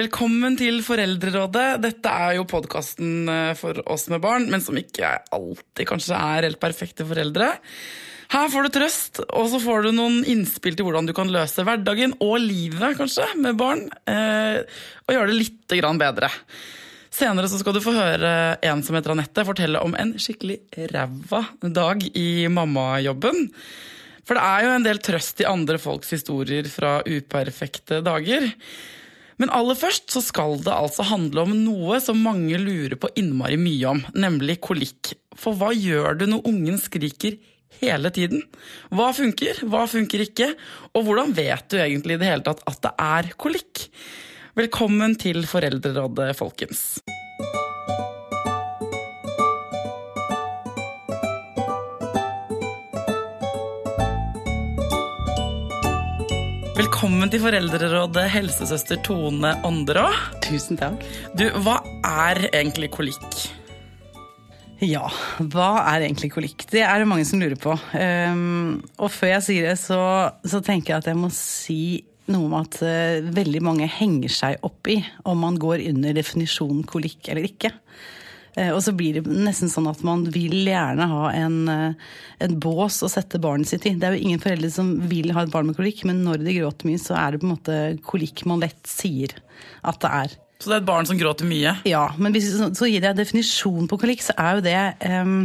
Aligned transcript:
Velkommen 0.00 0.54
til 0.56 0.78
Foreldrerådet. 0.80 1.82
Dette 1.82 2.08
er 2.08 2.38
jo 2.38 2.46
podkasten 2.48 3.28
for 3.58 3.76
oss 3.90 4.06
med 4.08 4.22
barn, 4.24 4.46
men 4.48 4.62
som 4.64 4.78
ikke 4.78 5.10
alltid 5.34 5.88
kanskje 5.90 6.16
er 6.16 6.46
helt 6.46 6.60
perfekte 6.62 7.04
foreldre. 7.04 7.50
Her 8.32 8.46
får 8.48 8.64
du 8.64 8.70
trøst, 8.72 9.18
og 9.28 9.50
så 9.52 9.58
får 9.60 9.84
du 9.84 9.90
noen 9.92 10.22
innspill 10.24 10.78
til 10.78 10.86
hvordan 10.86 11.10
du 11.10 11.12
kan 11.16 11.28
løse 11.28 11.66
hverdagen 11.66 12.14
og 12.24 12.38
livet 12.40 12.96
kanskje, 12.96 13.26
med 13.44 13.58
barn, 13.60 13.82
eh, 14.08 14.62
og 15.04 15.12
gjøre 15.12 15.34
det 15.34 15.36
litt 15.36 15.74
bedre. 16.00 16.30
Senere 17.12 17.50
skal 17.50 17.76
du 17.76 17.82
få 17.84 17.92
høre 17.92 18.30
en 18.70 18.84
som 18.86 18.96
heter 18.96 19.12
Anette 19.12 19.44
fortelle 19.44 19.82
om 19.84 19.98
en 20.00 20.14
skikkelig 20.16 20.62
ræva 20.94 21.42
dag 21.60 22.06
i 22.14 22.46
mammajobben. 22.48 23.50
For 24.24 24.38
det 24.38 24.48
er 24.48 24.64
jo 24.64 24.72
en 24.78 24.88
del 24.88 25.02
trøst 25.04 25.44
i 25.44 25.50
andre 25.50 25.76
folks 25.82 26.14
historier 26.16 26.72
fra 26.72 27.02
uperfekte 27.04 28.00
dager. 28.06 28.48
Men 29.40 29.52
aller 29.56 29.78
først 29.78 30.12
så 30.12 30.20
skal 30.20 30.58
det 30.60 30.72
altså 30.74 31.06
handle 31.08 31.46
om 31.46 31.54
noe 31.62 31.96
som 32.04 32.18
mange 32.20 32.58
lurer 32.60 32.98
på 33.00 33.08
innmari 33.16 33.56
mye 33.60 33.94
om, 33.94 34.02
nemlig 34.12 34.58
kolikk. 34.66 35.14
For 35.32 35.56
hva 35.56 35.70
gjør 35.72 36.18
du 36.20 36.26
når 36.28 36.44
ungen 36.50 36.76
skriker 36.80 37.38
hele 37.80 38.12
tiden? 38.12 38.42
Hva 38.92 39.08
funker, 39.16 39.62
hva 39.72 39.86
funker 39.88 40.26
ikke? 40.26 40.50
Og 40.92 41.08
hvordan 41.08 41.32
vet 41.38 41.70
du 41.72 41.78
egentlig 41.80 42.18
i 42.18 42.20
det 42.20 42.28
hele 42.28 42.44
tatt 42.44 42.60
at 42.68 42.82
det 42.84 42.92
er 43.06 43.32
kolikk? 43.40 43.86
Velkommen 44.60 45.16
til 45.16 45.46
Foreldrerådet, 45.48 46.34
folkens. 46.36 47.00
Velkommen 57.00 57.30
til 57.32 57.40
Foreldrerådet, 57.40 58.26
helsesøster 58.28 58.98
Tone 59.00 59.54
Ånderå. 59.64 60.02
Tusen 60.44 60.76
takk. 60.76 61.00
Du, 61.32 61.46
hva 61.64 61.78
er 62.04 62.42
egentlig 62.50 62.90
kolikk? 62.92 63.38
Ja, 64.84 65.06
hva 65.40 65.70
er 65.94 66.04
egentlig 66.04 66.28
kolikk? 66.34 66.66
Det 66.68 66.82
er 66.84 67.00
det 67.00 67.08
mange 67.08 67.24
som 67.24 67.40
lurer 67.40 67.56
på. 67.56 67.72
Um, 67.96 68.82
og 69.00 69.08
før 69.14 69.32
jeg 69.32 69.46
sier 69.46 69.70
det, 69.70 69.78
så, 69.80 70.02
så, 70.44 70.60
tenker 70.60 70.92
jeg 70.92 71.00
at 71.00 71.08
jeg 71.08 71.20
må 71.22 71.32
si 71.32 71.80
noe 72.28 72.50
om 72.50 72.58
at 72.60 72.76
uh, 72.84 73.32
veldig 73.32 73.64
mange 73.64 73.88
henger 73.88 74.36
seg 74.36 74.68
opp 74.68 74.92
i 74.92 74.98
om 75.24 75.40
man 75.40 75.56
går 75.56 75.86
under 75.94 76.20
definisjonen 76.20 76.84
kolikk 76.84 77.32
eller 77.32 77.48
ikke. 77.48 77.72
Eh, 78.58 78.70
og 78.74 78.80
så 78.82 78.94
blir 78.96 79.18
det 79.18 79.30
nesten 79.30 79.70
sånn 79.70 79.88
at 79.90 80.02
man 80.06 80.24
vil 80.34 80.66
gjerne 80.66 81.06
ha 81.10 81.30
en, 81.36 81.56
eh, 81.70 82.10
en, 82.42 82.58
bås 82.60 83.00
å 83.06 83.10
sette 83.12 83.40
barnet 83.42 83.70
sitt 83.70 83.86
i. 83.86 83.94
Det 83.94 84.08
er 84.08 84.16
jo 84.16 84.26
ingen 84.26 84.42
foreldre 84.42 84.70
som 84.74 84.92
vil 85.10 85.32
ha 85.36 85.44
et 85.44 85.52
barn 85.52 85.70
med 85.70 85.78
kolikk, 85.78 86.04
men 86.08 86.24
når 86.26 86.44
de 86.44 86.58
gråter 86.58 86.90
mye, 86.90 87.00
så 87.02 87.16
er 87.20 87.32
det 87.32 87.42
på 87.42 87.48
en 87.48 87.56
måte 87.56 87.80
kolikk 88.06 88.44
man 88.50 88.62
lett 88.64 88.80
sier 88.88 89.36
at 89.86 90.00
det 90.02 90.14
er. 90.24 90.38
Så 90.60 90.68
det 90.68 90.74
er 90.76 90.82
et 90.82 90.90
barn 90.90 91.06
som 91.08 91.16
gråter 91.16 91.48
mye? 91.48 91.72
Ja, 91.88 92.10
men 92.20 92.34
hvis 92.34 92.50
så 92.52 92.88
gir 92.88 93.00
jeg 93.00 93.16
definisjon 93.16 93.88
på 93.88 93.96
kolikk, 94.02 94.24
så 94.26 94.34
er 94.36 94.58
jo 94.58 94.64
det 94.66 94.80
um, 95.08 95.38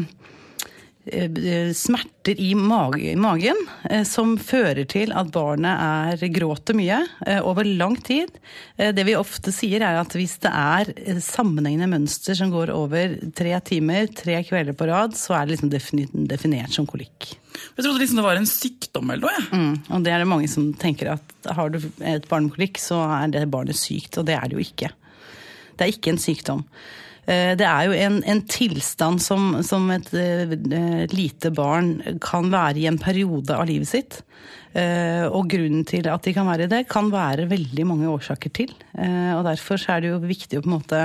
smerter 1.06 2.40
i 2.42 2.56
magen 2.56 3.60
eh, 3.90 4.04
som 4.04 4.36
fører 4.42 4.88
til 4.90 5.14
at 5.14 5.30
barnet 5.34 6.18
er, 6.18 6.26
gråter 6.34 6.78
mye 6.78 6.98
eh, 7.28 7.42
over 7.46 7.68
lang 7.68 7.98
tid. 8.02 8.32
Det 8.76 9.06
vi 9.06 9.16
ofte 9.18 9.54
sier 9.54 9.86
er 9.86 10.00
at 10.02 10.16
hvis 10.18 10.38
det 10.44 10.52
er 10.52 11.22
sammenhengende 11.22 11.92
mønster 11.92 12.38
som 12.38 12.52
går 12.54 12.74
over 12.74 13.18
tre 13.38 13.54
timer, 13.66 14.10
tre 14.10 14.42
kvelder 14.48 14.78
på 14.78 14.90
rad, 14.90 15.16
så 15.18 15.38
er 15.38 15.46
det 15.46 15.56
liksom 15.56 15.74
definert 16.28 16.74
som 16.74 16.90
kolikk. 16.90 17.36
Jeg 17.76 17.86
trodde 17.86 18.02
liksom 18.02 18.20
det 18.20 18.26
var 18.26 18.40
en 18.40 18.50
sykdom 18.50 19.14
eller 19.14 19.28
noe. 19.28 19.38
Ja. 19.38 19.46
Mm, 19.56 19.74
og 19.94 20.06
det 20.06 20.14
er 20.14 20.22
det 20.24 20.30
mange 20.32 20.52
som 20.52 20.70
tenker 20.80 21.14
at 21.16 21.50
har 21.56 21.72
du 21.72 21.80
et 22.02 22.28
barn 22.32 22.50
med 22.50 22.58
kolikk, 22.58 22.82
så 22.82 23.00
er 23.22 23.32
det 23.34 23.48
barnet 23.54 23.78
sykt. 23.80 24.18
Og 24.20 24.28
det 24.28 24.38
er 24.38 24.50
det 24.50 24.58
jo 24.58 24.66
ikke. 24.66 24.92
Det 25.76 25.86
er 25.86 25.94
ikke 25.94 26.16
en 26.16 26.22
sykdom. 26.22 26.64
Eh, 27.26 27.54
det 27.58 27.66
er 27.66 27.88
jo 27.88 27.96
en, 27.98 28.20
en 28.30 28.44
tilstand 28.50 29.24
som, 29.24 29.58
som 29.66 29.90
et 29.94 30.12
et 30.16 31.14
lite 31.16 31.52
barn 31.56 31.98
kan 32.24 32.52
være 32.54 32.84
i 32.84 32.88
en 32.90 33.02
periode 33.02 33.56
av 33.56 33.68
livet 33.70 33.90
sitt. 33.90 34.22
Uh, 34.76 35.32
og 35.32 35.48
grunnen 35.54 35.86
til 35.88 36.04
at 36.12 36.26
de 36.28 36.34
kan 36.36 36.50
være 36.50 36.66
i 36.66 36.72
det, 36.72 36.82
kan 36.92 37.08
være 37.08 37.46
veldig 37.48 37.86
mange 37.88 38.10
årsaker 38.12 38.52
til. 38.52 38.74
Og 39.00 39.46
derfor 39.48 39.80
er 39.88 40.04
det 40.04 40.10
jo 40.10 40.18
viktig 40.20 40.60
å 40.60 40.66
på 40.66 40.68
en 40.68 40.74
måte 40.74 41.00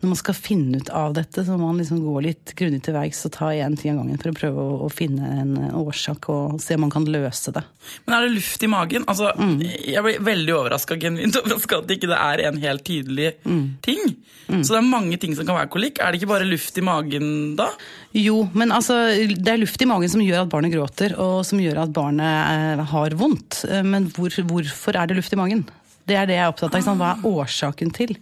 når 0.00 0.12
man 0.14 0.18
skal 0.18 0.36
finne 0.36 0.80
ut 0.80 0.90
av 0.96 1.12
dette, 1.16 1.42
så 1.44 1.56
må 1.58 1.68
man 1.68 1.80
liksom 1.80 2.00
gå 2.00 2.22
litt 2.24 2.54
grundig 2.56 2.80
til 2.86 2.96
verks 2.96 3.20
og 3.28 3.34
ta 3.34 3.50
én 3.52 3.76
ting 3.76 3.92
av 3.92 4.00
gangen 4.00 4.20
for 4.22 4.32
å 4.32 4.36
prøve 4.38 4.62
å, 4.64 4.76
å, 4.86 4.88
finne 4.92 5.32
en 5.42 5.52
årsak 5.76 6.30
og 6.32 6.56
se 6.62 6.78
om 6.78 6.86
man 6.86 6.92
kan 6.94 7.04
løse 7.04 7.52
det. 7.52 7.62
Men 8.06 8.16
er 8.16 8.24
det 8.24 8.38
luft 8.38 8.64
i 8.64 8.70
magen? 8.72 9.04
Altså, 9.10 9.32
mm. 9.36 9.58
Jeg 9.60 10.04
blir 10.06 10.22
veldig 10.24 10.54
overraska 10.56 10.96
at 10.96 11.88
det 11.88 11.98
ikke 11.98 12.16
er 12.16 12.44
en 12.48 12.60
helt 12.62 12.84
tydelig 12.88 13.34
mm. 13.44 13.66
ting. 13.84 14.00
Mm. 14.48 14.62
Så 14.64 14.72
det 14.72 14.80
er 14.80 14.88
mange 14.88 15.18
ting 15.20 15.36
som 15.36 15.44
kan 15.44 15.58
være 15.58 15.72
kolikk. 15.74 16.00
Er 16.00 16.10
det 16.10 16.22
ikke 16.22 16.32
bare 16.32 16.48
luft 16.48 16.80
i 16.80 16.86
magen 16.86 17.28
da? 17.60 17.68
Jo, 18.16 18.46
men 18.56 18.72
altså, 18.74 18.96
det 19.36 19.52
er 19.52 19.60
luft 19.60 19.84
i 19.84 19.90
magen 19.90 20.10
som 20.12 20.24
gjør 20.24 20.46
at 20.46 20.54
barnet 20.54 20.72
gråter, 20.72 21.14
og 21.20 21.44
som 21.46 21.60
gjør 21.60 21.84
at 21.84 21.92
barnet 21.94 22.80
eh, 22.80 22.86
har 22.94 23.18
vondt. 23.20 23.66
Eh, 23.68 23.84
men 23.84 24.08
hvor, 24.16 24.32
hvorfor 24.48 24.96
er 24.96 25.10
det 25.10 25.20
luft 25.20 25.36
i 25.36 25.40
magen? 25.40 25.66
Det 26.10 26.16
er 26.18 26.26
det 26.26 26.38
jeg 26.38 26.42
er 26.42 26.50
opptatt 26.50 26.74
av. 26.80 26.96
Hva 26.98 27.10
er 27.14 27.26
årsaken 27.30 27.92
til 27.94 28.16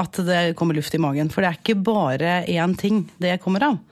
at 0.00 0.20
det 0.24 0.44
kommer 0.58 0.76
luft 0.76 0.94
i 0.96 1.02
magen? 1.02 1.28
For 1.32 1.44
det 1.44 1.50
er 1.50 1.58
ikke 1.60 1.80
bare 1.84 2.38
én 2.48 2.76
ting 2.80 3.04
det 3.20 3.36
kommer 3.44 3.66
av. 3.68 3.82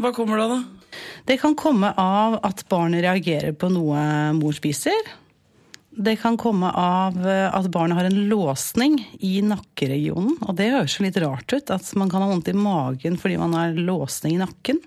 Hva 0.00 0.12
kommer 0.16 0.38
det 0.38 0.44
av, 0.46 0.52
da? 0.54 1.00
Det 1.26 1.36
kan 1.42 1.56
komme 1.58 1.92
av 1.98 2.38
at 2.46 2.62
barnet 2.70 3.02
reagerer 3.04 3.54
på 3.58 3.70
noe 3.70 3.98
mor 4.38 4.54
spiser. 4.56 4.96
Det 5.90 6.16
kan 6.22 6.36
komme 6.38 6.70
av 6.70 7.18
at 7.26 7.66
barnet 7.74 7.98
har 7.98 8.06
en 8.06 8.20
låsning 8.30 8.96
i 9.26 9.40
nakkeregionen. 9.42 10.36
Og 10.46 10.54
det 10.58 10.70
høres 10.70 10.96
jo 10.96 11.06
litt 11.06 11.18
rart 11.22 11.50
ut, 11.50 11.72
at 11.74 11.90
man 11.98 12.10
kan 12.10 12.22
ha 12.22 12.30
vondt 12.30 12.50
i 12.52 12.56
magen 12.56 13.18
fordi 13.20 13.38
man 13.40 13.56
har 13.58 13.74
låsning 13.74 14.38
i 14.38 14.42
nakken. 14.44 14.78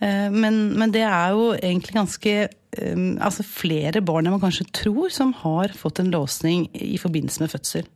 Eh, 0.00 0.28
men, 0.32 0.62
men 0.78 0.92
det 0.94 1.04
er 1.06 1.34
jo 1.36 1.50
egentlig 1.56 1.98
ganske 1.98 2.38
Um, 2.76 3.16
altså 3.24 3.44
flere 3.46 4.02
barn 4.04 4.26
enn 4.26 4.34
man 4.34 4.42
kanskje 4.42 4.68
tror, 4.74 5.08
som 5.12 5.32
har 5.40 5.72
fått 5.76 6.00
en 6.02 6.10
låsning 6.12 6.66
i 6.74 6.98
forbindelse 7.00 7.40
med 7.40 7.52
fødsel. 7.52 7.88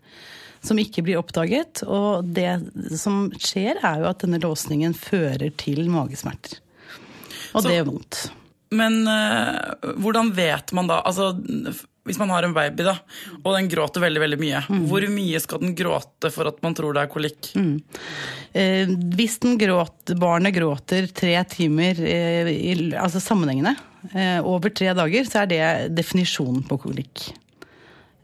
Som 0.64 0.80
ikke 0.80 1.04
blir 1.04 1.20
oppdaget. 1.20 1.82
Og 1.84 2.26
det 2.36 2.60
som 3.00 3.26
skjer, 3.36 3.80
er 3.84 4.02
jo 4.02 4.10
at 4.10 4.24
denne 4.24 4.40
låsningen 4.42 4.96
fører 4.96 5.50
til 5.60 5.86
magesmerter. 5.92 6.60
Og 7.52 7.62
Så, 7.62 7.66
det 7.68 7.78
gjør 7.78 7.88
vondt. 7.90 8.20
Men 8.76 9.00
uh, 9.08 9.92
hvordan 10.00 10.32
vet 10.36 10.74
man 10.76 10.90
da 10.90 11.00
altså, 11.08 11.32
Hvis 12.10 12.20
man 12.20 12.32
har 12.34 12.46
en 12.46 12.54
baby 12.56 12.86
da, 12.86 12.96
og 13.40 13.52
den 13.56 13.68
gråter 13.70 14.04
veldig 14.04 14.22
veldig 14.24 14.40
mye, 14.40 14.62
mm. 14.66 14.86
hvor 14.90 15.06
mye 15.14 15.42
skal 15.42 15.62
den 15.62 15.76
gråte 15.78 16.32
for 16.34 16.50
at 16.50 16.58
man 16.64 16.76
tror 16.76 16.96
det 16.96 17.04
er 17.04 17.12
kolikk? 17.12 17.52
Mm. 17.54 17.76
Eh, 18.52 18.94
hvis 19.16 19.38
gråt, 19.60 20.14
barnet 20.18 20.56
gråter 20.56 21.06
tre 21.14 21.36
timer 21.50 22.00
eh, 22.02 22.50
i, 22.50 22.72
altså 22.98 23.22
sammenhengende 23.22 23.76
eh, 24.12 24.40
over 24.42 24.74
tre 24.74 24.90
dager, 24.96 25.28
så 25.28 25.44
er 25.44 25.52
det 25.54 25.62
definisjonen 25.94 26.66
på 26.66 26.80
kolikk. 26.82 27.30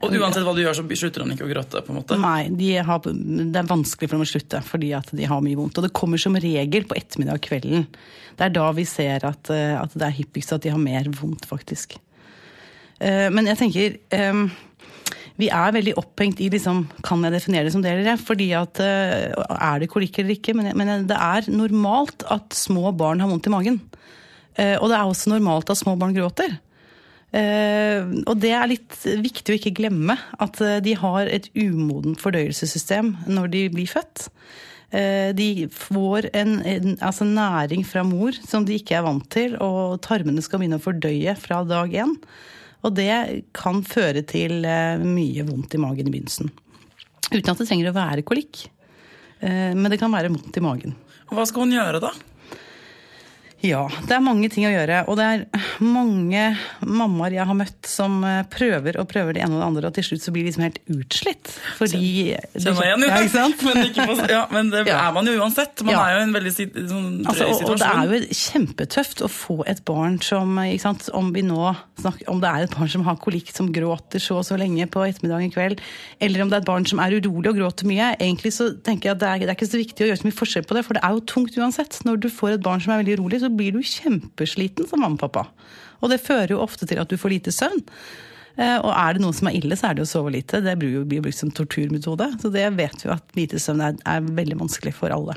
Og 0.05 0.13
uansett 0.13 0.45
hva 0.45 0.53
du 0.53 0.61
gjør, 0.61 0.75
så 0.77 0.83
slutter 0.85 1.23
han 1.23 1.31
ikke 1.33 1.47
å 1.47 1.49
gråte? 1.49 1.81
på 1.81 1.89
en 1.93 1.97
måte? 1.97 2.17
Nei, 2.21 2.49
de 2.53 2.69
har, 2.85 3.05
det 3.07 3.57
er 3.57 3.69
vanskelig 3.69 4.09
for 4.09 4.17
dem 4.17 4.25
å 4.27 4.29
slutte 4.29 4.61
fordi 4.65 4.91
at 4.93 5.09
de 5.15 5.25
har 5.25 5.41
mye 5.41 5.57
vondt. 5.57 5.79
Og 5.79 5.87
det 5.87 5.95
kommer 5.97 6.21
som 6.21 6.37
regel 6.37 6.85
på 6.85 6.97
ettermiddag 6.99 7.39
og 7.39 7.47
kvelden. 7.47 7.87
Det 8.37 8.45
er 8.45 8.53
da 8.53 8.67
vi 8.77 8.85
ser 8.85 9.25
at, 9.25 9.49
eh, 9.53 9.73
at 9.79 9.95
det 9.97 10.05
er 10.05 10.19
hyppigst 10.19 10.53
at 10.53 10.67
de 10.67 10.73
har 10.73 10.81
mer 10.81 11.09
vondt, 11.17 11.49
faktisk. 11.49 11.97
Eh, 12.99 13.27
men 13.33 13.49
jeg 13.51 13.59
tenker 13.59 13.97
eh, 14.15 14.43
vi 15.37 15.51
er 15.53 15.75
veldig 15.75 15.93
opphengt 16.01 16.39
i 16.41 16.49
liksom, 16.49 16.85
kan 17.05 17.21
jeg 17.27 17.35
definere 17.35 17.67
det 17.67 17.73
som 17.75 17.83
det 17.85 17.91
eller? 17.93 18.17
Fordi 18.17 18.47
at 18.57 18.79
Er 18.81 19.79
det 19.79 19.91
kolikk 19.91 20.17
eller 20.17 20.33
ikke? 20.33 20.55
Men, 20.57 21.05
det 21.05 21.13
er 21.17 21.51
normalt 21.53 22.25
at 22.33 22.57
små 22.57 22.89
barn 22.97 23.21
har 23.21 23.29
vondt 23.29 23.45
i 23.45 23.53
magen. 23.53 23.77
Og 24.57 24.87
det 24.89 24.95
er 24.97 25.05
også 25.05 25.29
normalt 25.29 25.69
at 25.69 25.77
små 25.77 25.93
barn 25.93 26.17
gråter. 26.17 26.57
Eh, 27.35 28.07
og 28.23 28.39
det 28.39 28.53
er 28.55 28.69
litt 28.71 28.95
viktig 29.03 29.51
å 29.51 29.57
ikke 29.57 29.75
glemme. 29.81 30.15
At 30.39 30.61
eh, 30.63 30.79
de 30.83 30.95
har 30.99 31.27
et 31.31 31.49
umodent 31.57 32.19
fordøyelsessystem 32.21 33.13
når 33.27 33.51
de 33.53 33.63
blir 33.73 33.91
født. 33.91 34.27
Eh, 34.95 35.33
de 35.35 35.67
får 35.73 36.29
en, 36.37 36.59
en 36.63 36.93
altså 37.03 37.27
næring 37.27 37.83
fra 37.87 38.05
mor 38.07 38.37
som 38.47 38.67
de 38.67 38.77
ikke 38.79 38.95
er 38.99 39.07
vant 39.07 39.27
til, 39.33 39.57
og 39.63 39.99
tarmene 40.05 40.43
skal 40.43 40.61
begynne 40.61 40.79
å 40.79 40.85
fordøye 40.85 41.35
fra 41.39 41.63
dag 41.67 41.97
én. 42.05 42.15
Og 42.85 42.93
det 42.97 43.11
kan 43.57 43.81
føre 43.85 44.21
til 44.27 44.61
mye 45.01 45.45
vondt 45.47 45.73
i 45.73 45.81
magen 45.81 46.09
i 46.09 46.13
begynnelsen. 46.13 46.51
Uten 47.31 47.51
at 47.51 47.57
det 47.59 47.67
trenger 47.67 47.89
å 47.89 47.97
være 47.97 48.25
kolikk. 48.27 48.67
Men 49.41 49.89
det 49.91 49.99
kan 50.01 50.13
være 50.13 50.31
vondt 50.33 50.57
i 50.57 50.63
magen. 50.63 50.93
Hva 51.29 51.43
skal 51.49 51.65
hun 51.65 51.73
gjøre 51.75 51.99
da? 52.03 52.13
Ja, 53.65 53.83
det 54.05 54.13
er 54.13 54.23
mange 54.23 54.49
ting 54.53 54.67
å 54.69 54.71
gjøre. 54.71 55.01
Og 55.09 55.17
det 55.19 55.25
er 55.27 55.66
mange 55.83 56.43
mammaer 56.85 57.35
jeg 57.37 57.47
har 57.49 57.57
møtt 57.57 57.87
som 57.89 58.19
eh, 58.25 58.43
prøver 58.51 58.97
og 59.01 59.07
prøver 59.09 59.37
det 59.37 59.43
ene 59.45 59.57
og 59.57 59.61
det 59.61 59.67
andre, 59.67 59.89
og 59.89 59.97
til 59.97 60.05
slutt 60.07 60.23
så 60.23 60.33
blir 60.33 60.45
de 60.45 60.51
liksom 60.51 60.65
helt 60.65 60.79
utslitt. 60.93 61.51
Fordi 61.77 62.01
Kjenner 62.55 62.77
meg 62.77 62.87
igjen, 62.87 63.05
ja, 63.07 63.19
ikke 63.21 63.33
sant? 63.33 63.63
men, 63.67 63.81
ikke 63.89 64.07
på, 64.09 64.17
ja, 64.31 64.43
men 64.53 64.71
det 64.73 64.83
er 64.93 65.11
man 65.15 65.29
jo 65.29 65.35
uansett. 65.41 65.83
Man 65.87 65.99
er 65.99 66.15
jo 66.15 66.21
i 66.21 66.25
en 66.27 66.35
veldig 66.37 66.53
sånn 66.55 67.09
drøy 67.21 67.31
Altså, 67.31 67.49
og, 67.49 67.63
og 67.71 67.81
det 67.81 67.89
er 67.91 68.13
jo 68.13 68.39
kjempetøft 68.41 69.23
å 69.25 69.31
få 69.31 69.57
et 69.69 69.83
barn 69.87 70.19
som 70.23 70.57
ikke 70.63 70.85
sant, 70.85 71.07
Om 71.17 71.31
vi 71.35 71.43
nå 71.45 71.61
snakker, 72.01 72.29
om 72.31 72.41
det 72.43 72.51
er 72.51 72.67
et 72.67 72.77
barn 72.77 72.91
som 72.91 73.05
har 73.07 73.19
kolikk, 73.21 73.51
som 73.53 73.71
gråter 73.73 74.23
så 74.23 74.39
og 74.41 74.45
så 74.47 74.57
lenge 74.59 74.85
på 74.91 75.01
ettermiddagen 75.05 75.53
kveld, 75.53 75.81
eller 76.23 76.43
om 76.43 76.51
det 76.51 76.59
er 76.59 76.63
et 76.63 76.69
barn 76.69 76.85
som 76.89 77.01
er 77.03 77.17
urolig 77.17 77.51
og 77.51 77.57
gråter 77.59 77.89
mye. 77.89 78.11
Egentlig 78.21 78.53
så 78.55 78.69
tenker 78.85 79.09
jeg 79.11 79.17
at 79.17 79.23
det 79.23 79.29
er, 79.29 79.45
det 79.45 79.53
er 79.53 79.57
ikke 79.57 79.69
så 79.69 79.81
viktig 79.81 80.05
å 80.05 80.09
gjøre 80.11 80.21
så 80.21 80.27
mye 80.27 80.39
forskjell 80.41 80.67
på 80.69 80.77
det, 80.77 80.85
for 80.85 80.97
det 80.97 81.03
er 81.05 81.15
jo 81.15 81.25
tungt 81.33 81.57
uansett. 81.57 81.99
Når 82.07 82.21
du 82.23 82.29
får 82.33 82.57
et 82.57 82.65
barn 82.65 82.83
som 82.83 82.93
er 82.93 83.01
veldig 83.01 83.17
urolig, 83.19 83.41
så 83.43 83.51
blir 83.53 83.73
du 83.75 83.81
kjempesliten 83.81 84.89
som 84.89 85.01
mamma 85.03 85.17
og 85.17 85.25
pappa. 85.25 85.47
Og 86.01 86.09
det 86.13 86.21
fører 86.23 86.53
jo 86.55 86.61
ofte 86.63 86.85
til 86.89 86.99
at 87.01 87.09
du 87.09 87.17
får 87.17 87.33
lite 87.35 87.53
søvn. 87.55 87.83
Eh, 88.57 88.77
Og 88.81 88.89
er 88.93 89.13
det 89.17 89.21
noe 89.21 89.33
som 89.37 89.47
er 89.49 89.57
ille, 89.59 89.75
så 89.77 89.89
er 89.91 89.97
det 89.97 90.05
å 90.05 90.09
sove 90.09 90.31
lite. 90.33 90.61
Det 90.65 90.73
blir 90.81 90.95
jo 90.99 91.03
brukt 91.05 91.37
som 91.37 91.51
torturmetode. 91.53 92.31
Så 92.41 92.49
det 92.53 92.65
vet 92.77 93.03
vi 93.05 93.11
at 93.13 93.35
lite 93.37 93.59
søvn 93.61 93.81
er, 93.85 93.99
er 94.05 94.21
veldig 94.21 94.57
vanskelig 94.63 94.93
for 94.97 95.13
alle. 95.13 95.35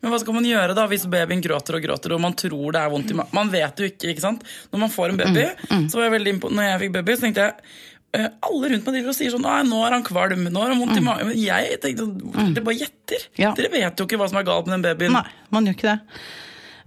Men 0.00 0.12
hva 0.12 0.18
skal 0.22 0.34
man 0.36 0.44
gjøre 0.46 0.74
da 0.78 0.84
hvis 0.86 1.04
babyen 1.10 1.40
gråter 1.42 1.74
og 1.74 1.82
gråter, 1.82 2.12
og 2.14 2.20
man 2.22 2.36
tror 2.38 2.72
det 2.72 2.80
er 2.84 2.90
vondt 2.92 3.10
i 3.10 3.16
magen? 3.18 3.32
Man 3.34 3.50
vet 3.50 3.80
jo 3.82 3.88
ikke, 3.90 4.12
ikke 4.12 4.22
sant? 4.24 4.44
Når 4.72 4.78
man 4.84 4.92
får 4.94 5.10
en 5.10 5.16
baby, 5.18 5.46
Mm, 5.72 5.88
så 5.90 5.98
var 5.98 6.04
jeg 6.06 6.12
veldig 6.20 6.34
imponert 6.36 6.54
når 6.60 6.68
jeg 6.68 6.80
fikk 6.84 6.92
baby, 6.96 7.16
så 7.18 7.24
tenkte 7.26 7.42
jeg 7.48 7.72
eh, 8.14 8.28
alle 8.46 8.70
rundt 8.72 8.86
meg 8.86 8.94
driver 8.94 9.10
og 9.10 9.16
sier 9.18 9.34
sånn 9.34 9.42
Nei, 9.42 9.58
nå 9.66 9.80
er 9.88 9.96
han 9.96 10.04
kvalm, 10.06 10.44
nå 10.54 10.62
har 10.62 10.70
han 10.72 10.80
vondt 10.84 11.00
i 11.00 11.04
magen. 11.04 11.32
Men 11.32 11.40
jeg 11.42 11.80
tenkte 11.82 12.06
sånn, 12.06 12.54
Dere 12.54 12.64
bare 12.70 12.78
gjetter. 12.78 13.26
Mm. 13.32 13.40
Ja. 13.42 13.52
Dere 13.58 13.72
vet 13.74 13.98
jo 13.98 14.06
ikke 14.06 14.20
hva 14.22 14.28
som 14.30 14.38
er 14.38 14.46
galt 14.48 14.70
med 14.70 14.78
den 14.78 14.86
babyen. 14.86 15.12
Nei, 15.18 15.26
man 15.50 15.66
gjør 15.66 15.76
ikke 15.80 15.90
det. 15.90 16.22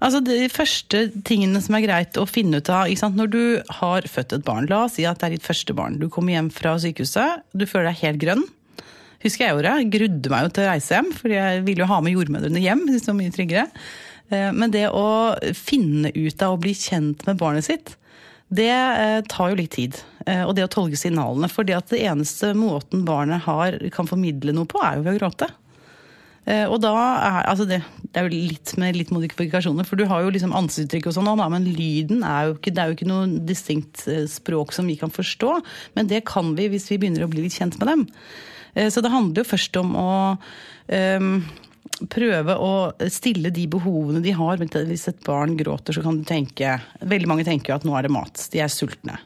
Altså 0.05 0.19
De 0.21 0.43
første 0.53 0.99
tingene 1.25 1.57
som 1.65 1.75
er 1.77 1.85
greit 1.87 2.17
å 2.21 2.27
finne 2.29 2.59
ut 2.61 2.69
av? 2.69 2.91
Når 3.15 3.29
du 3.33 3.41
har 3.79 4.05
født 4.05 4.35
et 4.37 4.45
barn, 4.45 4.67
la 4.69 4.83
oss 4.85 4.99
si 4.99 5.05
at 5.09 5.17
det 5.21 5.27
er 5.27 5.33
ditt 5.37 5.47
første 5.47 5.73
barn. 5.73 5.97
Du 5.97 6.05
kommer 6.13 6.35
hjem 6.35 6.51
fra 6.53 6.75
sykehuset, 6.81 7.41
du 7.57 7.65
føler 7.65 7.89
deg 7.89 8.03
helt 8.03 8.21
grønn. 8.21 8.45
Husker 9.25 9.47
jeg 9.47 9.55
gjorde. 9.55 9.73
Grudde 9.95 10.29
meg 10.29 10.45
jo 10.45 10.51
til 10.53 10.65
å 10.65 10.69
reise 10.69 10.93
hjem, 10.93 11.09
for 11.17 11.33
jeg 11.33 11.63
ville 11.65 11.81
jo 11.81 11.89
ha 11.89 11.97
med 12.05 12.13
jordmødrene 12.13 12.61
hjem. 12.61 12.83
Det 12.91 13.01
var 13.07 13.17
mye 13.17 13.33
tryggere. 13.33 13.65
Eh, 14.29 14.51
Men 14.53 14.73
det 14.75 14.85
å 14.93 15.07
finne 15.57 16.13
ut 16.13 16.45
av 16.45 16.53
å 16.53 16.61
bli 16.61 16.75
kjent 16.77 17.25
med 17.25 17.41
barnet 17.41 17.65
sitt, 17.65 17.95
det 18.53 18.69
eh, 18.69 19.21
tar 19.25 19.49
jo 19.49 19.57
litt 19.57 19.73
tid. 19.73 19.97
Eh, 20.27 20.43
Og 20.45 20.53
det 20.53 20.67
å 20.67 20.73
tolke 20.75 20.99
signalene. 21.01 21.49
For 21.49 21.65
det 21.65 21.79
at 21.79 21.89
det 21.89 22.03
eneste 22.05 22.53
måten 22.53 23.07
barnet 23.09 23.47
har, 23.49 23.79
kan 23.95 24.05
formidle 24.05 24.53
noe 24.53 24.69
på, 24.69 24.77
er 24.85 24.99
jo 24.99 25.07
ved 25.07 25.17
å 25.17 25.23
gråte. 25.23 25.49
Eh, 26.45 26.65
Og 26.69 26.77
da 26.83 26.93
er, 26.93 27.39
altså 27.49 27.65
det, 27.69 27.81
det 28.05 28.21
er 28.21 28.27
jo 28.27 28.33
litt 28.51 28.75
med 28.81 28.97
litt 28.99 29.11
modifikasjoner, 29.13 29.87
for 29.87 29.97
du 29.97 30.05
har 30.09 30.23
jo 30.23 30.33
liksom 30.33 30.53
ansiktsuttrykk 30.55 31.09
og 31.09 31.17
sånn, 31.17 31.31
men 31.51 31.65
lyden 31.65 32.21
er 32.23 32.49
jo 32.51 32.57
ikke, 32.59 32.73
det 32.75 32.83
er 32.83 32.91
jo 32.91 32.97
ikke 32.99 33.09
noe 33.09 33.45
distinkt 33.49 34.05
eh, 34.11 34.25
språk 34.29 34.75
som 34.75 34.87
vi 34.89 34.97
kan 35.01 35.13
forstå. 35.13 35.57
Men 35.97 36.11
det 36.11 36.25
kan 36.29 36.53
vi 36.57 36.69
hvis 36.73 36.89
vi 36.93 36.99
begynner 37.01 37.25
å 37.25 37.31
bli 37.31 37.47
litt 37.47 37.57
kjent 37.57 37.79
med 37.81 37.91
dem. 37.91 38.07
Eh, 38.75 38.89
Så 38.93 39.01
det 39.01 39.13
handler 39.13 39.41
jo 39.41 39.51
først 39.55 39.77
om 39.81 39.95
å 39.97 40.09
um, 40.91 41.29
prøve 42.11 42.55
å 42.59 42.71
stille 43.09 43.49
de 43.55 43.65
behovene 43.71 44.21
de 44.21 44.33
har. 44.35 44.61
Hvis 44.61 45.07
et 45.09 45.21
barn 45.25 45.55
gråter, 45.57 45.95
så 45.95 46.03
kan 46.03 46.19
du 46.19 46.25
tenke 46.27 46.77
Veldig 47.01 47.29
mange 47.29 47.45
tenker 47.47 47.71
jo 47.71 47.79
at 47.79 47.85
nå 47.87 47.95
er 47.97 48.05
det 48.05 48.13
mat. 48.13 48.47
De 48.51 48.61
er 48.61 48.71
sultne. 48.71 49.17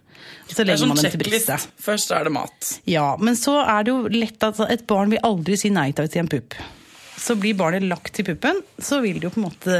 Så 0.49 0.61
er 0.63 0.71
legger 0.71 0.89
man 0.89 0.99
dem 0.99 1.11
til 1.13 1.21
briste. 1.23 1.55
Først 1.81 2.11
er 2.13 2.27
det 2.27 2.33
mat. 2.35 2.73
Ja, 2.89 3.13
men 3.19 3.37
så 3.39 3.59
er 3.63 3.85
det 3.87 3.93
jo 3.93 4.11
lett 4.11 4.43
at 4.45 4.59
et 4.69 4.85
barn 4.89 5.11
vil 5.13 5.23
aldri 5.25 5.57
si 5.59 5.71
nei 5.73 5.89
takk 5.95 6.11
til 6.13 6.25
en 6.25 6.31
pupp. 6.31 6.57
Så 7.19 7.35
blir 7.39 7.57
barnet 7.59 7.83
lagt 7.83 8.13
til 8.15 8.25
puppen, 8.29 8.61
så 8.79 9.01
vil 9.03 9.19
det 9.19 9.27
jo 9.27 9.33
på 9.33 9.41
en 9.41 9.47
måte 9.49 9.75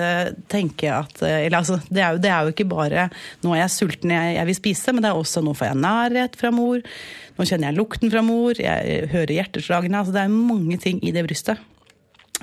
tenke 0.52 0.92
at 0.92 1.22
Eller 1.24 1.62
altså, 1.62 1.80
det 1.88 2.04
er 2.04 2.14
jo, 2.16 2.22
det 2.22 2.32
er 2.34 2.44
jo 2.44 2.54
ikke 2.54 2.68
bare 2.70 3.08
'nå 3.44 3.56
er 3.56 3.62
jeg 3.64 3.76
sulten, 3.78 4.12
jeg, 4.12 4.36
jeg 4.36 4.46
vil 4.50 4.60
spise', 4.60 4.94
men 4.94 5.04
det 5.04 5.10
er 5.10 5.18
også 5.18 5.42
'nå 5.42 5.56
får 5.56 5.72
jeg 5.72 5.82
nærhet 5.86 6.36
fra 6.36 6.52
mor', 6.52 6.84
'nå 6.84 7.48
kjenner 7.48 7.72
jeg 7.72 7.80
lukten 7.80 8.12
fra 8.12 8.22
mor', 8.22 8.60
'jeg 8.60 9.10
hører 9.16 9.36
hjerteslagene'. 9.40 10.00
Altså 10.04 10.14
det 10.14 10.22
er 10.22 10.36
mange 10.36 10.78
ting 10.78 11.00
i 11.04 11.12
det 11.16 11.26
brystet 11.26 11.58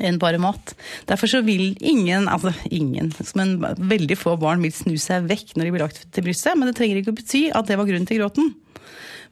enn 0.04 0.18
bare 0.20 0.40
mat. 0.40 0.74
Derfor 1.08 1.30
så 1.30 1.42
vil 1.46 1.76
ingen, 1.80 2.28
altså 2.28 2.52
ingen, 2.68 3.12
men 3.38 3.56
veldig 3.78 4.18
få 4.18 4.36
barn 4.40 4.60
vil 4.64 4.74
snu 4.74 4.96
seg 5.00 5.28
vekk 5.30 5.56
når 5.56 5.64
de 5.64 5.72
blir 5.72 5.84
lagt 5.86 6.02
til 6.12 6.26
brystet, 6.26 6.56
men 6.56 6.68
det 6.68 6.76
trenger 6.76 7.00
ikke 7.00 7.14
å 7.14 7.20
bety 7.20 7.42
at 7.52 7.68
det 7.70 7.78
var 7.80 7.88
grunnen 7.88 8.08
til 8.08 8.20
gråten. 8.20 8.52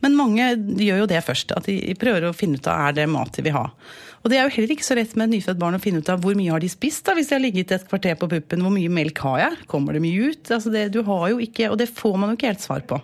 Men 0.02 0.16
mange 0.18 0.48
gjør 0.80 1.04
jo 1.04 1.10
det 1.10 1.22
først, 1.26 1.54
at 1.54 1.68
de 1.70 1.94
prøver 2.00 2.26
å 2.28 2.34
finne 2.36 2.58
ut 2.58 2.68
av 2.70 2.88
er 2.88 2.98
det 2.98 3.06
mat 3.12 3.36
de 3.36 3.44
vil 3.46 3.56
ha. 3.56 3.68
Og 4.24 4.32
det 4.32 4.38
er 4.40 4.46
jo 4.46 4.54
heller 4.56 4.72
ikke 4.72 4.86
så 4.86 4.96
lett 4.96 5.12
med 5.18 5.28
et 5.28 5.34
nyfødt 5.36 5.60
barn 5.60 5.76
å 5.76 5.82
finne 5.84 6.00
ut 6.00 6.08
av 6.08 6.22
hvor 6.24 6.36
mye 6.38 6.52
har 6.54 6.62
de 6.64 6.70
spist 6.72 7.04
da, 7.04 7.12
hvis 7.16 7.28
de 7.28 7.36
har 7.36 7.42
ligget 7.44 7.74
et 7.76 7.88
kvarter 7.90 8.16
på 8.16 8.28
puppen, 8.32 8.62
hvor 8.64 8.72
mye 8.72 8.92
melk 8.92 9.20
har 9.26 9.40
jeg, 9.42 9.58
kommer 9.68 9.96
det 9.96 10.00
mye 10.04 10.30
ut? 10.32 10.48
Altså 10.48 10.72
det, 10.72 10.86
du 10.96 11.02
har 11.04 11.26
jo 11.34 11.42
ikke, 11.44 11.68
og 11.68 11.76
det 11.80 11.90
får 11.92 12.16
man 12.16 12.32
jo 12.32 12.38
ikke 12.38 12.54
helt 12.54 12.64
svar 12.64 12.86
på. 12.88 13.00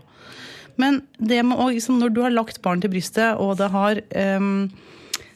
Men 0.81 1.03
det 1.19 1.43
med 1.45 1.61
liksom, 1.75 1.99
når 2.01 2.15
du 2.17 2.23
har 2.25 2.33
lagt 2.33 2.63
barn 2.65 2.81
til 2.81 2.93
brystet, 2.93 3.37
og 3.37 3.59
det 3.61 3.69
har 3.75 4.01
um, 4.41 4.71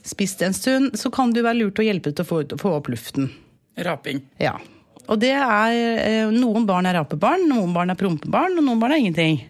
spist 0.08 0.40
en 0.42 0.56
stund, 0.56 0.96
så 0.96 1.12
kan 1.12 1.34
det 1.34 1.42
jo 1.42 1.48
være 1.50 1.60
lurt 1.60 1.82
å 1.82 1.84
hjelpe 1.84 2.14
til 2.14 2.24
å 2.24 2.30
få, 2.30 2.40
få 2.60 2.78
opp 2.78 2.88
luften. 2.92 3.28
Raping. 3.84 4.22
Ja. 4.40 4.56
Og 5.04 5.20
det 5.20 5.34
er 5.36 5.74
eh, 5.74 6.30
Noen 6.32 6.64
barn 6.68 6.86
er 6.88 6.96
rapebarn, 6.96 7.44
noen 7.50 7.74
barn 7.76 7.92
er 7.92 7.98
prompebarn, 8.00 8.56
og 8.56 8.64
noen 8.64 8.80
barn 8.80 8.94
er 8.94 9.02
ingenting. 9.02 9.42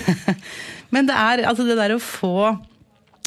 Men 0.94 1.08
det 1.08 1.16
er 1.18 1.44
altså 1.48 1.66
det 1.66 1.78
der 1.78 1.96
å 1.96 2.02
få, 2.02 2.54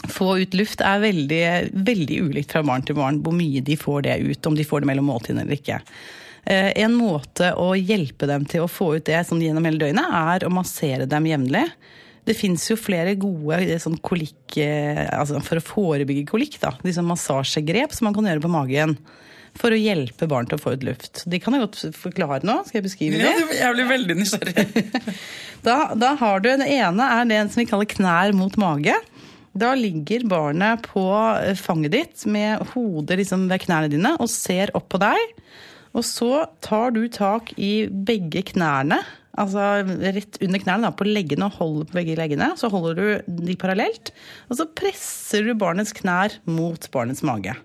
få 0.08 0.30
ut 0.42 0.56
luft 0.58 0.84
er 0.86 1.04
veldig, 1.04 1.44
veldig 1.86 2.22
ulikt 2.30 2.56
fra 2.56 2.64
barn 2.66 2.86
til 2.88 2.98
barn 3.00 3.20
hvor 3.26 3.36
mye 3.36 3.64
de 3.66 3.78
får 3.80 4.08
det 4.08 4.18
ut, 4.24 4.50
om 4.50 4.58
de 4.58 4.68
får 4.68 4.84
det 4.84 4.92
mellom 4.92 5.10
måltidene 5.12 5.46
eller 5.46 5.60
ikke. 5.60 5.82
Eh, 6.46 6.72
En 6.84 6.96
måte 6.98 7.54
å 7.60 7.74
hjelpe 7.76 8.30
dem 8.30 8.48
til 8.50 8.66
å 8.66 8.72
få 8.72 8.94
ut 8.98 9.08
det 9.10 9.24
sånn 9.28 9.44
gjennom 9.44 9.66
hele 9.68 9.82
døgnet, 9.82 10.20
er 10.36 10.48
å 10.48 10.54
massere 10.54 11.10
dem 11.10 11.28
jevnlig. 11.30 11.66
Det 12.30 12.36
fins 12.38 12.68
jo 12.70 12.78
flere 12.80 13.16
gode 13.20 13.62
eh, 13.66 13.80
sånn 13.82 13.98
kolikk, 14.06 14.58
eh, 14.62 15.06
altså 15.16 15.42
for 15.46 15.60
å 15.60 15.66
forebygge 15.66 16.28
kolikk, 16.30 16.60
da. 16.62 16.76
Liksom 16.86 17.10
massasjegrep 17.10 17.96
som 17.96 18.10
man 18.10 18.18
kan 18.18 18.30
gjøre 18.30 18.46
på 18.46 18.54
magen. 18.54 18.98
For 19.58 19.74
å 19.74 19.80
hjelpe 19.80 20.28
barn 20.30 20.46
til 20.50 20.60
å 20.60 20.62
få 20.62 20.76
ut 20.78 20.84
luft. 20.86 21.24
De 21.30 21.40
kan 21.42 21.56
jeg 21.58 21.64
godt 21.66 21.80
forklare 21.98 22.46
nå. 22.48 22.60
Skal 22.68 22.80
jeg 22.80 22.86
beskrive 22.90 23.22
Ja, 23.24 23.32
det? 23.34 23.58
jeg 23.60 23.76
blir 23.78 23.90
veldig 23.96 24.20
nysgjerrig. 24.22 24.66
Da, 25.66 25.90
da 26.00 26.14
har 26.16 26.40
du, 26.40 26.46
Det 26.62 26.70
ene 26.72 27.04
er 27.18 27.26
det 27.28 27.40
som 27.52 27.60
vi 27.60 27.66
kaller 27.68 27.90
knær 27.92 28.32
mot 28.38 28.54
mage. 28.62 28.94
Da 29.60 29.74
ligger 29.76 30.24
barnet 30.30 30.86
på 30.86 31.02
fanget 31.60 31.92
ditt 31.92 32.24
med 32.32 32.62
hodet 32.72 33.18
liksom 33.20 33.48
ved 33.50 33.66
knærne 33.66 33.90
dine 33.92 34.14
og 34.22 34.30
ser 34.32 34.72
opp 34.78 34.88
på 34.94 35.02
deg. 35.04 35.34
Og 35.98 36.06
så 36.08 36.46
tar 36.64 36.94
du 36.96 37.02
tak 37.12 37.52
i 37.58 37.90
begge 37.90 38.46
knærne, 38.54 39.02
altså 39.40 39.82
rett 40.16 40.38
under 40.46 40.62
knærne, 40.64 40.86
da, 40.88 40.94
på 40.96 41.08
leggene 41.10 41.50
og 41.50 41.58
holder 41.60 41.90
på 41.90 41.98
begge 42.00 42.16
leggene. 42.22 42.52
Så 42.62 42.70
holder 42.72 42.96
du 43.26 43.34
de 43.50 43.56
parallelt, 43.60 44.14
og 44.48 44.62
så 44.62 44.68
presser 44.80 45.44
du 45.50 45.56
barnets 45.60 45.92
knær 45.98 46.38
mot 46.48 46.88
barnets 46.94 47.26
mage. 47.26 47.58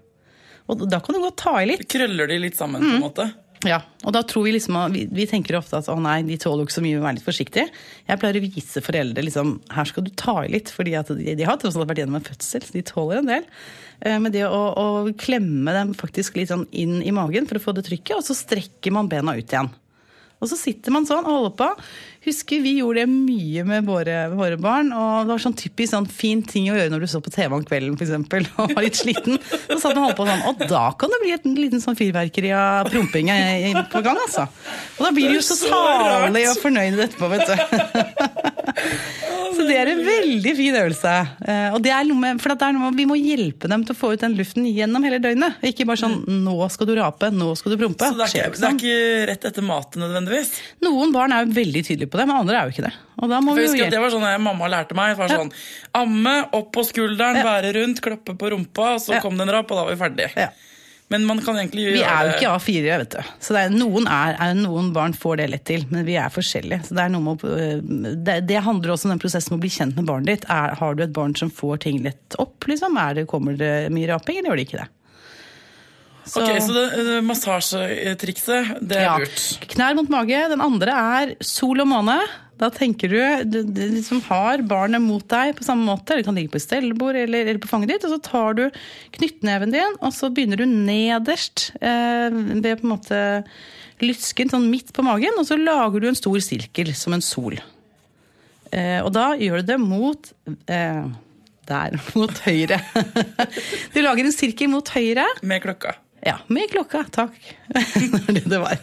Og 0.68 0.84
da 0.88 1.00
kan 1.04 1.14
du 1.16 1.20
godt 1.20 1.36
ta 1.42 1.56
i 1.60 1.66
litt. 1.68 1.86
Krøller 1.92 2.28
de 2.30 2.38
litt 2.40 2.56
sammen, 2.56 2.80
Mm. 2.82 2.90
på 2.90 2.94
en 3.00 3.02
måte. 3.08 3.26
Ja, 3.64 3.78
og 4.04 4.12
da 4.12 4.20
tror 4.28 4.44
vi 4.44 4.52
liksom, 4.52 4.76
vi, 4.92 5.06
vi 5.08 5.24
tenker 5.26 5.56
ofte 5.56 5.78
at 5.78 5.86
å 5.88 5.94
nei, 6.00 6.18
de 6.22 6.36
tåler 6.36 6.64
jo 6.64 6.66
ikke 6.68 6.74
så 6.76 6.82
mye, 6.84 6.98
vær 7.00 7.14
litt 7.16 7.24
forsiktig. 7.24 7.62
Jeg 8.08 8.20
pleier 8.20 8.36
å 8.36 8.42
vise 8.44 8.82
foreldre 8.84 9.24
liksom, 9.24 9.54
her 9.72 9.84
skal 9.88 10.04
du 10.04 10.10
ta 10.20 10.34
i 10.44 10.50
litt, 10.52 10.68
fordi 10.68 10.92
at 11.00 11.08
de, 11.16 11.32
de 11.38 11.46
har 11.48 11.56
tross 11.56 11.76
alt 11.80 11.88
vært 11.88 12.02
gjennom 12.02 12.18
en 12.20 12.26
fødsel, 12.26 12.60
så 12.60 12.76
de 12.76 12.82
tåler 12.84 13.22
en 13.22 13.30
del. 13.30 13.46
Eh, 14.04 14.18
Men 14.20 14.32
det 14.32 14.44
å, 14.44 14.60
å 14.76 15.14
klemme 15.16 15.72
dem 15.72 15.94
faktisk 15.96 16.36
litt 16.36 16.52
sånn 16.52 16.66
inn 16.76 16.98
i 17.00 17.10
magen 17.16 17.48
for 17.48 17.56
å 17.56 17.64
få 17.64 17.72
det 17.78 17.86
trykket, 17.88 18.18
og 18.18 18.24
så 18.28 18.36
strekker 18.36 18.92
man 18.92 19.08
bena 19.08 19.32
ut 19.32 19.48
igjen. 19.48 19.72
Og 20.44 20.50
så 20.50 20.58
sitter 20.60 20.92
man 20.92 21.06
sånn 21.08 21.24
og 21.24 21.32
holder 21.32 21.56
på. 21.56 21.70
Husker 22.24 22.62
vi 22.64 22.76
gjorde 22.78 23.02
det 23.04 23.10
mye 23.12 23.64
med 23.68 23.84
våre, 23.88 24.16
våre 24.32 24.56
barn. 24.60 24.92
Og 24.96 25.26
det 25.26 25.34
var 25.34 25.42
sånn 25.44 25.56
typisk 25.60 25.92
sånn 25.92 26.06
fin 26.08 26.40
ting 26.46 26.70
å 26.72 26.76
gjøre 26.78 26.92
når 26.94 27.04
du 27.04 27.08
så 27.12 27.20
på 27.24 27.32
TV 27.34 27.52
om 27.58 27.64
kvelden 27.68 27.98
for 28.00 28.06
eksempel, 28.06 28.46
og 28.60 28.72
var 28.76 28.86
litt 28.86 28.96
sliten. 29.00 29.36
Så 29.68 29.78
satt 29.82 29.92
man 29.96 30.02
og 30.02 30.08
holdt 30.08 30.20
på 30.22 30.28
sånn. 30.30 30.44
Og 30.52 30.64
da 30.70 30.84
kan 31.00 31.12
det 31.12 31.20
bli 31.24 31.34
et 31.36 31.44
liten 31.64 31.84
sånn 31.84 31.98
fyrverkeri 31.98 32.54
av 32.56 32.88
promping 32.92 33.28
på 33.92 34.04
gang, 34.06 34.16
altså. 34.24 34.46
Og 34.98 35.04
da 35.08 35.12
blir 35.16 35.28
du 35.32 35.38
jo 35.38 35.44
så 35.44 35.58
så 35.58 35.68
salig 35.70 36.46
og 36.50 36.58
fornøyd 36.64 36.98
etterpå, 37.04 37.28
vet 37.34 37.46
du. 37.48 37.54
Så 39.54 39.62
det 39.68 39.76
er 39.78 39.86
en 39.86 40.00
veldig 40.02 40.52
fin 40.58 40.74
øvelse. 40.74 41.10
Eh, 41.46 41.74
Og 41.76 41.82
det 41.84 41.92
er 41.94 42.06
noe 42.08 42.18
med, 42.18 42.40
for 42.42 42.50
det 42.50 42.66
er 42.66 42.74
noe 42.74 42.88
med, 42.88 42.96
vi 42.98 43.04
må 43.06 43.14
hjelpe 43.14 43.68
dem 43.70 43.84
til 43.86 43.94
å 43.94 43.98
få 43.98 44.10
ut 44.14 44.22
den 44.24 44.34
luften 44.38 44.66
gjennom 44.66 45.04
hele 45.06 45.20
døgnet. 45.22 45.60
Ikke 45.62 45.86
bare 45.86 46.00
sånn 46.00 46.16
'nå 46.26 46.56
skal 46.74 46.88
du 46.90 46.94
rape', 46.98 47.30
'nå 47.30 47.52
skal 47.56 47.70
du 47.74 47.78
prompe'. 47.78 48.02
Så 48.10 48.18
det 48.18 48.24
er, 48.26 48.32
ikke, 48.34 48.50
det 48.50 48.58
er 48.58 48.64
sånn. 48.64 48.80
ikke 48.82 49.26
rett 49.30 49.44
etter 49.50 49.62
maten 49.62 50.02
nødvendigvis. 50.02 50.50
Noen 50.82 51.12
barn 51.14 51.32
er 51.32 51.44
jo 51.46 51.52
veldig 51.54 51.84
tydelige 51.86 52.10
på 52.14 52.20
det, 52.20 52.26
men 52.30 52.36
andre 52.44 52.60
er 52.60 52.68
jo 52.68 52.74
ikke 52.76 52.86
det. 52.86 52.92
Og 53.18 53.30
da 53.32 53.40
må 53.42 53.56
vi 53.58 53.64
jo 53.66 53.88
Det 53.90 54.02
var 54.04 54.12
sånn 54.14 54.26
jeg, 54.28 54.42
mamma 54.42 54.68
lærte 54.70 54.94
meg. 54.94 55.16
Det 55.16 55.24
var 55.24 55.32
sånn, 55.34 55.50
Amme, 55.98 56.36
opp 56.54 56.70
på 56.76 56.84
skulderen, 56.86 57.40
bære 57.42 57.74
rundt, 57.74 58.02
klappe 58.04 58.36
på 58.38 58.52
rumpa, 58.54 58.94
så 59.02 59.18
kom 59.24 59.34
det 59.38 59.48
en 59.48 59.52
rap, 59.56 59.70
og 59.70 59.80
da 59.80 59.88
var 59.88 59.96
vi 59.96 60.00
ferdige. 60.04 60.30
Ja. 60.38 60.52
Men 61.12 61.26
man 61.28 61.40
kan 61.44 61.58
egentlig 61.60 61.82
Vi 61.92 62.00
er 62.00 62.28
jo 62.28 62.32
ikke 62.32 62.52
A4, 62.54 62.94
vet 63.02 63.12
du. 63.12 63.32
Så 63.44 63.54
er, 63.60 63.68
noen, 63.74 64.06
er, 64.08 64.38
er, 64.40 64.54
noen 64.56 64.88
barn 64.94 65.12
får 65.14 65.36
det 65.42 65.48
lett 65.52 65.64
til, 65.68 65.84
men 65.92 66.06
vi 66.06 66.16
er 66.18 66.32
forskjellige. 66.32 66.86
Så 66.88 66.96
det, 66.96 67.04
er 67.04 67.12
med, 67.12 67.44
å- 67.44 68.16
det, 68.24 68.38
det 68.48 68.62
handler 68.64 68.94
også 68.94 69.10
om 69.10 69.12
den 69.14 69.20
prosessen 69.22 69.52
med 69.52 69.60
å 69.60 69.64
bli 69.66 69.72
kjent 69.74 69.98
med 70.00 70.08
barnet 70.08 70.30
ditt. 70.32 70.46
Er, 70.50 70.74
har 70.80 70.96
du 70.96 71.04
et 71.04 71.12
barn 71.14 71.36
som 71.38 71.52
får 71.52 71.82
ting 71.84 72.00
lett 72.06 72.38
opp, 72.40 72.64
liksom? 72.70 72.96
Er 72.98 73.20
det, 73.20 73.26
kommer 73.30 73.58
det 73.60 73.72
mye 73.94 74.08
raping, 74.10 74.40
eller 74.40 74.54
gjør 74.54 74.62
det 74.62 74.66
ikke 74.70 74.80
det? 74.80 74.88
Så, 76.24 76.40
ok, 76.40 76.54
så 76.64 76.72
det, 76.72 76.84
det 77.04 77.18
massasjetrikset, 77.28 78.78
det 78.80 78.96
er 78.96 79.04
Ja. 79.04 79.18
lurt. 79.20 79.68
Knær 79.74 79.94
mot 79.98 80.08
mage. 80.12 80.40
Den 80.54 80.62
andre 80.64 80.94
er 81.20 81.34
sol 81.44 81.80
og 81.84 81.88
måne. 81.90 82.16
Da 82.56 82.68
tenker 82.70 83.10
du, 83.10 83.18
du, 83.50 83.58
du 83.66 83.80
liksom 83.96 84.20
har 84.28 84.62
barnet 84.62 85.02
mot 85.02 85.24
deg 85.28 85.56
på 85.58 85.64
samme 85.66 85.84
måte. 85.88 86.16
Det 86.16 86.24
kan 86.24 86.36
ligge 86.38 86.52
på 86.54 86.60
stellebord 86.62 87.18
eller, 87.18 87.48
eller 87.50 87.58
på 87.60 87.68
fanget 87.68 87.90
ditt. 87.96 88.04
Og 88.06 88.14
så 88.14 88.20
tar 88.22 88.54
du 88.60 88.64
knyttneven 89.18 89.74
din, 89.74 89.96
og 90.00 90.14
så 90.14 90.30
begynner 90.32 90.62
du 90.62 90.64
nederst 90.70 91.72
eh, 91.82 92.30
ved 92.30 92.78
på 92.80 92.86
en 92.86 92.92
måte 92.94 93.20
lysken 94.04 94.50
sånn 94.50 94.70
midt 94.70 94.92
på 94.94 95.04
magen, 95.06 95.34
og 95.38 95.46
så 95.48 95.58
lager 95.58 96.02
du 96.02 96.08
en 96.10 96.18
stor 96.18 96.38
sirkel 96.42 96.94
som 96.98 97.14
en 97.16 97.22
sol. 97.24 97.58
Eh, 98.74 99.00
og 99.04 99.12
da 99.14 99.32
gjør 99.38 99.60
du 99.62 99.68
det 99.74 99.80
mot 99.82 100.30
eh, 100.70 101.04
der, 101.68 101.98
mot 102.18 102.40
høyre. 102.46 102.78
du 103.94 104.00
lager 104.02 104.24
en 104.30 104.34
sirkel 104.34 104.70
mot 104.72 104.88
høyre. 104.94 105.26
Med 105.42 105.62
klokka. 105.66 105.94
Ja, 106.24 106.38
med 106.48 106.70
klokka. 106.72 107.02
Takk. 107.12 107.34
Det 108.34 108.44
det 108.48 108.58
var. 108.60 108.78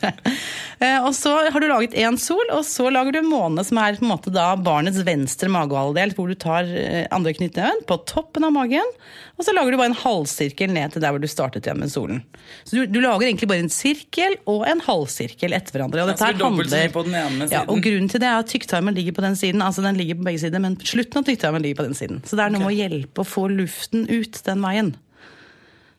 Eh, 0.81 1.00
Og 1.05 1.13
så 1.17 1.31
har 1.50 1.62
du 1.62 1.65
laget 1.69 1.95
én 1.98 2.17
sol, 2.21 2.43
og 2.53 2.62
så 2.65 2.89
lager 2.93 3.15
du 3.15 3.25
måne, 3.25 3.63
som 3.65 3.79
er 3.81 3.98
på 3.98 4.05
en 4.05 4.12
måte 4.12 4.33
da 4.33 4.51
barnets 4.62 5.00
venstre 5.07 5.50
magehalvdel, 5.50 6.13
hvor 6.17 6.29
du 6.29 6.36
tar 6.38 6.69
eh, 6.69 7.07
andre 7.13 7.33
knyttneven 7.38 7.81
på 7.89 7.98
toppen 8.10 8.45
av 8.45 8.53
magen, 8.53 8.93
og 9.38 9.45
så 9.48 9.55
lager 9.57 9.74
du 9.74 9.79
bare 9.81 9.89
en 9.93 9.98
halvsirkel 10.03 10.74
ned 10.74 10.93
til 10.93 11.01
der 11.01 11.15
hvor 11.15 11.21
du 11.24 11.27
startet 11.29 11.65
igjen 11.65 11.81
med 11.81 11.89
solen. 11.93 12.21
Så 12.65 12.77
du, 12.77 12.86
du 12.93 13.01
lager 13.01 13.25
egentlig 13.25 13.50
bare 13.50 13.65
en 13.65 13.74
sirkel 13.74 14.38
og 14.45 14.65
en 14.69 14.81
halvsirkel 14.86 15.57
etter 15.57 15.77
hverandre. 15.79 16.05
Og 16.05 16.12
dette 16.13 16.21
så 16.21 16.29
handler 16.45 16.93
på 16.93 17.05
den 17.07 17.17
ene 17.17 17.50
ja, 17.50 17.63
og 17.65 17.81
grunnen 17.81 18.10
til 18.12 18.21
det 18.21 18.29
er 18.29 18.41
at 18.43 18.51
tykktarmen 18.53 18.98
ligger 18.98 19.17
på 19.17 19.25
den 19.25 19.38
siden. 19.39 19.65
Altså 19.65 19.81
den 19.86 19.98
ligger 19.98 20.19
på 20.21 20.27
begge 20.29 20.43
sider, 20.45 20.62
men 20.62 20.77
slutten 20.86 21.24
av 21.24 21.29
tykktarmen 21.29 21.65
ligger 21.65 21.81
på 21.81 21.89
den 21.89 21.98
siden. 21.98 22.21
Så 22.25 22.38
det 22.38 22.45
er 22.45 22.53
noe 22.53 22.67
med 22.67 22.74
å 22.74 22.77
hjelpe 22.77 23.25
å 23.25 23.31
få 23.38 23.48
luften 23.50 24.05
ut 24.12 24.41
den 24.45 24.62
veien. 24.65 24.93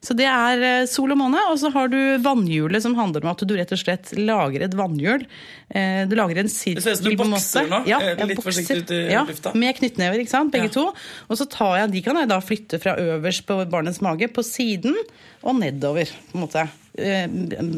Så 0.02 0.16
det 0.18 0.26
er 0.26 0.62
eh, 0.66 0.84
sol 0.90 1.12
og 1.14 1.18
måne, 1.20 1.38
og 1.52 1.54
så 1.62 1.70
har 1.70 1.86
du 1.92 1.98
vannhjulet 2.24 2.82
som 2.82 2.96
handler 2.98 3.22
om 3.22 3.30
at 3.30 3.44
du 3.46 3.52
rett 3.54 3.70
og 3.70 3.78
slett 3.78 4.10
lager 4.18 4.64
et 4.66 4.74
vannhjul. 4.74 5.22
Eh, 5.70 6.00
Du 6.10 6.16
lager 6.18 6.40
en 6.42 6.50
sirkel 6.50 6.80
Det 6.80 6.82
ser 6.82 6.96
ut 6.96 7.02
som 7.04 7.06
du 7.12 7.20
bokser 7.22 7.68
nå, 7.70 7.78
Ja, 7.86 8.00
eh, 8.02 8.16
litt 8.18 8.34
bokser. 8.36 8.48
forsiktig 8.50 8.78
ut 8.82 8.90
i 8.90 9.00
ja, 9.12 9.22
lufta. 9.28 9.54
Med 9.54 9.76
knyttnever, 9.78 10.18
ikke 10.24 10.34
sant, 10.34 10.50
begge 10.52 10.66
Ja. 10.66 10.74
to. 10.74 10.88
Og 11.30 11.38
så 11.38 11.46
tar 11.48 11.76
jeg, 11.84 11.92
de 11.92 12.02
kan 12.02 12.16
jeg 12.18 12.28
da 12.34 12.40
flytte 12.42 12.80
fra 12.82 12.96
øverst 12.98 13.46
på 13.46 13.60
barnets 13.70 14.02
mage, 14.02 14.26
på 14.34 14.42
siden 14.42 14.96
og 15.44 15.54
nedover, 15.62 16.10
på 16.32 16.34
en 16.34 16.46
måte. 16.48 16.68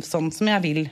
Sånn 0.09 0.33
som 0.33 0.49
jeg 0.49 0.63
vil 0.65 0.83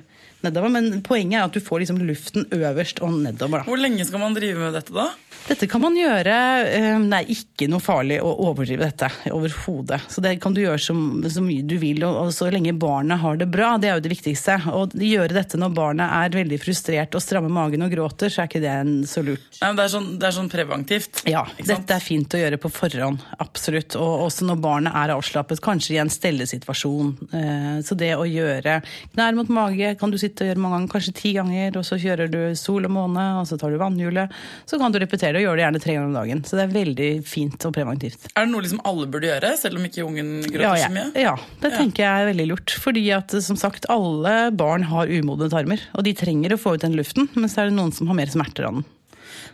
nedover. 0.46 0.72
Men 0.75 1.02
poenget 1.06 1.38
er 1.40 1.44
at 1.46 1.56
du 1.56 1.61
får 1.64 1.82
liksom 1.84 2.00
luften 2.06 2.46
øverst 2.52 3.02
og 3.04 3.14
nedover, 3.22 3.62
da. 3.62 3.68
Hvor 3.68 3.80
lenge 3.80 4.06
skal 4.08 4.22
man 4.22 4.34
drive 4.37 4.58
med 4.58 4.75
dette, 4.78 4.94
da? 4.96 5.11
Dette 5.42 5.66
kan 5.66 5.80
man 5.82 5.96
gjøre 5.99 6.34
eh, 6.70 6.99
Det 7.11 7.16
er 7.18 7.30
ikke 7.34 7.66
noe 7.72 7.82
farlig 7.82 8.20
å 8.22 8.28
overdrive 8.46 8.84
dette 8.87 9.08
overhodet. 9.34 9.99
Så 10.12 10.22
det 10.22 10.37
kan 10.42 10.54
du 10.54 10.61
gjøre 10.62 10.78
så, 10.78 10.94
så 11.34 11.42
mye 11.42 11.64
du 11.66 11.75
vil, 11.82 12.04
og, 12.06 12.18
og 12.26 12.30
så 12.37 12.46
lenge 12.52 12.75
barnet 12.78 13.18
har 13.22 13.40
det 13.40 13.49
bra. 13.50 13.72
Det 13.82 13.90
er 13.90 13.96
jo 13.99 14.04
det 14.04 14.12
viktigste. 14.12 14.58
Og 14.70 14.94
gjøre 15.02 15.34
dette 15.34 15.58
når 15.58 15.75
barnet 15.75 16.14
er 16.14 16.37
veldig 16.37 16.58
frustrert 16.62 17.16
og 17.18 17.25
strammer 17.25 17.50
magen 17.52 17.82
og 17.87 17.90
gråter, 17.94 18.30
så 18.32 18.44
er 18.44 18.50
ikke 18.50 18.62
det 18.62 18.70
en 18.72 18.92
så 19.08 19.25
lurt. 19.26 19.49
Nei, 19.58 19.72
men 19.72 19.80
det, 19.80 19.87
er 19.88 19.92
sånn, 19.96 20.08
det 20.22 20.28
er 20.30 20.37
sånn 20.38 20.52
preventivt. 20.52 21.22
Ja, 21.30 21.42
dette 21.58 21.96
er 21.99 22.04
fint 22.04 22.37
å 22.38 22.40
gjøre 22.40 22.61
på 22.62 22.70
forhånd, 22.72 23.25
absolutt. 23.42 23.96
Og 23.99 24.26
også 24.28 24.46
når 24.49 24.62
barnet 24.62 24.96
er 25.02 25.14
avslappet, 25.16 25.62
kanskje 25.64 25.96
i 25.96 26.00
en 26.02 26.12
stellesituasjon. 26.12 27.12
Eh, 27.32 27.75
Så 27.82 27.96
det 27.99 28.12
å 28.14 28.25
gjøre 28.28 28.78
knær 29.16 29.34
mot 29.37 29.50
mage 29.52 29.94
kan 29.99 30.12
du 30.12 30.18
sitte 30.20 30.31
og 30.40 30.48
gjør 30.48 30.60
mange 30.62 30.76
ganger, 30.78 30.90
kanskje 30.94 31.12
ti 31.18 31.32
ganger, 31.36 31.76
og 31.76 31.84
så 31.84 31.98
kjører 32.00 32.30
du 32.32 32.38
sol 32.56 32.88
og 32.88 32.92
måne, 32.94 33.24
og 33.40 33.48
så 33.50 33.58
tar 33.60 33.74
du 33.74 33.78
vannhjulet. 33.82 34.32
Så 34.70 34.78
kan 34.80 34.94
du 34.94 34.98
repetere 35.02 35.34
det 35.36 35.42
og 35.42 35.48
gjøre 35.50 35.58
det 35.60 35.64
gjerne 35.66 35.82
tre 35.84 35.96
ganger 35.98 36.08
om 36.08 36.16
dagen. 36.16 36.40
Så 36.48 36.56
det 36.56 36.64
er 36.64 36.72
veldig 36.78 37.10
fint 37.28 37.66
og 37.68 37.74
preventivt. 37.76 38.30
Er 38.32 38.46
det 38.46 38.52
noe 38.54 38.64
liksom 38.64 38.80
alle 38.88 39.10
burde 39.12 39.28
gjøre, 39.28 39.52
selv 39.60 39.76
om 39.82 39.84
ikke 39.90 40.06
ungen 40.08 40.32
gråter 40.46 40.64
Ja, 40.64 40.72
så 40.86 40.94
mye? 40.96 41.06
ja, 41.26 41.34
det 41.66 41.74
tenker 41.76 42.06
jeg 42.06 42.22
er 42.24 42.30
veldig 42.32 42.48
lurt. 42.54 42.78
Fordi 42.86 43.04
at 43.18 43.36
som 43.44 43.60
sagt, 43.60 43.90
alle 43.92 44.34
barn 44.56 44.88
har 44.88 45.12
umodne 45.12 45.50
tarmer, 45.52 45.84
og 45.92 46.08
de 46.08 46.16
trenger 46.16 46.56
å 46.56 46.60
få 46.64 46.78
ut 46.78 46.86
den 46.88 46.96
luften, 46.96 47.28
men 47.36 47.50
så 47.52 47.66
er 47.66 47.70
det 47.70 47.76
noen 47.76 47.92
som 47.92 48.08
har 48.08 48.16
mer 48.22 48.32
smerter 48.32 48.70
av 48.70 48.80
den. 48.80 48.88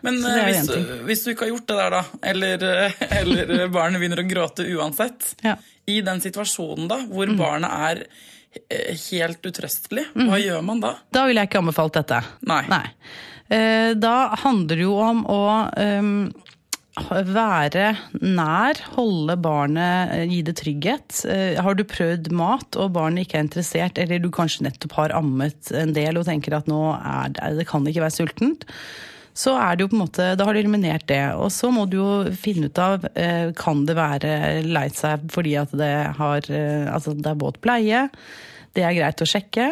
Men 0.04 0.20
eh, 0.23 0.44
hvis, 0.47 0.68
hvis 1.08 1.23
du 1.25 1.30
ikke 1.32 1.47
har 1.49 1.52
gjort 1.56 1.68
det 1.70 1.76
der, 1.78 1.94
da, 1.97 2.00
eller, 2.30 2.64
eh, 2.87 3.00
eller 3.20 3.68
barnet 3.75 3.99
begynner 3.99 4.23
å 4.23 4.28
gråte 4.30 4.66
uansett, 4.76 5.32
Ja. 5.42 5.56
Mm. 5.58 5.75
i 5.88 6.00
den 6.04 6.20
situasjonen 6.20 6.87
da, 6.90 6.99
hvor 7.08 7.30
barnet 7.38 7.73
er 7.73 8.02
eh, 8.04 8.26
helt 8.69 9.49
utrøstelig, 9.50 10.05
hva 10.15 10.38
gjør 10.41 10.62
man 10.67 10.83
da? 10.85 10.95
Da 11.15 11.25
ville 11.29 11.43
jeg 11.45 11.50
ikke 11.53 11.62
anbefalt 11.62 11.99
dette. 11.99 12.23
Nei. 12.49 12.62
Nei. 12.71 12.85
Da 13.97 14.15
handler 14.43 14.77
det 14.77 14.85
jo 14.85 14.99
om 15.00 15.23
å 15.33 15.43
um, 15.73 16.11
være 17.07 17.97
nær, 18.21 18.79
holde 18.97 19.37
barnet, 19.41 20.12
eh, 20.15 20.25
gi 20.29 20.43
det 20.43 20.57
trygghet. 20.59 21.25
Eh, 21.29 21.61
Har 21.62 21.75
du 21.75 21.85
prøvd 21.85 22.31
mat 22.33 22.77
og 22.77 22.93
barnet 22.93 23.27
ikke 23.27 23.38
er 23.38 23.47
interessert, 23.47 23.99
eller 23.99 24.19
du 24.19 24.31
kanskje 24.31 24.67
nettopp 24.67 24.93
har 24.99 25.15
ammet 25.17 25.71
en 25.73 25.93
del 25.93 26.19
og 26.19 26.27
tenker 26.27 26.57
at 26.57 26.69
nå 26.69 26.97
er 26.97 27.31
det, 27.35 27.57
det 27.59 27.69
kan 27.69 27.87
ikke 27.87 28.05
være 28.05 28.17
sultent, 28.17 28.67
så 29.38 29.54
er 29.54 29.76
det 29.78 29.85
jo 29.87 29.92
på 29.92 29.99
en 29.99 30.02
måte, 30.02 30.25
da 30.35 30.47
har 30.49 30.57
du 30.57 30.59
eliminert 30.64 31.07
det. 31.07 31.23
Og 31.38 31.52
så 31.54 31.71
må 31.71 31.85
du 31.87 31.99
jo 32.00 32.11
finne 32.35 32.66
ut 32.73 32.78
av 32.83 33.07
eh, 33.14 33.52
kan 33.59 33.85
det 33.87 33.95
være 33.99 34.33
lei 34.66 34.88
seg 34.90 35.28
fordi 35.30 35.54
at 35.61 35.75
det, 35.78 35.92
har, 36.18 36.49
eh, 36.50 36.88
altså 36.90 37.14
det 37.14 37.30
er 37.30 37.38
våt 37.38 37.61
bleie. 37.62 38.09
Det 38.76 38.83
er 38.85 38.92
greit 38.95 39.23
å 39.25 39.26
sjekke, 39.26 39.64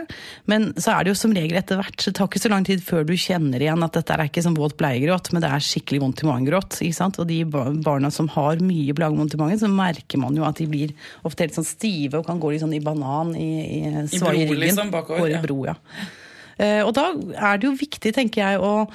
men 0.50 0.70
så 0.80 0.94
er 0.94 1.04
det 1.04 1.12
jo 1.12 1.18
som 1.20 1.34
regel 1.36 1.58
etter 1.60 1.78
hvert. 1.78 1.98
Det 2.00 2.14
tar 2.16 2.26
ikke 2.30 2.40
så 2.42 2.50
lang 2.50 2.64
tid 2.66 2.80
før 2.82 3.04
du 3.06 3.12
kjenner 3.20 3.62
igjen 3.62 3.84
at 3.84 3.94
dette 3.94 4.14
er 4.16 4.22
ikke 4.24 4.42
som 4.42 4.56
våt 4.56 4.74
bleiegråt, 4.80 5.28
men 5.34 5.44
det 5.44 5.50
er 5.52 5.62
skikkelig 5.62 6.00
vondt 6.02 6.22
i 6.24 6.26
magen-gråt. 6.30 6.78
Og 7.20 7.26
de 7.28 7.36
barna 7.46 8.10
som 8.10 8.30
har 8.34 8.62
mye 8.64 8.96
plagevondt 8.96 9.36
i 9.36 9.40
magen, 9.42 9.60
så 9.62 9.70
merker 9.70 10.22
man 10.22 10.34
jo 10.38 10.46
at 10.48 10.58
de 10.58 10.66
blir 10.72 10.94
ofte 11.28 11.44
helt 11.44 11.58
sånn 11.58 11.68
stive 11.68 12.18
og 12.22 12.26
kan 12.26 12.40
gå 12.42 12.54
litt 12.54 12.64
sånn 12.64 12.74
i 12.74 12.82
banan 12.82 13.34
i, 13.38 13.50
i, 13.78 13.82
I 13.92 14.22
bro, 14.22 14.32
ryggen. 14.32 14.62
liksom, 14.64 14.90
bakover, 14.94 15.26
Går 15.26 15.36
i 15.36 15.42
bro, 15.44 15.58
ja. 15.68 15.76
Eh, 16.56 16.80
Og 16.88 16.94
da 16.96 17.10
er 17.36 17.60
det 17.60 17.68
jo 17.68 17.76
viktig, 17.76 18.14
tenker 18.16 18.42
jeg, 18.42 18.58
å 18.64 18.88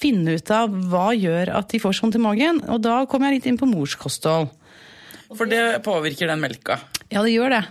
finne 0.00 0.38
ut 0.38 0.54
av 0.54 0.72
hva 0.90 1.10
gjør 1.16 1.52
at 1.60 1.70
de 1.72 1.82
får 1.82 1.98
sånn 1.98 2.14
til 2.14 2.24
magen. 2.24 2.62
Og 2.72 2.80
da 2.84 3.02
kom 3.10 3.26
jeg 3.26 3.38
litt 3.38 3.50
inn 3.50 3.60
på 3.60 3.68
morskosthold. 3.70 4.50
For 5.30 5.46
det 5.46 5.82
påvirker 5.86 6.30
den 6.30 6.42
melka. 6.42 6.80
Ja, 7.10 7.22
det 7.22 7.34
gjør 7.34 7.52
det. 7.54 7.62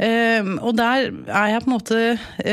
Um, 0.00 0.54
og 0.64 0.74
der 0.78 1.10
er 1.28 1.50
jeg 1.52 1.62
på 1.64 1.68
en 1.68 1.74
måte 1.74 2.00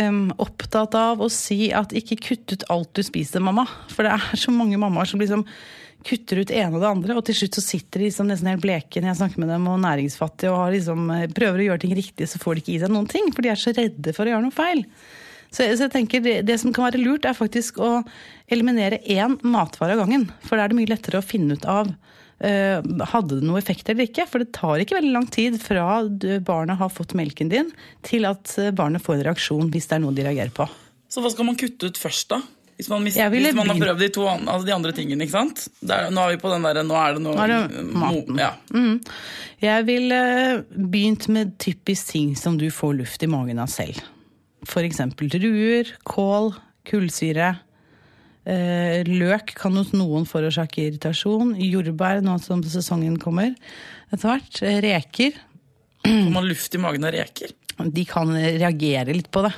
um, 0.03 0.23
opptatt 0.43 0.95
av 0.99 1.21
å 1.23 1.29
si 1.31 1.69
at 1.75 1.95
ikke 1.95 2.19
kutt 2.23 2.55
ut 2.55 2.65
alt 2.71 2.91
du 2.95 3.03
spiser, 3.05 3.43
mamma. 3.43 3.67
For 3.93 4.07
det 4.07 4.15
er 4.15 4.39
så 4.39 4.51
mange 4.55 4.79
mammaer 4.79 5.07
som 5.07 5.23
liksom 5.23 5.45
kutter 6.07 6.41
ut 6.43 6.51
ene 6.53 6.75
og 6.75 6.83
det 6.83 6.89
andre, 6.89 7.15
og 7.19 7.25
til 7.27 7.35
slutt 7.35 7.57
så 7.57 7.63
sitter 7.63 7.99
de 7.99 8.07
liksom 8.07 8.29
nesten 8.29 8.49
helt 8.51 8.63
bleke 8.63 9.01
når 9.01 9.11
jeg 9.11 9.19
snakker 9.21 9.43
med 9.43 9.51
dem, 9.51 9.65
og 9.67 9.79
næringsfattige, 9.83 10.51
og 10.53 10.61
har 10.61 10.75
liksom, 10.75 11.07
eh, 11.15 11.25
prøver 11.35 11.63
å 11.63 11.65
gjøre 11.69 11.83
ting 11.83 11.95
riktig, 11.97 12.29
så 12.29 12.39
får 12.39 12.55
de 12.55 12.63
ikke 12.63 12.75
i 12.75 12.81
seg 12.83 12.93
noen 12.93 13.09
ting, 13.11 13.31
for 13.33 13.43
de 13.43 13.51
er 13.51 13.59
så 13.59 13.73
redde 13.75 14.13
for 14.15 14.23
å 14.23 14.31
gjøre 14.31 14.45
noe 14.45 14.55
feil. 14.55 14.85
Så, 15.51 15.63
så 15.77 15.85
jeg 15.87 15.93
tenker 15.93 16.23
det, 16.25 16.35
det 16.47 16.57
som 16.61 16.73
kan 16.75 16.89
være 16.89 16.99
lurt, 17.01 17.25
er 17.29 17.37
faktisk 17.37 17.77
å 17.83 18.01
eliminere 18.51 18.99
én 19.07 19.37
matvare 19.47 19.95
av 19.95 20.03
gangen. 20.05 20.27
For 20.45 20.57
da 20.59 20.65
er 20.67 20.73
det 20.73 20.79
mye 20.79 20.91
lettere 20.91 21.21
å 21.21 21.25
finne 21.25 21.55
ut 21.57 21.65
av 21.69 21.87
uh, 21.93 23.05
hadde 23.13 23.39
det 23.39 23.47
noe 23.47 23.61
effekt 23.61 23.89
eller 23.89 24.09
ikke. 24.09 24.27
For 24.29 24.43
det 24.43 24.51
tar 24.57 24.83
ikke 24.83 24.99
veldig 24.99 25.13
lang 25.15 25.29
tid 25.33 25.57
fra 25.63 26.03
du- 26.09 26.39
barnet 26.45 26.77
har 26.81 26.91
fått 26.93 27.15
melken 27.17 27.49
din, 27.53 27.71
til 28.05 28.27
at 28.29 28.53
eh, 28.59 28.71
barnet 28.75 29.03
får 29.03 29.19
en 29.19 29.25
reaksjon 29.31 29.71
hvis 29.73 29.87
det 29.89 29.97
er 29.97 30.03
noe 30.03 30.15
de 30.17 30.27
reagerer 30.27 30.53
på. 30.55 30.67
Så 31.07 31.23
hva 31.23 31.31
skal 31.31 31.47
man 31.47 31.55
kutte 31.59 31.87
ut 31.89 31.97
først, 31.99 32.27
da? 32.35 32.41
Hvis 32.77 32.91
man, 32.91 33.01
mis- 33.01 33.15
hvis 33.17 33.55
man 33.57 33.71
har 33.71 33.79
prøvd 33.79 34.01
de, 34.03 34.07
to, 34.13 34.25
altså 34.29 34.67
de 34.67 34.73
andre 34.75 34.91
tingene, 34.93 35.25
ikke 35.25 35.33
sant? 35.33 35.63
Der, 35.81 36.11
nå 36.13 36.21
er 36.27 36.35
vi 36.35 36.41
på 36.43 36.51
den 36.51 36.61
derre 36.67 36.83
Nå 36.85 36.93
er 37.01 37.15
det 37.15 37.23
noe 37.23 37.39
er 37.41 37.53
det 37.71 37.85
maten. 37.97 38.37
Ja. 38.37 38.51
Mm. 38.69 38.99
Jeg 39.63 39.87
ville 39.87 40.19
begynt 40.75 41.25
med 41.33 41.55
typisk 41.63 42.11
ting 42.13 42.35
som 42.37 42.59
du 42.61 42.67
får 42.69 42.99
luft 42.99 43.25
i 43.25 43.31
magen 43.33 43.63
av 43.63 43.71
selv. 43.73 43.97
For 44.65 44.85
eksempel 44.87 45.29
druer, 45.29 45.91
kål, 46.07 46.53
kullsyre. 46.87 47.53
Eh, 48.47 49.03
løk 49.05 49.51
kan 49.59 49.75
hos 49.75 49.91
noen 49.93 50.25
forårsake 50.25 50.87
irritasjon. 50.87 51.53
Jordbær, 51.59 52.23
nå 52.23 52.37
som 52.41 52.63
sesongen 52.63 53.17
kommer 53.21 53.53
etter 54.11 54.29
hvert. 54.31 54.61
Eh, 54.63 54.79
Reker. 54.85 55.37
Får 56.07 56.31
man 56.31 56.47
luft 56.47 56.75
i 56.75 56.79
magen 56.81 57.03
av 57.03 57.11
reker? 57.11 57.51
De 57.77 58.05
kan 58.07 58.31
reagere 58.31 59.13
litt 59.13 59.29
på 59.33 59.43
det. 59.45 59.51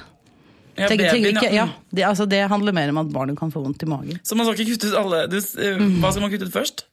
Ja, 0.79 0.87
tenk, 0.87 1.01
tenk, 1.03 1.11
babyen, 1.11 1.35
ikke, 1.35 1.49
ja. 1.51 1.65
ja, 1.67 1.87
det, 1.91 2.03
altså, 2.07 2.25
det 2.29 2.39
handler 2.51 2.75
mer 2.75 2.91
om 2.93 3.01
at 3.01 3.09
barnet 3.11 3.37
kan 3.39 3.51
få 3.51 3.61
vondt 3.63 3.83
i 3.83 3.89
magen. 3.89 4.19
Så 4.23 4.37
man 4.39 4.47
skal 4.47 4.63
ikke 4.63 4.77
kutte 4.77 4.91
ut 4.93 4.99
alle 4.99 5.25
du, 5.31 5.37
eh, 5.37 5.75
Mm. 5.79 5.99
Hva 5.99 6.11
skal 6.13 6.23
man 6.23 6.31
kutte 6.31 6.47
ut 6.47 6.55
først? 6.55 6.85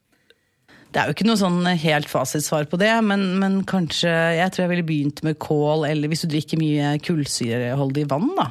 Det 0.97 1.03
er 1.03 1.11
jo 1.11 1.13
ikke 1.13 1.27
noe 1.29 1.37
sånn 1.37 1.59
helt 1.77 2.09
fasitsvar 2.09 2.65
på 2.73 2.79
det, 2.81 2.89
men, 3.05 3.35
men 3.37 3.59
kanskje 3.69 4.09
Jeg 4.39 4.49
tror 4.55 4.63
jeg 4.63 4.71
ville 4.71 4.87
begynt 4.89 5.21
med 5.27 5.37
kål, 5.45 5.85
eller 5.91 6.09
hvis 6.09 6.25
du 6.25 6.31
drikker 6.33 6.57
mye 6.57 6.95
kullsyreholdig 7.05 8.07
vann, 8.09 8.31
da. 8.39 8.47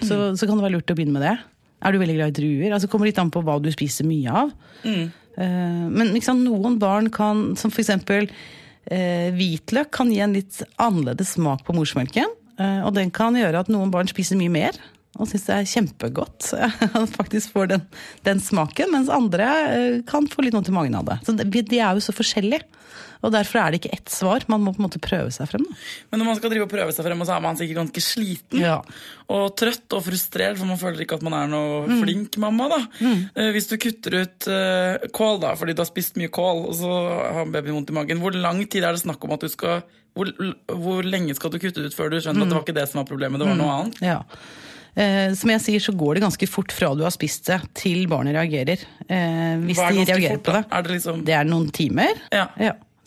Så, 0.00 0.16
så 0.38 0.48
kan 0.48 0.56
det 0.56 0.64
være 0.64 0.78
lurt 0.78 0.94
å 0.94 0.96
begynne 0.96 1.18
med 1.18 1.26
det. 1.26 1.34
Er 1.84 1.92
du 1.92 2.00
veldig 2.00 2.16
glad 2.16 2.32
i 2.32 2.36
druer? 2.38 2.72
Altså 2.72 2.88
kommer 2.88 3.10
litt 3.10 3.20
an 3.20 3.32
på 3.34 3.42
hva 3.44 3.58
du 3.60 3.68
spiser 3.74 4.08
mye 4.08 4.32
av. 4.32 4.54
Mm. 4.88 5.10
men 5.92 6.14
liksom, 6.16 6.40
noen 6.46 6.80
barn 6.80 7.12
kan, 7.14 7.50
som 7.60 7.70
for 7.70 7.84
eksempel 7.84 8.30
eh, 8.88 9.28
hvitløk, 9.36 9.92
kan 9.94 10.08
gi 10.10 10.22
en 10.24 10.34
litt 10.38 10.62
annerledes 10.80 11.36
smak 11.36 11.66
på 11.66 11.76
morsmelken. 11.76 12.32
eh, 12.58 12.80
og 12.86 12.94
den 12.96 13.12
kan 13.14 13.36
gjøre 13.36 13.60
at 13.60 13.70
noen 13.70 13.92
barn 13.92 14.08
spiser 14.10 14.40
mye 14.40 14.54
mer. 14.56 14.80
Og 15.18 15.28
syns 15.28 15.46
det 15.48 15.54
er 15.56 15.68
kjempegodt. 15.68 16.50
Faktisk 17.18 17.54
får 17.54 17.72
den, 17.74 17.86
den 18.26 18.42
smaken. 18.42 18.92
Mens 18.94 19.12
andre 19.12 19.52
eh, 19.74 20.00
kan 20.08 20.28
få 20.30 20.46
litt 20.46 20.56
vondt 20.56 20.70
i 20.70 20.74
magen 20.74 20.98
av 20.98 21.08
det. 21.08 21.20
Så 21.26 21.34
de, 21.38 21.62
er 21.78 21.98
jo 21.98 22.04
så 22.04 22.14
forskjellige. 22.14 22.64
Og 23.26 23.32
derfor 23.34 23.58
er 23.58 23.72
det 23.74 23.80
ikke 23.80 23.96
ett 23.96 24.12
svar. 24.14 24.44
Man 24.46 24.62
må 24.62 24.72
på 24.74 24.78
en 24.78 24.86
måte 24.86 25.00
prøve 25.02 25.32
seg 25.34 25.50
frem. 25.50 25.64
Da. 25.66 25.78
Men 26.12 26.22
når 26.22 26.28
man 26.28 26.38
skal 26.38 26.52
drive 26.52 26.68
og 26.68 26.70
prøve 26.70 26.94
seg 26.94 27.06
frem, 27.06 27.24
så 27.26 27.34
er 27.34 27.42
man 27.42 27.58
sikkert 27.58 27.80
ganske 27.80 28.04
sliten. 28.04 28.62
Ja. 28.62 28.76
Og 29.34 29.48
trøtt 29.58 29.98
og 29.98 30.04
frustrert, 30.06 30.60
for 30.60 30.70
man 30.70 30.78
føler 30.78 31.02
ikke 31.02 31.18
at 31.18 31.26
man 31.26 31.34
er 31.40 31.50
noe 31.50 31.98
flink 32.04 32.38
mamma. 32.38 32.70
da. 32.70 32.80
Mm. 33.02 33.24
Hvis 33.56 33.70
du 33.72 33.74
kutter 33.82 34.20
ut 34.22 34.50
eh, 34.54 35.10
kål 35.18 35.42
da, 35.42 35.54
fordi 35.58 35.74
du 35.74 35.82
har 35.82 35.90
spist 35.90 36.18
mye 36.20 36.30
kål, 36.30 36.68
og 36.70 36.78
så 36.78 36.94
har 37.40 37.50
babyen 37.50 37.80
vondt 37.80 37.90
i 37.90 37.98
magen, 37.98 38.22
hvor 38.22 38.38
lang 38.38 38.62
tid 38.70 38.86
er 38.86 38.94
det 38.94 39.02
snakk 39.02 39.26
om 39.26 39.34
at 39.34 39.42
du 39.42 39.50
skal 39.50 39.82
hvor, 40.18 40.30
hvor 40.66 41.06
lenge 41.06 41.34
skal 41.38 41.52
du 41.52 41.60
kutte 41.62 41.84
ut 41.84 41.94
før 41.94 42.10
du 42.10 42.18
skjønner 42.18 42.42
at 42.42 42.50
det 42.50 42.56
var 42.56 42.64
ikke 42.64 42.78
det 42.78 42.88
som 42.90 43.02
var 43.02 43.06
problemet, 43.10 43.38
det 43.38 43.46
var 43.46 43.58
noe 43.58 43.76
annet? 43.76 44.00
Ja. 44.02 44.22
Eh, 44.98 45.30
som 45.38 45.52
jeg 45.52 45.62
sier, 45.62 45.82
så 45.84 45.92
går 45.94 46.18
det 46.18 46.24
ganske 46.24 46.48
fort 46.50 46.72
fra 46.74 46.90
du 46.98 47.04
har 47.06 47.14
spist 47.14 47.46
det, 47.46 47.60
til 47.78 48.08
barnet 48.10 48.34
reagerer. 48.34 48.82
Eh, 49.06 49.54
hvis 49.62 49.78
de 49.78 49.88
reagerer 50.02 50.36
fort, 50.38 50.44
på 50.48 50.56
det. 50.56 50.62
Er 50.74 50.86
det 50.86 50.94
liksom 50.96 51.24
Det 51.28 51.36
er 51.38 51.46
noen 51.46 51.68
timer. 51.74 52.18
Ja. 52.34 52.48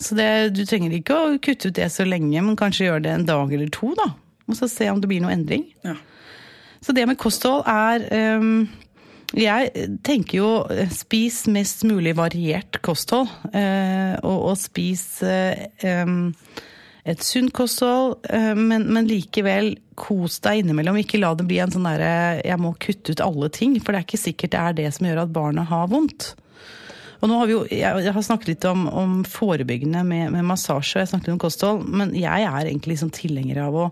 Så 0.02 0.16
det, 0.18 0.30
du 0.56 0.64
trenger 0.66 0.96
ikke 0.98 1.18
å 1.18 1.34
kutte 1.44 1.70
ut 1.70 1.78
det 1.78 1.90
så 1.94 2.06
lenge, 2.08 2.42
men 2.42 2.56
kanskje 2.58 2.88
gjøre 2.88 3.04
det 3.06 3.12
en 3.18 3.28
dag 3.28 3.52
eller 3.54 3.70
to, 3.76 3.92
da. 4.00 4.08
Og 4.48 4.58
så 4.58 4.70
se 4.72 4.88
om 4.90 5.02
det 5.04 5.10
blir 5.12 5.22
noe 5.24 5.36
endring. 5.36 5.68
ja. 5.86 5.98
Så 6.82 6.96
det 6.98 7.04
med 7.06 7.20
kosthold 7.22 7.62
er 7.70 8.02
um, 8.42 8.64
Jeg 9.38 9.70
tenker 10.02 10.38
jo 10.40 10.48
eh, 10.74 10.90
spis 10.90 11.44
mest 11.46 11.84
mulig 11.86 12.16
variert 12.18 12.80
kosthold. 12.82 13.30
eh, 13.54 14.16
og, 14.24 14.40
og 14.50 14.58
spis 14.58 15.22
eh, 15.22 15.68
em, 15.86 16.34
et 17.08 17.24
sunt 17.26 17.54
kosthold, 17.56 18.20
eh, 18.30 18.54
men, 18.58 18.86
men 18.94 19.10
likevel 19.10 19.74
kos 19.98 20.40
deg 20.46 20.62
innimellom. 20.62 21.00
Ikke 21.02 21.22
la 21.22 21.34
det 21.38 21.48
bli 21.50 21.58
en 21.64 21.74
sånn 21.74 21.88
derre 21.88 22.42
jeg 22.46 22.62
må 22.62 22.76
kutte 22.82 23.16
ut 23.16 23.24
alle 23.26 23.50
ting, 23.54 23.78
for 23.82 23.94
det 23.94 24.02
er 24.02 24.08
ikke 24.10 24.22
sikkert 24.22 24.54
det 24.54 24.62
er 24.62 24.78
det 24.78 24.88
som 24.96 25.10
gjør 25.10 25.24
at 25.26 25.36
barnet 25.36 25.70
har 25.72 25.90
vondt. 25.92 26.34
Og 27.22 27.30
nå 27.30 27.38
har 27.38 27.50
vi 27.50 27.54
jo, 27.54 27.62
jeg 27.70 28.14
har 28.16 28.26
snakket 28.26 28.50
litt 28.50 28.66
om, 28.66 28.88
om 28.90 29.20
forebyggende 29.30 30.02
med, 30.08 30.32
med 30.34 30.46
massasje, 30.50 30.96
og 30.96 31.04
jeg 31.04 31.12
snakket 31.12 31.30
litt 31.30 31.38
om 31.38 31.44
kosthold, 31.44 31.84
men 31.86 32.16
jeg 32.18 32.48
er 32.48 32.66
egentlig 32.66 32.96
liksom 32.96 33.14
tilhenger 33.14 33.62
av 33.68 33.78
å 33.78 33.88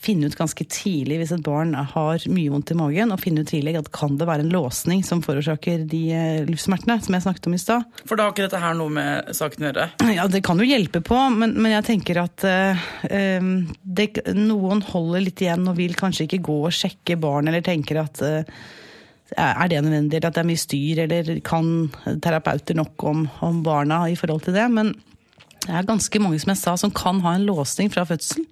finne 0.00 0.30
ut 0.30 0.38
ganske 0.38 0.64
tidlig 0.72 1.20
hvis 1.20 1.34
et 1.36 1.44
barn 1.44 1.74
har 1.76 2.24
mye 2.32 2.52
vondt 2.52 2.72
i 2.72 2.78
magen, 2.78 3.12
og 3.12 3.20
finne 3.22 3.44
ut 3.44 3.50
tidlig 3.52 3.76
at 3.78 3.92
kan 3.94 4.16
det 4.20 4.28
være 4.28 4.46
en 4.46 4.54
låsning 4.54 5.04
som 5.06 5.22
forårsaker 5.24 5.84
de 5.90 6.04
luftsmertene 6.48 6.80
livssmertene 6.80 7.00
som 7.04 7.14
jeg 7.14 7.24
snakket 7.24 7.48
om 7.48 7.54
i 7.54 7.60
stad. 7.60 7.84
For 8.06 8.16
da 8.16 8.26
har 8.26 8.34
ikke 8.34 8.46
dette 8.46 8.60
her 8.62 8.76
noe 8.78 8.92
med 8.94 9.30
saken 9.36 9.64
å 9.64 9.68
gjøre? 9.68 9.86
Ja, 10.16 10.26
det 10.30 10.42
kan 10.46 10.60
jo 10.60 10.68
hjelpe 10.68 11.02
på, 11.04 11.18
men, 11.34 11.56
men 11.60 11.74
jeg 11.76 11.86
tenker 11.88 12.22
at 12.22 12.44
eh, 12.44 12.84
eh, 13.10 13.48
det, 13.82 14.10
noen 14.36 14.82
holder 14.82 15.24
litt 15.24 15.42
igjen 15.42 15.68
og 15.68 15.78
vil 15.78 15.96
kanskje 15.98 16.26
ikke 16.26 16.44
gå 16.50 16.58
og 16.68 16.74
sjekke 16.74 17.18
barn, 17.20 17.50
eller 17.50 17.64
tenker 17.64 18.02
at 18.02 18.22
uh, 18.24 18.42
er 19.36 19.70
det 19.70 19.82
nødvendig, 19.84 20.18
eller 20.18 20.30
at 20.30 20.38
det 20.38 20.42
er 20.42 20.50
mye 20.50 20.64
styr, 20.64 21.04
eller 21.04 21.30
kan 21.46 21.70
terapeuter 22.22 22.78
nok 22.78 23.06
om, 23.06 23.24
om 23.46 23.62
barna 23.66 24.04
i 24.10 24.18
forhold 24.18 24.46
til 24.46 24.56
det? 24.56 24.66
Men 24.72 24.94
det 25.70 25.76
er 25.78 25.86
ganske 25.86 26.18
mange 26.22 26.40
som 26.42 26.50
jeg 26.50 26.58
sa, 26.58 26.72
som 26.80 26.90
kan 26.90 27.20
ha 27.22 27.36
en 27.38 27.44
låsning 27.46 27.90
fra 27.94 28.02
fødselen, 28.08 28.48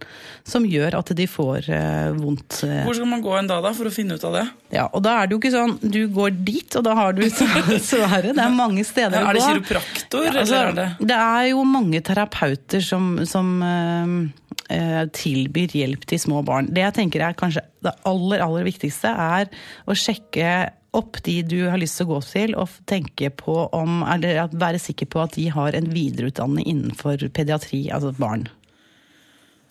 som 0.47 0.63
gjør 0.71 0.95
at 1.01 1.11
de 1.19 1.27
får 1.27 1.67
eh, 1.75 2.13
vondt. 2.15 2.61
eh, 2.69 2.85
Hvor 2.87 2.95
skal 2.95 3.11
man 3.11 3.25
gå 3.25 3.35
en 3.41 3.51
dag 3.51 3.65
da 3.67 3.73
for 3.75 3.91
å 3.91 3.93
finne 3.93 4.15
ut 4.15 4.25
av 4.29 4.37
det? 4.39 4.45
ja, 4.77 4.85
og 4.95 5.03
da 5.03 5.17
er 5.19 5.27
det 5.27 5.35
jo 5.35 5.41
ikke 5.41 5.51
sånn 5.55 5.75
du 5.83 6.01
går 6.15 6.37
dit, 6.47 6.77
og 6.79 6.85
da 6.87 6.95
har 6.95 7.17
du 7.17 7.23
svaret. 7.91 8.31
Det 8.37 8.45
er 8.45 8.55
mange 8.55 8.85
steder 8.87 9.19
å 9.19 9.25
gå. 9.25 9.31
Er 9.33 9.39
det 9.41 9.47
kiropraktor, 9.49 10.29
Ja, 10.29 10.35
altså, 10.39 10.55
eller 10.55 10.69
er 10.71 10.79
det 10.79 11.09
det 11.09 11.19
er 11.19 11.47
jo 11.51 11.65
mange 11.67 12.01
terapeuter 12.05 12.85
som, 12.85 13.11
som 13.27 13.51
eh, 13.67 14.15
eh, 14.79 15.05
tilbyr 15.17 15.75
hjelp 15.81 16.07
til 16.09 16.21
små 16.23 16.45
barn. 16.47 16.71
Det 16.71 16.85
jeg 16.87 16.97
tenker 17.03 17.25
er 17.29 17.37
kanskje 17.39 17.65
det 17.85 17.93
aller, 18.09 18.43
aller 18.45 18.67
viktigste, 18.69 19.11
er 19.11 19.51
å 19.89 19.97
sjekke 19.97 20.53
opp 20.97 21.19
de 21.23 21.43
du 21.43 21.59
har 21.69 21.79
lyst 21.79 21.99
til 22.01 22.07
å 22.09 22.15
gå 22.15 22.21
til, 22.25 22.55
og 22.57 22.69
tenke 22.89 23.29
på 23.31 23.69
om, 23.77 24.03
eller 24.09 24.49
være 24.53 24.81
sikker 24.81 25.07
på 25.13 25.21
at 25.23 25.35
de 25.37 25.49
har 25.53 25.77
en 25.77 25.91
videreutdanning 25.93 26.65
innenfor 26.67 27.29
pediatri, 27.37 27.89
altså 27.93 28.15
barn. 28.19 28.47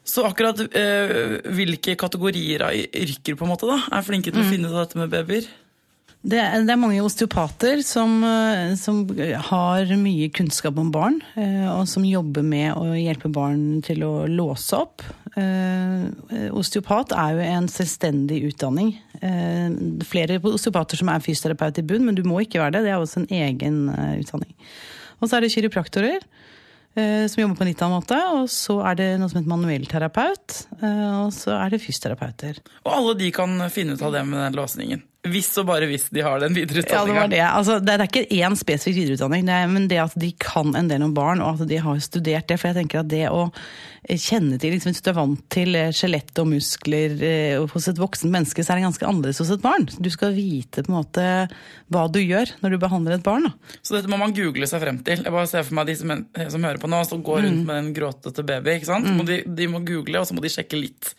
Så 0.08 0.24
akkurat 0.24 0.60
eh, 0.72 1.42
hvilke 1.52 1.98
kategorier 2.00 2.62
av 2.64 2.76
yrker 2.78 3.36
på 3.36 3.44
en 3.44 3.52
måte 3.52 3.68
da, 3.68 3.80
er 3.92 4.06
flinke 4.08 4.32
Mm. 4.32 4.36
til 4.38 4.44
å 4.46 4.52
finne 4.52 4.68
ut 4.70 4.76
av 4.78 4.86
dette 4.86 4.98
med 5.02 5.10
babyer? 5.12 5.48
Det, 6.28 6.40
er- 6.40 6.64
det 6.66 6.72
er 6.74 6.80
mange 6.80 7.02
osteopater 7.04 7.84
som, 7.84 8.24
eh, 8.24 8.76
som 8.76 9.02
har 9.50 9.86
mye 10.00 10.30
kunnskap 10.34 10.78
om 10.80 10.92
barn, 10.92 11.20
eh, 11.36 11.68
og 11.70 11.88
som 11.88 12.04
jobber 12.08 12.44
med 12.44 12.74
å 12.76 12.96
hjelpe 12.96 13.32
barn 13.32 13.82
til 13.82 14.00
å 14.04 14.28
låse 14.28 14.74
opp. 14.80 15.02
Eh, 15.38 16.48
Osteopat 16.58 17.14
er 17.14 17.36
jo 17.38 17.46
en 17.46 17.70
selvstendig 17.70 18.40
utdanning. 18.50 18.96
Eh, 19.22 19.70
Flere 20.10 20.40
osteopater 20.42 21.00
som 21.00 21.12
er 21.14 21.24
fysioterapeut 21.24 21.82
i 21.82 21.86
bunn, 21.86 22.08
men 22.08 22.18
du 22.18 22.24
må 22.26 22.42
ikke 22.42 22.62
være 22.64 22.78
det. 22.78 22.88
Det 22.88 22.94
er 22.94 23.02
også 23.04 23.24
en 23.24 23.32
egen 23.38 23.82
eh, 23.94 24.16
utdanning. 24.24 24.54
Og 25.22 25.30
så 25.30 25.38
er 25.38 25.46
det 25.46 25.54
kiropraktorer. 25.56 26.30
Som 26.98 27.44
jobber 27.44 27.60
på 27.60 27.62
en 27.62 27.70
litt 27.70 27.82
annen 27.86 28.00
måte. 28.00 28.18
Og 28.34 28.48
så 28.50 28.80
er 28.90 28.96
det 28.98 29.06
noe 29.22 29.30
som 29.30 29.38
heter 29.38 29.52
manuellterapeut. 29.52 30.56
Og 30.82 31.28
så 31.36 31.54
er 31.54 31.70
det 31.70 31.80
fysioterapeuter. 31.84 32.58
Og 32.88 32.90
alle 32.90 33.14
de 33.20 33.28
kan 33.36 33.54
finne 33.70 33.94
ut 33.94 34.02
av 34.02 34.16
det 34.16 34.24
med 34.26 34.42
den 34.42 34.58
låsningen. 34.58 35.04
Hvis 35.32 35.50
og 35.62 35.68
bare 35.70 35.88
hvis 35.90 36.08
de 36.14 36.24
har 36.26 36.40
den 36.44 36.56
Ja, 36.56 36.66
det 37.06 37.30
det. 37.36 37.42
Altså, 37.46 37.80
det 37.84 37.94
er 37.98 38.06
ikke 38.08 38.26
én 38.40 38.56
spesifikk 38.60 38.98
videreutdanning, 39.04 39.46
det 39.50 39.54
er, 39.58 39.68
men 39.72 39.88
det 39.92 40.00
at 40.04 40.16
de 40.20 40.32
kan 40.40 40.74
en 40.76 40.88
del 40.90 41.04
om 41.06 41.14
barn, 41.18 41.42
og 41.44 41.62
at 41.62 41.68
de 41.70 41.78
har 41.84 42.00
studert 42.04 42.48
det. 42.50 42.58
For 42.60 42.72
jeg 42.72 42.80
tenker 42.82 43.02
at 43.04 43.12
det 43.12 43.26
å 43.30 43.48
kjenne 44.08 44.56
til 44.62 44.72
liksom, 44.72 44.94
Hvis 44.94 45.04
du 45.04 45.10
er 45.12 45.18
vant 45.18 45.42
til 45.52 45.76
eh, 45.76 45.90
skjelett 45.92 46.40
og 46.40 46.48
muskler 46.48 47.18
eh, 47.28 47.58
hos 47.74 47.88
et 47.92 47.98
voksent 48.00 48.32
menneske, 48.32 48.64
så 48.64 48.72
er 48.74 48.80
det 48.80 48.86
ganske 48.88 49.08
annerledes 49.10 49.42
hos 49.44 49.52
et 49.52 49.64
barn. 49.64 49.88
Du 50.00 50.08
skal 50.14 50.32
vite 50.38 50.86
på 50.86 50.94
en 50.94 51.00
måte 51.02 51.26
hva 51.92 52.06
du 52.12 52.22
gjør 52.24 52.54
når 52.64 52.76
du 52.76 52.78
behandler 52.86 53.18
et 53.18 53.26
barn. 53.26 53.50
Da. 53.50 53.78
Så 53.84 53.98
dette 53.98 54.08
må 54.12 54.20
man 54.22 54.36
google 54.38 54.68
seg 54.70 54.80
frem 54.86 55.02
til. 55.04 55.26
Jeg 55.26 55.34
bare 55.36 55.50
ser 55.52 55.68
for 55.68 55.76
meg 55.80 55.90
de 55.92 55.98
som, 56.00 56.14
som 56.56 56.64
hører 56.70 56.80
på 56.80 56.88
nå, 56.92 57.02
som 57.10 57.24
går 57.24 57.38
Mm. 57.38 57.46
rundt 57.50 57.66
med 57.68 57.78
en 57.84 57.92
gråtete 57.94 58.44
baby. 58.48 58.78
ikke 58.80 58.88
sant? 58.90 59.06
Må 59.14 59.26
de, 59.28 59.42
de 59.46 59.68
må 59.70 59.84
google, 59.86 60.20
og 60.24 60.26
så 60.30 60.34
må 60.34 60.42
de 60.42 60.50
sjekke 60.50 60.80
litt 60.80 61.12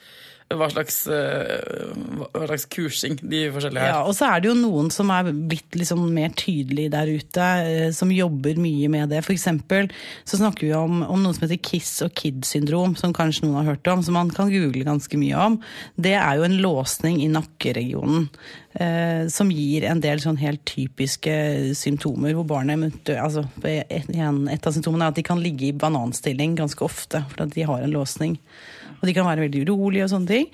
hva 0.48 0.68
slags, 0.72 1.02
eh, 1.12 1.90
hva 2.32 2.46
slags 2.46 2.64
kursing 2.72 3.18
de 3.20 3.42
forskjellige 3.52 3.84
Ja, 3.84 3.98
er. 4.00 4.06
og 4.08 4.14
så 4.16 4.30
er 4.30 4.40
det 4.40 4.48
jo 4.48 4.54
noen 4.56 4.88
som 4.90 5.10
er 5.12 5.28
blitt 5.32 5.76
liksom 5.76 6.06
mer 6.14 6.30
tydelige 6.30 6.90
der 6.94 7.10
ute, 7.10 7.40
eh, 7.42 7.90
som 7.92 8.08
jobber 8.08 8.56
mye 8.56 8.88
med 8.88 9.10
det. 9.10 9.24
For 9.26 9.34
eksempel 9.34 9.90
så 10.24 10.40
snakker 10.40 10.64
vi 10.64 10.72
om, 10.72 11.02
om 11.02 11.20
noe 11.22 11.36
som 11.36 11.44
heter 11.44 11.60
KISS 11.60 12.06
og 12.06 12.14
KID-syndrom, 12.14 12.96
som 12.96 13.12
kanskje 13.12 13.44
noen 13.44 13.60
har 13.60 13.74
hørt 13.74 13.92
om, 13.92 14.02
som 14.02 14.16
man 14.16 14.30
kan 14.30 14.48
google 14.48 14.88
ganske 14.88 15.20
mye 15.20 15.36
om. 15.36 15.60
Det 16.00 16.16
er 16.16 16.38
jo 16.38 16.48
en 16.48 16.58
låsning 16.64 17.20
i 17.20 17.28
nakkeregionen. 17.28 18.30
Eh, 18.78 19.26
som 19.28 19.50
gir 19.50 19.84
en 19.84 20.00
del 20.00 20.20
sånn 20.22 20.38
helt 20.38 20.64
typiske 20.68 21.74
symptomer 21.74 22.36
hvor 22.36 22.46
barnet 22.46 23.08
altså, 23.16 23.42
et, 23.64 24.08
et 24.12 24.66
av 24.68 24.74
symptomene 24.76 25.08
er 25.08 25.12
at 25.12 25.16
de 25.18 25.24
kan 25.26 25.40
ligge 25.42 25.70
i 25.70 25.76
bananstilling 25.76 26.54
ganske 26.56 26.84
ofte, 26.84 27.24
for 27.32 27.44
at 27.44 27.56
de 27.56 27.64
har 27.68 27.82
en 27.82 27.96
låsning. 27.96 28.36
Og 28.98 29.06
de 29.06 29.14
kan 29.14 29.26
være 29.28 29.44
veldig 29.46 29.64
urolige 29.68 30.04
og 30.08 30.10
sånne 30.14 30.26
ting. 30.32 30.48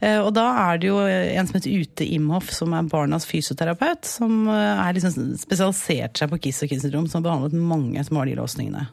Eh, 0.00 0.18
Og 0.20 0.32
da 0.34 0.46
er 0.70 0.78
det 0.80 0.88
jo 0.88 0.98
en 1.06 1.46
som 1.46 1.58
heter 1.60 1.80
Ute 1.82 2.06
Imhoff, 2.06 2.50
som 2.56 2.72
er 2.72 2.88
barnas 2.88 3.26
fysioterapeut, 3.28 4.04
som 4.08 4.46
eh, 4.48 4.86
er 4.88 4.96
liksom 4.96 5.36
spesialisert 5.40 6.16
seg 6.16 6.30
på 6.32 6.40
KISS 6.40 6.64
og 6.64 6.72
KISS-syndrom, 6.72 7.10
som 7.10 7.20
har 7.22 7.30
behandlet 7.30 7.60
mange 7.60 8.04
som 8.06 8.16
har 8.16 8.26
de 8.30 8.38
låsningene. 8.40 8.86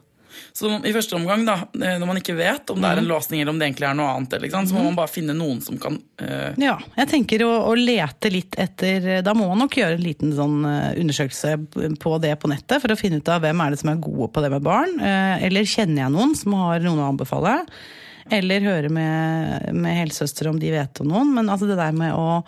Så 0.54 0.68
i 0.86 0.92
første 0.94 1.16
omgang, 1.16 1.42
da, 1.48 1.54
eh, 1.82 1.96
når 1.98 2.06
man 2.06 2.18
ikke 2.20 2.36
vet 2.38 2.70
om 2.70 2.76
det 2.78 2.84
Mm. 2.86 2.92
er 2.92 2.98
en 3.00 3.08
låsning 3.08 3.40
eller 3.40 3.50
om 3.50 3.58
det 3.58 3.66
egentlig 3.72 3.88
er 3.88 3.94
noe 3.98 4.12
annet, 4.14 4.68
så 4.68 4.74
må 4.76 4.84
man 4.84 4.94
bare 4.94 5.10
finne 5.10 5.34
noen 5.34 5.60
som 5.64 5.78
kan 5.78 5.96
uh... 6.22 6.52
Ja, 6.60 6.76
jeg 6.96 7.08
tenker 7.08 7.42
å, 7.42 7.50
å 7.66 7.74
lete 7.74 8.30
litt 8.30 8.54
etter 8.54 9.22
Da 9.24 9.34
må 9.34 9.48
man 9.48 9.58
nok 9.64 9.74
gjøre 9.74 9.96
en 9.98 10.04
liten 10.04 10.32
sånn 10.36 10.60
eh, 10.68 11.00
undersøkelse 11.00 11.56
på 11.98 12.20
det 12.22 12.36
på 12.38 12.52
nettet, 12.52 12.80
for 12.80 12.92
å 12.94 12.98
finne 13.00 13.18
ut 13.18 13.28
av 13.28 13.42
hvem 13.42 13.64
er 13.64 13.70
det 13.74 13.80
som 13.80 13.90
er 13.90 13.96
gode 14.04 14.30
på 14.30 14.44
det 14.44 14.50
med 14.54 14.62
barn. 14.62 15.00
Uh, 15.00 15.42
Eller 15.42 15.66
kjenner 15.66 16.04
jeg 16.04 16.14
noen 16.14 16.36
som 16.38 16.54
har 16.60 16.78
noen 16.86 17.02
å 17.02 17.08
anbefale? 17.16 17.64
Eller 18.34 18.60
høre 18.66 18.88
med, 18.92 19.72
med 19.74 19.96
helsesøster 20.02 20.48
om 20.50 20.58
de 20.60 20.70
vet 20.74 21.00
om 21.04 21.08
noen. 21.12 21.34
Men 21.34 21.48
altså 21.52 21.68
det 21.70 21.78
der 21.80 21.92
med 21.96 22.12
å 22.16 22.42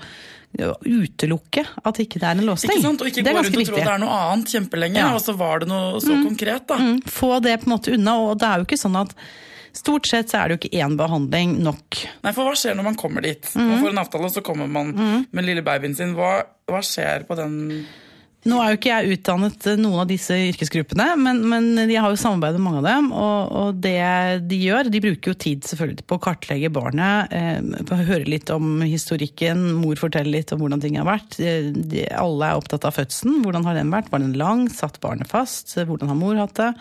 utelukke 0.84 1.62
at 1.86 2.00
ikke 2.02 2.18
det 2.20 2.26
er 2.26 2.40
en 2.40 2.46
låsning. 2.48 2.72
Ikke 2.74 2.82
sant? 2.88 3.02
Og 3.04 3.10
ikke 3.10 3.22
det 3.22 3.34
gå 3.34 3.38
rundt 3.38 3.46
og 3.46 3.54
tro 3.54 3.62
viktig. 3.62 3.76
at 3.78 3.86
det 3.86 3.94
er 3.94 4.02
noe 4.02 4.16
annet 4.30 4.54
kjempelenge, 4.56 4.98
Ja. 4.98 5.12
og 5.14 5.20
så 5.22 5.34
var 5.38 5.60
det 5.62 5.68
noe 5.70 6.00
så 6.02 6.16
konkret, 6.24 6.66
da. 6.66 6.76
Mm, 6.80 6.98
Få 7.06 7.40
det 7.42 7.60
på 7.62 7.68
en 7.70 7.74
måte 7.76 7.94
unna. 7.94 8.16
Og 8.20 8.38
det 8.40 8.48
er 8.48 8.58
jo 8.58 8.66
ikke 8.68 8.80
sånn 8.86 9.00
at 9.00 9.14
Stort 9.72 10.08
sett 10.10 10.26
så 10.28 10.40
er 10.40 10.48
det 10.48 10.56
jo 10.56 10.58
ikke 10.66 10.82
én 10.82 10.96
behandling 10.98 11.52
nok. 11.62 12.00
Nei, 12.24 12.32
for 12.34 12.42
hva 12.42 12.56
skjer 12.58 12.74
når 12.74 12.82
man 12.88 12.96
kommer 12.98 13.22
dit? 13.22 13.46
Mm. 13.54 13.68
Man 13.68 13.78
får 13.84 13.92
en 13.92 14.00
avtale, 14.02 14.24
og 14.26 14.32
så 14.34 14.42
kommer 14.42 14.66
man 14.66 14.90
med 15.30 15.44
lille 15.46 15.62
babyen 15.62 15.94
sin. 15.94 16.16
Hva, 16.18 16.42
hva 16.66 16.80
skjer 16.82 17.22
på 17.28 17.36
den 17.38 17.54
Nå 18.48 18.56
er 18.56 18.70
jo 18.72 18.78
ikke 18.78 18.88
jeg 18.88 19.16
utdannet 19.18 19.66
eh, 19.68 19.76
noen 19.76 20.00
av 20.00 20.06
disse 20.08 20.32
yrkesgruppene, 20.32 21.10
men, 21.20 21.42
men 21.50 21.66
jeg 21.90 22.00
har 22.00 22.12
jo 22.12 22.20
samarbeidet 22.20 22.56
med 22.56 22.64
mange 22.64 22.80
av 22.80 22.86
dem. 22.88 23.10
Og, 23.12 23.50
og 23.60 23.82
det 23.84 23.98
de 24.48 24.60
gjør, 24.62 24.88
de 24.88 25.02
bruker 25.04 25.34
jo 25.34 25.40
tid 25.44 25.66
selvfølgelig 25.68 26.06
på 26.08 26.16
å 26.16 26.22
kartlegge 26.24 26.70
barnet, 26.72 27.34
eh, 27.36 27.98
høre 28.08 28.24
litt 28.24 28.48
om 28.54 28.80
historikken, 28.80 29.66
mor 29.82 30.00
forteller 30.00 30.38
litt 30.38 30.54
om 30.56 30.64
hvordan 30.64 30.80
ting 30.80 30.96
har 30.96 31.08
vært. 31.10 31.36
Eh, 31.36 31.68
De, 31.90 32.06
alle 32.16 32.48
er 32.48 32.62
opptatt 32.62 32.88
av 32.88 32.96
fødselen. 32.96 33.42
Hvordan 33.44 33.68
har 33.68 33.76
den 33.76 33.92
vært? 33.92 34.08
Var 34.14 34.24
den 34.24 34.38
lang? 34.40 34.64
Satt 34.72 34.96
barnet 35.04 35.28
fast? 35.28 35.76
Hvordan 35.76 36.08
har 36.08 36.18
mor 36.18 36.40
hatt 36.40 36.56
det? 36.56 36.72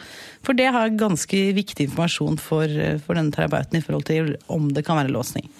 For 0.47 0.55
det 0.55 0.71
har 0.71 0.95
ganske 0.95 1.43
viktig 1.59 1.89
informasjon 1.89 2.39
for, 2.39 2.71
for 3.03 3.19
denne 3.19 3.35
terapeuten 3.35 3.81
i 3.81 3.83
forhold 3.83 4.07
til 4.07 4.35
om 4.47 4.71
det 4.71 4.87
kan 4.87 5.01
være 5.01 5.11
låsning. 5.11 5.51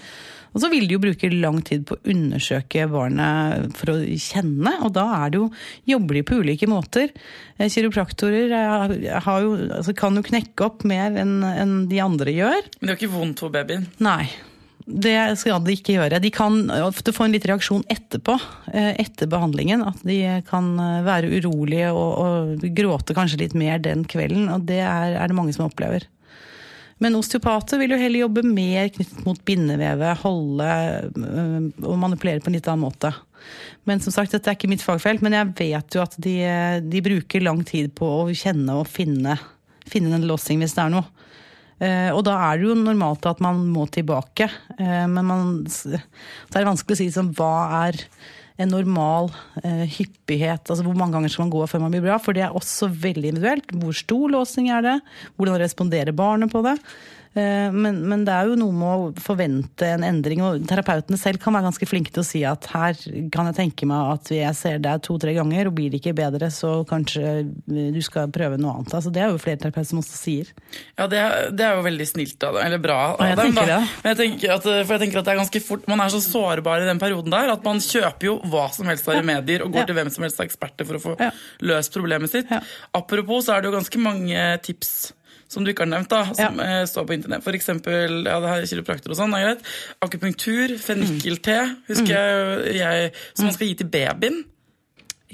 Og 0.54 0.62
så 0.64 0.70
vil 0.72 0.88
de 0.90 0.96
jo 0.98 1.02
bruke 1.04 1.30
lang 1.34 1.60
tid 1.68 1.86
på 1.90 1.96
å 1.98 2.04
undersøke 2.10 2.88
barnet 2.90 3.74
for 3.78 3.94
å 3.94 3.98
kjenne, 4.18 4.76
og 4.86 4.94
da 4.98 5.06
er 5.22 5.30
det 5.36 5.42
jo, 5.44 5.48
jobber 5.92 6.20
de 6.20 6.24
på 6.26 6.40
ulike 6.42 6.70
måter. 6.72 7.12
Eh, 7.60 7.70
Kiropraktorer 7.70 8.50
er- 8.52 9.20
har 9.22 9.42
jo, 9.46 9.56
altså 9.80 9.96
kan 9.96 10.16
jo 10.18 10.24
knekke 10.26 10.66
opp 10.66 10.84
mer 10.90 11.12
enn 11.22 11.44
en 11.44 11.74
de 11.90 12.00
andre 12.02 12.34
gjør. 12.34 12.70
Men 12.80 12.88
det 12.88 12.96
gjør 12.96 13.02
ikke 13.04 13.16
vondt 13.20 13.40
for 13.46 13.50
babyen. 13.54 13.86
Nei, 14.00 14.30
det 14.90 15.38
skal 15.38 15.62
de 15.62 15.76
ikke 15.78 15.94
gjøre. 16.00 16.18
De 16.24 16.32
kan 16.34 16.64
ofte 16.82 17.14
få 17.14 17.26
en 17.28 17.36
litt 17.36 17.46
reaksjon 17.46 17.84
etterpå, 17.94 18.40
eh, 18.74 18.96
etter 18.98 19.30
behandlingen. 19.30 19.84
At 19.86 20.02
de 20.04 20.42
kan 20.50 20.72
eh, 20.80 21.04
være 21.06 21.30
urolige 21.38 21.92
og, 21.94 22.18
og 22.26 22.64
gråte 22.74 23.14
kanskje 23.14 23.44
litt 23.44 23.54
mer 23.54 23.78
den 23.78 24.02
kvelden. 24.10 24.50
Og 24.50 24.66
det 24.66 24.80
er, 24.82 25.14
er 25.22 25.28
det 25.30 25.38
mange 25.38 25.54
som 25.54 25.68
opplever. 25.70 26.08
Men 27.00 27.16
osteopater 27.16 27.80
vil 27.80 27.94
jo 27.96 28.00
heller 28.00 28.26
jobbe 28.26 28.44
mer 28.44 28.90
knyttet 28.92 29.24
mot 29.24 29.40
bindevevet, 29.48 30.20
holde 30.24 30.70
øh, 31.16 31.70
og 31.86 32.00
manipulere 32.02 32.44
på 32.44 32.52
en 32.52 32.58
litt 32.58 32.68
annen 32.68 32.84
måte. 32.84 33.14
Men 33.88 34.04
som 34.04 34.14
sagt, 34.14 34.34
dette 34.36 34.52
er 34.52 34.58
ikke 34.58 34.70
mitt 34.72 34.84
fagfelt, 34.84 35.24
men 35.24 35.38
jeg 35.38 35.54
vet 35.62 35.96
jo 35.96 36.04
at 36.04 36.18
de, 36.20 36.36
de 36.84 37.04
bruker 37.06 37.46
lang 37.46 37.64
tid 37.68 37.94
på 37.96 38.10
å 38.20 38.28
kjenne 38.36 38.76
og 38.82 38.90
finne, 38.92 39.38
finne 39.88 40.20
en 40.20 40.28
låsing 40.28 40.60
hvis 40.64 40.76
det 40.76 40.86
er 40.86 40.94
noe. 40.98 41.08
Eh, 41.80 42.10
og 42.12 42.26
da 42.28 42.36
er 42.50 42.60
det 42.60 42.68
jo 42.68 42.76
normalt 42.76 43.24
at 43.30 43.40
man 43.44 43.62
må 43.72 43.86
tilbake. 43.92 44.50
Eh, 44.76 45.06
men 45.08 45.24
man, 45.24 45.54
så 45.72 45.96
er 45.96 46.60
det 46.60 46.68
vanskelig 46.68 46.98
å 46.98 47.00
si 47.00 47.08
liksom, 47.08 47.32
hva 47.40 47.54
er 47.86 48.02
en 48.60 48.74
normal 48.74 49.30
eh, 49.64 49.86
hyppighet, 49.88 50.68
altså 50.68 50.84
hvor 50.84 50.98
mange 50.98 51.16
ganger 51.16 51.32
skal 51.32 51.46
man 51.46 51.54
gå 51.54 51.64
før 51.72 51.84
man 51.86 51.94
blir 51.94 52.04
bra, 52.04 52.18
for 52.20 52.36
det 52.36 52.44
er 52.44 52.56
også 52.56 52.90
veldig 52.92 53.32
individuelt. 53.32 53.72
Hvor 53.72 53.96
stor 53.96 54.34
låsing 54.36 54.68
er 54.76 54.84
det? 54.86 54.98
Hvordan 55.40 55.62
responderer 55.62 56.16
barnet 56.16 56.52
på 56.52 56.64
det? 56.66 56.76
Eh, 57.40 57.72
men, 57.72 58.02
men 58.10 58.24
det 58.28 58.34
er 58.36 58.50
jo 58.50 58.58
noe 58.60 58.74
med 58.76 58.90
å 58.90 59.24
forvente 59.24 59.88
en 59.96 60.04
endring, 60.08 60.42
og 60.44 60.66
terapeutene 60.68 61.20
selv 61.22 61.40
kan 61.44 61.56
være 61.56 61.68
ganske 61.70 61.88
flinke 61.88 62.12
til 62.16 62.24
å 62.24 62.28
si 62.28 62.42
at 62.48 62.68
her 62.74 62.98
kan 63.32 63.48
jeg 63.50 63.58
tenke 63.60 63.88
meg 63.90 64.14
at 64.18 64.32
jeg 64.36 64.58
ser 64.60 64.80
deg 64.84 65.04
to-tre 65.06 65.36
ganger, 65.38 65.70
og 65.70 65.76
blir 65.78 65.94
det 65.94 66.02
ikke 66.02 66.16
bedre, 66.18 66.50
så 66.52 66.74
kanskje 66.90 67.32
du 67.70 68.00
skal 68.06 68.32
prøve 68.36 68.58
noe 68.60 68.74
annet. 68.80 68.96
Altså, 68.98 69.14
det 69.16 69.24
er 69.24 69.32
jo 69.32 69.40
flere 69.42 69.62
terapeuter 69.62 69.90
som 69.94 70.02
også 70.02 70.18
sier. 70.20 70.52
Ja, 71.00 71.08
det, 71.12 71.22
er- 71.24 71.50
det 71.56 71.66
er 71.70 71.78
jo 71.80 71.86
veldig 71.88 72.08
snilt 72.10 72.44
av 72.50 72.58
dem, 72.58 72.66
eller 72.68 72.84
bra 72.84 72.98
av 73.16 73.24
Ja, 73.30 73.38
dem. 73.40 73.56
da. 73.56 73.80
Men 74.04 74.12
jeg 74.16 74.20
tenker 74.24 74.56
at, 74.58 74.66
for 74.68 74.96
jeg 74.98 75.04
tenker 75.06 75.22
at 75.22 75.30
det 75.30 75.36
er 75.36 75.42
ganske 75.44 75.64
fort, 75.66 75.88
Man 75.90 76.04
er 76.04 76.12
så 76.14 76.20
sårbar 76.22 76.84
i 76.84 76.90
den 76.90 77.00
perioden 77.02 77.32
der 77.34 77.54
at 77.54 77.64
man 77.66 77.80
kjøper 77.82 78.28
jo 78.32 78.36
hva 78.52 78.68
som 78.76 78.90
helst 78.92 79.08
av 79.10 79.16
remedier 79.20 79.64
og 79.66 79.72
går 79.74 79.86
Ja. 79.86 79.88
til 79.90 79.96
hvem 79.98 80.10
som 80.14 80.26
helst 80.26 80.40
av 80.42 80.46
eksperter 80.50 80.86
for 80.90 81.00
å 81.00 81.04
få 81.06 81.32
løst 81.66 81.94
problemet 81.96 82.30
sitt. 82.34 82.52
Apropos 82.94 83.46
så 83.48 83.56
er 83.56 83.62
det 83.64 83.70
jo 83.72 83.78
ganske 83.78 84.02
mange 84.04 84.44
tips 84.66 84.92
som 85.50 85.66
du 85.66 85.72
ikke 85.72 85.82
har 85.88 85.90
nevnt, 85.90 86.12
da, 86.12 86.22
som 86.38 86.60
eh, 86.62 86.84
står 86.90 87.08
på 87.10 87.16
internett. 87.18 87.44
For 87.46 87.58
eksempel 87.58 88.20
ja, 88.22 88.38
det 88.44 88.52
her 88.52 88.64
er 88.64 88.70
kiropraktor 88.70 89.16
og 89.16 89.18
sånn, 89.18 89.34
er 89.34 89.48
greit. 89.48 89.64
Akupunktur, 90.06 90.76
fennikelte, 90.84 91.58
husker 91.90 92.14
jeg, 92.14 92.76
jeg 92.78 93.10
som 93.34 93.48
man 93.50 93.56
skal 93.58 93.72
gi 93.72 93.80
til 93.82 93.90
babyen. 93.96 94.40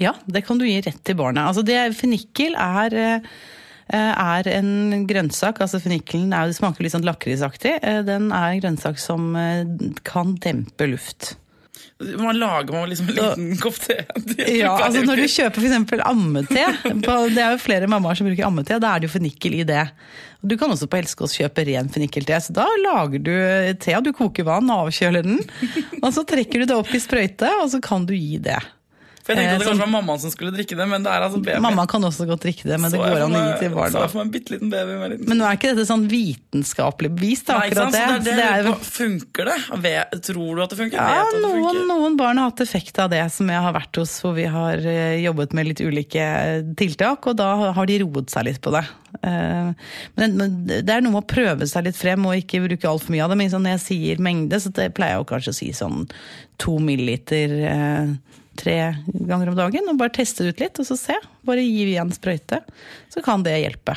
Ja, 0.00 0.14
det 0.28 0.44
kan 0.48 0.58
du 0.60 0.66
gi 0.68 0.80
rett 0.84 1.02
til 1.08 1.16
barnet. 1.20 1.44
Altså 1.48 1.64
det, 1.64 1.78
fennikel 1.96 2.56
er, 2.60 2.96
eh, 2.96 4.12
er 4.12 4.50
en 4.56 5.06
grønnsak. 5.08 5.60
altså 5.64 5.80
Fennikelen 5.84 6.32
er, 6.36 6.52
smaker 6.56 6.84
litt 6.84 6.96
sånn 6.96 7.06
lakrisaktig. 7.06 7.78
Eh, 7.80 8.02
Den 8.04 8.32
er 8.32 8.54
en 8.54 8.60
grønnsak 8.64 9.00
som 9.00 9.30
kan 10.04 10.36
dempe 10.44 10.88
luft. 10.92 11.36
Man 11.96 12.36
lager 12.36 12.74
man 12.76 12.90
liksom 12.90 13.08
en 13.08 13.14
liten 13.14 13.56
kopp 13.62 13.78
te. 13.80 13.94
Ja, 14.52 14.74
altså 14.84 15.00
Når 15.06 15.22
du 15.22 15.26
kjøper 15.32 15.64
f.eks. 15.64 16.02
ammete, 16.04 16.64
det 16.84 17.40
er 17.40 17.54
jo 17.54 17.60
flere 17.62 17.88
mammaer 17.88 18.18
som 18.18 18.28
bruker 18.28 18.44
ammete, 18.48 18.76
da 18.82 18.90
er 18.92 19.00
det 19.00 19.08
jo 19.08 19.14
fennikel 19.14 19.56
i 19.62 19.64
det. 19.64 19.86
Du 20.44 20.58
kan 20.60 20.70
også 20.70 20.90
på 20.92 21.00
Helsekås 21.00 21.38
kjøpe 21.40 21.64
ren 21.66 21.88
fennikelte. 21.92 22.36
Så 22.44 22.52
da 22.54 22.66
lager 22.84 23.22
du 23.24 23.32
te, 23.80 23.96
du 24.04 24.12
koker 24.14 24.44
vann, 24.46 24.68
og 24.70 24.90
avkjøler 24.90 25.24
den, 25.24 25.40
og 26.02 26.10
så 26.12 26.26
trekker 26.28 26.62
du 26.62 26.68
det 26.68 26.76
opp 26.76 26.92
i 26.92 27.00
sprøyte, 27.00 27.48
og 27.62 27.72
så 27.72 27.80
kan 27.82 28.04
du 28.06 28.12
gi 28.14 28.36
det. 28.44 28.60
For 29.26 29.34
jeg 29.34 29.40
tenkte 29.42 29.54
at 29.56 29.58
det 29.58 29.66
Eh, 29.66 29.70
kanskje 29.72 29.82
var 29.82 29.90
mammaen 29.90 30.20
som 30.22 30.30
skulle 30.30 30.52
drikke 30.54 30.76
det, 30.78 30.84
men 30.86 31.02
det 31.02 31.10
er 31.10 31.24
altså 31.26 31.40
baby. 31.42 31.58
Mamma 31.64 31.84
kan 31.90 32.04
også 32.06 32.26
godt 32.28 32.44
drikke 32.46 32.62
det, 32.70 32.76
men 32.78 32.92
det 32.92 33.00
Så 33.00 33.02
det 33.02 33.10
går 33.10 33.22
an 33.26 33.32
å 33.34 33.40
gi 33.42 33.54
til 33.58 33.70
Så 33.72 33.74
barna. 33.74 34.02
jeg 34.04 34.10
for 34.12 34.18
meg 34.20 34.26
en 34.26 34.30
bitte 34.36 34.52
liten 34.54 34.70
baby 34.70 34.92
med 34.94 35.02
en 35.02 35.10
liten 35.16 35.28
Men 35.32 35.40
nå 35.40 35.46
er 35.48 35.56
ikke 35.58 35.70
dette 35.74 35.86
sånn 35.88 36.04
vitenskapelig 36.12 37.10
bevist, 37.16 37.46
da, 37.48 37.56
Nei, 37.58 37.66
akkurat 37.72 37.90
sant? 37.90 37.96
det. 37.96 38.04
Så 38.06 38.36
det, 38.36 38.44
er 38.46 38.62
det, 38.62 38.70
jo- 38.70 38.90
Funker 38.96 39.44
det? 39.50 39.56
Vet, 39.86 40.14
tror 40.28 40.54
du 40.54 40.62
at 40.62 40.70
det 40.70 40.78
funker? 40.78 40.94
ja, 41.02 41.22
at 41.26 41.32
det 41.34 41.42
noen, 41.42 41.64
funker? 41.66 41.86
noen 41.90 42.16
barn 42.22 42.38
har 42.38 42.50
hatt 42.52 42.60
effekt 42.62 42.98
av 43.02 43.10
det 43.10 43.24
som 43.34 43.50
jeg 43.50 43.60
har 43.66 43.74
vært 43.74 43.96
hos, 43.98 44.14
hvor 44.22 44.36
vi 44.38 44.44
har 44.46 44.78
eh, 44.86 45.18
jobbet 45.26 45.52
med 45.58 45.66
litt 45.72 45.82
ulike 45.82 46.22
eh, 46.22 46.62
tiltak, 46.78 47.26
og 47.26 47.36
da 47.42 47.50
har 47.74 47.86
de 47.90 47.98
roet 48.04 48.30
seg 48.30 48.46
litt 48.46 48.60
på 48.62 48.70
det. 48.78 48.84
Men, 50.16 50.38
det 50.68 50.86
er 50.92 51.00
noe 51.02 51.14
med 51.14 51.22
å 51.24 51.26
prøve 51.26 51.66
seg 51.66 51.86
litt 51.88 51.96
frem 51.98 52.24
og 52.28 52.36
ikke 52.36 52.60
bruke 52.62 52.86
altfor 52.88 53.10
mye 53.14 53.24
av 53.24 53.32
det. 53.32 53.38
Men 53.40 53.50
sånn, 53.50 53.64
når 53.66 53.78
jeg 53.78 53.84
sier 53.86 54.20
mengde, 54.22 54.60
så 54.60 54.70
det 54.76 54.90
pleier 54.96 55.16
jeg 55.16 55.22
jo 55.24 55.28
kanskje 55.32 55.54
å 55.54 55.56
si 55.56 55.68
sånn 55.76 56.04
to 56.62 56.78
milliliter 56.78 57.48
tre 58.56 58.76
ganger 59.06 59.48
om 59.52 59.56
dagen. 59.58 59.88
Og 59.92 59.98
bare 60.00 60.14
teste 60.16 60.44
det 60.44 60.54
ut 60.56 60.60
litt, 60.64 60.78
og 60.82 60.86
så 60.88 60.96
se. 60.98 61.16
Bare 61.46 61.62
gi 61.64 61.84
igjen 61.92 62.12
sprøyte. 62.16 62.62
Så 63.12 63.22
kan 63.24 63.42
det 63.46 63.56
hjelpe. 63.62 63.94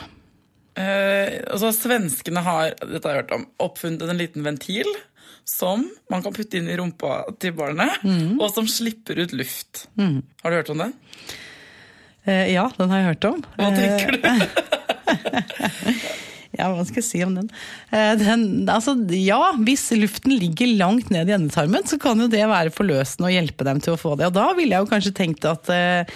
Eh, 0.80 1.40
altså, 1.52 1.72
svenskene 1.76 2.44
har 2.46 2.76
dette 2.80 3.04
har 3.10 3.16
jeg 3.18 3.24
hørt 3.26 3.36
om, 3.36 3.48
oppfunnet 3.66 4.06
en 4.10 4.20
liten 4.22 4.46
ventil 4.46 4.88
som 5.50 5.82
man 6.14 6.22
kan 6.22 6.32
putte 6.36 6.60
inn 6.60 6.70
i 6.70 6.76
rumpa 6.78 7.24
til 7.42 7.52
barnet, 7.58 7.90
Mm. 8.06 8.38
og 8.40 8.52
som 8.54 8.68
slipper 8.70 9.18
ut 9.24 9.34
luft. 9.34 9.88
Har 9.98 10.52
du 10.52 10.56
hørt 10.60 10.70
om 10.70 10.78
den? 10.86 10.94
Eh, 12.26 12.54
Ja, 12.54 12.70
den 12.78 12.90
har 12.94 12.98
jeg 13.02 13.08
hørt 13.16 13.26
om. 13.26 13.42
Hva 13.58 13.72
Eh, 13.72 13.76
tenker 13.80 14.12
du? 14.14 14.22
Ja, 16.60 16.68
hva 16.76 16.84
skal 16.88 17.00
jeg 17.00 17.08
si 17.08 17.22
om 17.24 17.36
den? 17.38 17.50
Eh, 17.96 18.14
den 18.20 18.70
altså, 18.70 18.96
ja, 19.16 19.40
hvis 19.64 19.88
luften 19.96 20.36
ligger 20.36 20.74
langt 20.80 21.12
ned 21.14 21.32
i 21.32 21.36
endetarmen, 21.38 21.86
så 21.88 22.00
kan 22.02 22.20
jo 22.20 22.30
det 22.32 22.44
være 22.52 22.74
forløsende 22.76 23.30
og 23.30 23.36
hjelpe 23.36 23.68
dem 23.68 23.82
til 23.84 23.96
å 23.96 24.00
få 24.00 24.16
det. 24.20 24.30
Og 24.30 24.36
da 24.36 24.50
ville 24.58 24.76
jeg 24.76 24.86
jo 24.86 24.92
kanskje 24.92 25.16
tenkt 25.16 25.48
at 25.48 25.72
eh, 25.74 26.16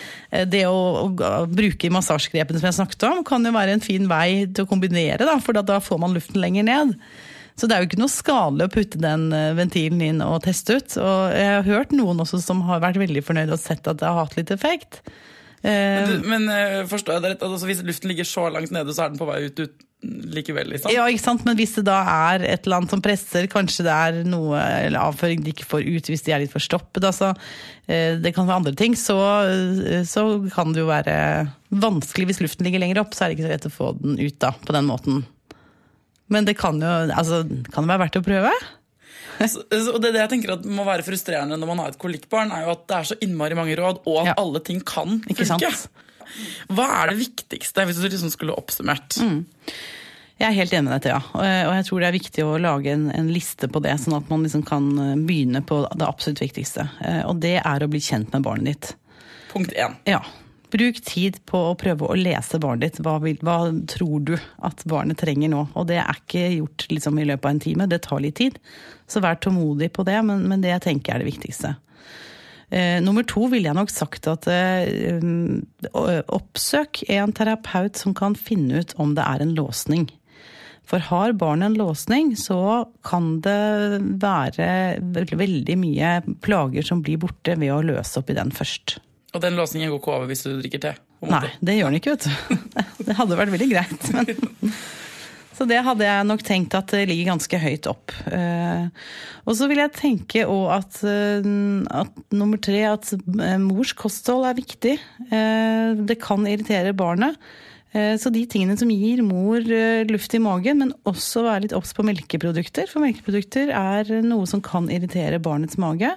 det 0.52 0.66
å, 0.68 1.10
å, 1.10 1.34
bruke 1.48 1.94
massasjegrepene 1.94 2.60
som 2.60 2.70
jeg 2.70 2.80
snakket 2.82 3.08
om, 3.10 3.22
kan 3.28 3.46
jo 3.46 3.56
være 3.56 3.78
en 3.78 3.86
fin 3.86 4.10
vei 4.12 4.46
til 4.52 4.68
å 4.68 4.70
kombinere, 4.70 5.24
da, 5.24 5.38
for 5.44 5.56
da 5.56 5.80
får 5.84 6.04
man 6.04 6.18
luften 6.18 6.44
lenger 6.44 6.68
ned. 6.68 6.98
Så 7.56 7.70
det 7.70 7.76
er 7.76 7.84
jo 7.84 7.92
ikke 7.92 8.02
noe 8.02 8.12
skadelig 8.12 8.66
å 8.66 8.74
putte 8.74 9.02
den 9.02 9.28
eh, 9.36 9.52
ventilen 9.58 10.02
inn 10.04 10.24
og 10.26 10.42
teste 10.46 10.80
ut. 10.80 10.98
Og 11.00 11.36
jeg 11.38 11.52
har 11.52 11.68
hørt 11.68 11.94
noen 11.96 12.24
også 12.24 12.42
som 12.42 12.64
har 12.68 12.82
vært 12.84 13.02
veldig 13.02 13.24
fornøyd 13.26 13.54
og 13.54 13.62
sett 13.62 13.88
at 13.90 14.02
det 14.02 14.10
har 14.10 14.26
hatt 14.26 14.36
litt 14.40 14.54
effekt. 14.54 15.04
Eh, 15.64 16.04
Du, 16.10 16.28
men 16.28 16.50
eh, 16.52 16.84
forstår 16.92 17.18
jeg 17.18 17.24
det 17.24 17.34
rett? 17.34 17.44
Altså, 17.48 17.68
hvis 17.70 17.84
luften 17.88 18.12
ligger 18.12 18.28
så 18.28 18.50
langt 18.52 18.74
nede, 18.76 18.94
så 18.96 19.06
er 19.06 19.14
den 19.14 19.22
på 19.22 19.28
vei 19.30 19.46
ut, 19.48 19.60
ut 19.64 19.90
likevel, 20.04 20.68
liksom? 20.74 20.92
Ja, 20.92 21.06
ikke 21.08 21.24
sant? 21.24 21.46
Men 21.48 21.56
hvis 21.56 21.78
det 21.78 21.86
da 21.88 22.02
er 22.04 22.44
et 22.44 22.66
eller 22.68 22.82
annet 22.82 22.92
som 22.92 23.04
presser, 23.04 23.48
kanskje 23.52 23.86
det 23.88 23.94
er 23.96 24.18
noe 24.28 24.60
eller 24.60 25.00
avføring 25.00 25.46
de 25.46 25.54
ikke 25.54 25.68
får 25.70 25.86
ut 25.88 26.10
hvis 26.12 26.26
de 26.26 26.34
er 26.36 26.44
litt 26.44 26.52
forstoppet, 26.52 27.06
altså, 27.08 27.32
eh, 27.88 28.18
det 28.20 28.34
kan 28.36 28.50
være 28.50 28.60
andre 28.66 28.76
ting, 28.80 28.98
så, 29.00 29.16
eh, 29.48 30.04
så 30.08 30.26
kan 30.52 30.76
det 30.76 30.84
jo 30.84 30.90
være 30.92 31.16
vanskelig 31.72 32.34
hvis 32.34 32.44
luften 32.44 32.68
ligger 32.68 32.84
lenger 32.84 33.00
opp, 33.06 33.16
så 33.16 33.24
er 33.24 33.32
det 33.32 33.40
ikke 33.40 33.48
så 33.48 33.54
lett 33.56 33.70
å 33.72 33.76
få 33.78 33.94
den 34.02 34.20
ut 34.20 34.40
da, 34.44 34.52
på 34.68 34.76
den 34.76 34.90
måten. 34.92 35.24
Men 36.34 36.48
det 36.48 36.58
kan 36.60 36.80
jo 36.84 36.92
altså, 37.14 37.44
kan 37.72 37.86
det 37.86 37.94
være 37.94 38.04
verdt 38.04 38.20
å 38.20 38.26
prøve? 38.28 38.52
Så, 39.40 39.64
så 39.70 39.98
det, 40.00 40.12
det 40.14 40.22
jeg 40.22 40.30
tenker 40.36 40.54
at 40.56 40.66
må 40.70 40.86
være 40.88 41.04
frustrerende 41.06 41.58
når 41.60 41.68
man 41.72 41.82
har 41.84 41.92
et 41.94 42.00
kolikkbarn, 42.02 42.52
er 42.54 42.68
jo 42.68 42.76
at 42.76 42.86
det 42.88 42.98
er 43.00 43.10
så 43.10 43.18
innmari 43.26 43.56
mange 43.58 43.76
råd, 43.80 44.04
og 44.06 44.22
at 44.22 44.32
Ja. 44.32 44.36
alle 44.38 44.60
ting 44.64 44.80
kan 44.86 45.20
Ikke 45.30 45.46
funke. 45.46 45.72
sant? 45.72 45.90
Hva 46.74 46.86
er 47.04 47.12
det 47.12 47.20
viktigste, 47.20 47.84
hvis 47.86 48.00
du 48.02 48.08
liksom 48.10 48.32
skulle 48.34 48.56
oppsummert? 48.58 49.18
Mm. 49.22 49.44
Jeg 50.40 50.48
er 50.50 50.56
helt 50.58 50.74
enig 50.74 50.84
med 50.88 50.94
deg, 50.96 51.04
Thea. 51.06 51.20
Og 51.38 51.44
jeg- 51.46 51.68
og 51.68 51.74
jeg 51.78 51.86
tror 51.86 52.00
det 52.00 52.08
er 52.08 52.18
viktig 52.20 52.44
å 52.44 52.54
lage 52.62 52.88
en, 52.92 53.12
en 53.12 53.28
liste 53.32 53.68
på 53.70 53.82
det, 53.84 53.92
sånn 54.02 54.18
at 54.18 54.30
man 54.30 54.44
liksom 54.44 54.64
kan 54.66 54.88
eh, 55.00 55.16
begynne 55.16 55.62
på 55.66 55.84
det 55.96 56.08
absolutt 56.08 56.42
viktigste. 56.42 56.88
Eh, 57.06 57.22
Og 57.30 57.40
det 57.40 57.58
er 57.64 57.80
å 57.86 57.90
bli 57.90 58.00
kjent 58.00 58.32
med 58.34 58.44
barnet 58.44 58.66
ditt. 58.66 58.96
Punkt 59.54 59.74
én. 59.78 59.96
Ja. 60.10 60.22
Bruk 60.74 61.00
tid 61.06 61.38
på 61.46 61.60
å 61.70 61.76
prøve 61.78 62.08
å 62.10 62.18
lese 62.18 62.58
barnet 62.62 62.96
ditt. 62.96 63.04
Hva, 63.06 63.20
vil, 63.22 63.38
hva 63.46 63.60
tror 63.92 64.24
du 64.26 64.34
at 64.66 64.82
barnet 64.90 65.20
trenger 65.22 65.52
nå? 65.54 65.68
Og 65.78 65.86
det 65.92 66.00
er 66.02 66.18
ikke 66.18 66.48
gjort 66.56 66.88
liksom, 66.90 67.20
i 67.22 67.28
løpet 67.30 67.46
av 67.46 67.54
en 67.54 67.64
time, 67.68 67.90
det 67.92 68.02
tar 68.08 68.24
litt 68.24 68.40
tid. 68.42 68.58
Så 69.06 69.22
vær 69.22 69.38
tålmodig 69.38 69.92
på 69.94 70.06
det, 70.08 70.18
men, 70.26 70.48
men 70.50 70.66
det 70.66 70.74
jeg 70.74 70.86
tenker 70.88 71.14
er 71.14 71.22
det 71.22 71.30
viktigste. 71.30 71.76
Eh, 72.74 72.98
nummer 73.06 73.26
to 73.30 73.46
ville 73.52 73.70
jeg 73.70 73.78
nok 73.78 73.94
sagt 73.94 74.26
at 74.32 74.50
eh, 74.50 75.22
oppsøk 75.94 77.04
en 77.14 77.38
terapeut 77.38 78.00
som 78.00 78.18
kan 78.18 78.34
finne 78.34 78.82
ut 78.82 78.98
om 78.98 79.14
det 79.14 79.30
er 79.30 79.46
en 79.46 79.54
låsning. 79.54 80.10
For 80.90 81.04
har 81.12 81.38
barnet 81.38 81.70
en 81.70 81.80
låsning, 81.80 82.34
så 82.36 82.90
kan 83.06 83.38
det 83.46 84.02
være 84.20 85.00
veldig 85.14 85.78
mye 85.80 86.18
plager 86.44 86.90
som 86.90 87.06
blir 87.06 87.22
borte 87.22 87.56
ved 87.62 87.72
å 87.72 87.84
løse 87.94 88.20
opp 88.20 88.34
i 88.34 88.42
den 88.42 88.52
først. 88.52 88.98
Og 89.34 89.42
den 89.42 89.58
låsningen 89.58 89.90
går 89.92 90.02
ikke 90.02 90.14
over 90.14 90.30
hvis 90.30 90.46
du 90.46 90.52
drikker 90.62 90.82
te? 90.84 90.96
Nei, 91.26 91.48
det 91.64 91.78
gjør 91.78 91.94
den 91.94 92.02
ikke, 92.02 92.18
vet 92.18 92.28
du. 92.28 92.68
Det 93.08 93.16
hadde 93.18 93.38
vært 93.40 93.54
veldig 93.54 93.70
greit. 93.72 94.12
Men. 94.14 94.74
Så 95.54 95.68
det 95.70 95.84
hadde 95.86 96.06
jeg 96.06 96.26
nok 96.26 96.42
tenkt 96.46 96.74
at 96.78 96.90
det 96.96 97.04
ligger 97.10 97.34
ganske 97.34 97.58
høyt 97.62 97.86
opp. 97.92 98.14
Eh, 98.26 98.88
Og 99.46 99.58
så 99.58 99.68
vil 99.70 99.84
jeg 99.84 99.94
tenke 99.94 100.48
òg 100.50 100.72
at, 100.80 100.98
eh, 101.06 101.46
at 101.94 102.18
nummer 102.34 102.58
tre, 102.58 102.82
at 102.90 103.12
eh, 103.14 103.60
mors 103.62 103.94
kosthold 103.98 104.48
er 104.50 104.58
viktig. 104.58 104.96
Det 105.30 106.18
kan 106.24 106.48
irritere 106.50 106.96
barnet. 106.98 107.38
Så 107.94 108.32
de 108.34 108.42
tingene 108.50 108.74
som 108.74 108.90
gir 108.90 109.20
mor 109.22 109.62
luft 110.10 110.34
i 110.34 110.40
magen, 110.42 110.80
men 110.82 110.94
også 111.06 111.44
være 111.46 111.68
litt 111.68 111.76
obs 111.78 111.92
på 111.94 112.02
melkeprodukter. 112.08 112.90
For 112.90 113.04
melkeprodukter 113.04 113.70
er 113.70 114.10
noe 114.26 114.50
som 114.50 114.64
kan 114.66 114.90
irritere 114.90 115.38
barnets 115.38 115.78
mage. 115.78 116.10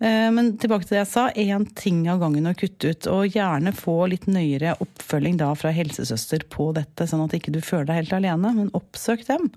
Eh, 0.00 0.30
Men 0.32 0.54
tilbake 0.58 0.86
til 0.88 0.96
det 0.96 1.02
jeg 1.04 1.12
sa, 1.12 1.26
én 1.36 1.66
ting 1.76 2.02
av 2.08 2.20
gangen 2.22 2.48
å 2.48 2.54
kutte 2.56 2.94
ut. 2.94 3.06
Og 3.12 3.36
gjerne 3.36 3.74
få 3.76 3.98
litt 4.08 4.26
nøyere 4.30 4.76
oppfølging 4.80 5.36
da 5.42 5.52
fra 5.58 5.72
helsesøster 5.76 6.46
på 6.48 6.72
dette, 6.76 7.06
sånn 7.10 7.26
at 7.26 7.36
ikke 7.36 7.52
du 7.52 7.60
føler 7.60 7.90
deg 7.92 8.02
helt 8.04 8.18
alene. 8.20 8.54
Men 8.56 8.70
oppsøk 8.76 9.26
dem. 9.28 9.50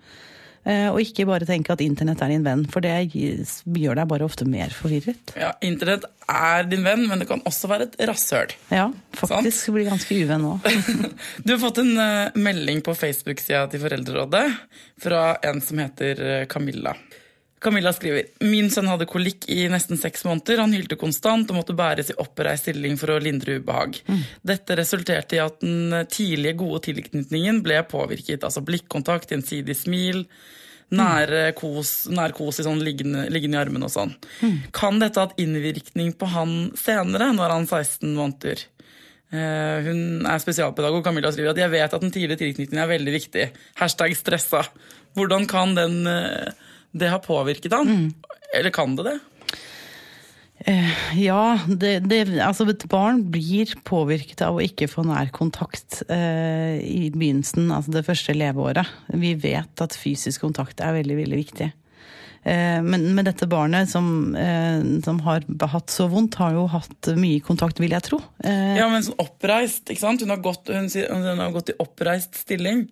Eh, 0.65 0.87
Og 0.91 0.99
ikke 1.03 1.25
bare 1.27 1.43
tenke 1.47 1.73
at 1.73 1.81
internett 1.83 2.21
er 2.23 2.29
din 2.31 2.43
venn, 2.45 2.61
for 2.71 2.79
det 2.79 3.11
gjør 3.11 3.95
deg 3.99 4.07
bare 4.07 4.23
ofte 4.23 4.45
mer 4.47 4.69
forvirret. 4.71 5.33
Ja, 5.35 5.49
Internett 5.61 6.05
er 6.31 6.63
din 6.63 6.83
venn, 6.85 7.03
men 7.09 7.19
det 7.19 7.27
kan 7.27 7.41
også 7.43 7.67
være 7.67 7.89
et 7.89 7.97
rasshøl. 8.07 8.53
Ja, 8.71 8.85
faktisk 9.11 9.73
blir 9.75 9.89
ganske 9.89 10.15
uvenn 10.23 10.45
også. 10.53 11.09
Du 11.43 11.51
har 11.51 11.59
fått 11.59 11.81
en 11.83 11.97
eh, 11.99 12.31
melding 12.39 12.79
på 12.83 12.95
Facebook-sida 12.95 13.65
til 13.71 13.83
Foreldrerådet 13.83 14.45
fra 15.03 15.25
en 15.43 15.59
som 15.61 15.83
heter 15.83 16.45
Camilla. 16.47 16.95
Camilla 17.63 17.93
skriver 17.95 18.27
Min 18.43 18.69
sønn 18.73 18.89
hadde 18.91 19.07
kolikk 19.09 19.47
i 19.51 19.63
nesten 19.71 19.99
seks 19.99 20.25
måneder. 20.27 20.61
Han 20.63 20.75
hylte 20.75 20.97
konstant 20.99 21.51
og 21.51 21.59
måtte 21.61 21.75
bæres 21.77 22.11
i 22.11 22.17
oppreist 22.21 22.67
stilling 22.67 22.97
for 22.99 23.13
å 23.13 23.21
lindre 23.23 23.59
ubehag. 23.59 24.01
Dette 24.43 24.77
resulterte 24.79 25.37
i 25.37 25.43
at 25.43 25.63
den 25.63 26.03
tidlige 26.11 26.57
gode 26.59 26.83
tilknytningen 26.89 27.63
ble 27.65 27.79
påvirket. 27.89 28.43
Altså 28.43 28.63
blikkontakt, 28.65 29.31
gjensidig 29.31 29.77
smil, 29.79 30.25
nære 30.93 31.53
kos, 31.57 31.93
nær 32.13 32.35
kos 32.37 32.61
i 32.61 32.67
sånn 32.67 32.83
liggende, 32.85 33.25
liggende 33.33 33.57
i 33.57 33.63
armene 33.63 33.87
og 33.89 33.93
sånn. 33.93 34.13
Kan 34.75 34.99
dette 35.01 35.19
ha 35.19 35.27
hatt 35.27 35.39
innvirkning 35.41 36.13
på 36.19 36.29
han 36.35 36.53
senere, 36.79 37.31
når 37.33 37.57
han 37.57 37.67
er 37.67 37.87
16 37.87 38.13
måneder? 38.13 38.67
Eh, 39.33 39.77
hun 39.87 40.27
er 40.29 40.41
spesialpedagog. 40.41 41.01
Camilla 41.05 41.31
skriver 41.33 41.55
at 41.55 41.63
jeg 41.63 41.73
vet 41.73 41.95
at 41.95 42.03
den 42.03 42.13
tidlige 42.13 42.43
tilknytningen 42.43 42.83
er 42.83 42.91
veldig 42.91 43.15
viktig. 43.15 43.47
Hashtag 43.79 44.13
stressa. 44.17 44.61
Hvordan 45.17 45.47
kan 45.49 45.73
den, 45.77 46.05
eh, 46.07 46.53
det 46.93 47.09
har 47.11 47.21
påvirket 47.25 47.73
han? 47.75 48.13
Eller 48.57 48.73
kan 48.75 48.95
det 48.95 49.03
det? 49.09 49.19
Ja, 51.19 51.57
det, 51.67 52.05
det, 52.07 52.21
altså 52.39 52.63
et 52.71 52.85
barn 52.87 53.23
blir 53.33 53.73
påvirket 53.83 54.45
av 54.45 54.55
å 54.55 54.63
ikke 54.63 54.87
få 54.87 55.03
nær 55.09 55.27
kontakt 55.35 56.03
eh, 56.07 56.77
i 56.79 57.09
begynnelsen, 57.11 57.67
altså 57.73 57.91
det 57.97 58.05
første 58.07 58.35
leveåret. 58.37 58.87
Vi 59.11 59.33
vet 59.43 59.83
at 59.83 59.97
fysisk 59.99 60.45
kontakt 60.45 60.79
er 60.79 60.95
veldig, 61.01 61.17
veldig 61.19 61.39
viktig. 61.41 61.67
Eh, 62.43 62.79
men 62.85 63.09
med 63.17 63.27
dette 63.27 63.47
barnet 63.51 63.91
som, 63.91 64.07
eh, 64.39 64.79
som 65.03 65.19
har 65.27 65.43
hatt 65.73 65.91
så 65.91 66.07
vondt, 66.11 66.39
har 66.39 66.55
jo 66.55 66.65
hatt 66.71 67.11
mye 67.19 67.43
kontakt, 67.43 67.79
vil 67.83 67.91
jeg 67.97 68.07
tro. 68.07 68.21
Eh, 68.43 68.77
Ja, 68.79 68.87
men 68.91 69.03
sånn 69.03 69.19
oppreist, 69.19 69.83
ikke 69.89 70.05
sant? 70.05 70.23
Hun 70.23 70.31
har 70.31 70.43
gått, 70.43 70.71
hun, 70.71 70.87
hun 70.87 71.43
har 71.43 71.51
gått 71.55 71.73
i 71.73 71.79
oppreist 71.83 72.39
stilling. 72.39 72.85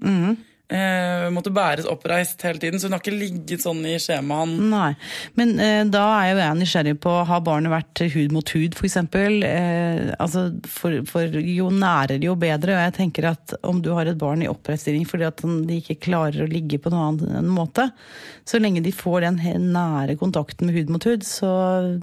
Eh, 0.71 1.25
måtte 1.35 1.51
bæres 1.51 1.87
oppreist 1.89 2.41
hele 2.47 2.61
tiden, 2.61 2.79
så 2.79 2.87
hun 2.87 2.95
har 2.95 3.01
ikke 3.03 3.11
ligget 3.11 3.63
sånn 3.63 3.81
i 3.89 3.97
skjemaen. 3.99 4.53
Nei, 4.71 4.93
men 5.35 5.57
eh, 5.59 5.81
da 5.91 6.05
er 6.21 6.29
jo 6.29 6.37
jeg 6.39 6.59
nysgjerrig 6.61 6.93
på, 7.03 7.15
har 7.27 7.43
barnet 7.43 7.73
vært 7.73 8.03
hud 8.13 8.31
mot 8.31 8.53
hud 8.55 8.77
f.eks.? 8.79 8.95
Eh, 9.11 10.13
altså, 10.15 10.45
for, 10.71 11.01
for 11.09 11.35
jo 11.35 11.67
nærere 11.75 12.23
jo 12.23 12.37
bedre, 12.39 12.77
og 12.77 12.85
jeg 12.85 12.95
tenker 13.01 13.27
at 13.33 13.57
om 13.67 13.81
du 13.83 13.91
har 13.97 14.07
et 14.07 14.21
barn 14.21 14.45
i 14.45 14.49
oppreiststilling 14.51 15.03
fordi 15.09 15.27
at 15.27 15.43
de 15.43 15.81
ikke 15.81 15.99
klarer 16.07 16.45
å 16.45 16.51
ligge 16.51 16.79
på 16.79 16.93
noen 16.93 17.19
annen 17.19 17.51
måte, 17.51 17.89
så 18.47 18.61
lenge 18.61 18.85
de 18.85 18.95
får 18.95 19.27
den 19.27 19.41
nære 19.75 20.15
kontakten 20.21 20.69
med 20.69 20.79
hud 20.79 20.95
mot 20.95 21.09
hud, 21.09 21.27
så 21.27 21.51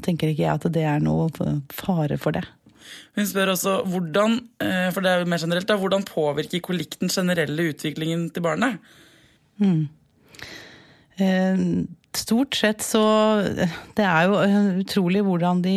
tenker 0.04 0.34
ikke 0.34 0.44
jeg 0.44 0.60
at 0.60 0.68
det 0.76 0.84
er 0.84 1.00
noe 1.00 1.30
fare 1.72 2.20
for 2.20 2.36
det. 2.36 2.44
Hun 3.18 3.28
spør 3.28 3.54
også 3.54 3.76
hvordan 3.88 4.38
eh, 4.64 4.88
for 4.94 5.04
det 5.04 5.12
er 5.12 5.22
jo 5.22 5.30
mer 5.30 5.42
generelt 5.42 5.68
da, 5.68 5.78
hvordan 5.80 6.06
påvirker 6.08 6.64
kolikk 6.64 6.98
den 7.00 7.12
generelle 7.12 7.70
utviklingen 7.72 8.28
til 8.34 8.44
barnet? 8.44 8.82
Eh, 11.18 11.64
Stort 12.18 12.56
sett 12.56 12.80
så 12.82 13.02
Det 13.94 14.04
er 14.06 14.26
jo 14.26 14.38
eh, 14.40 14.80
utrolig 14.82 15.22
hvordan 15.26 15.62
de 15.66 15.76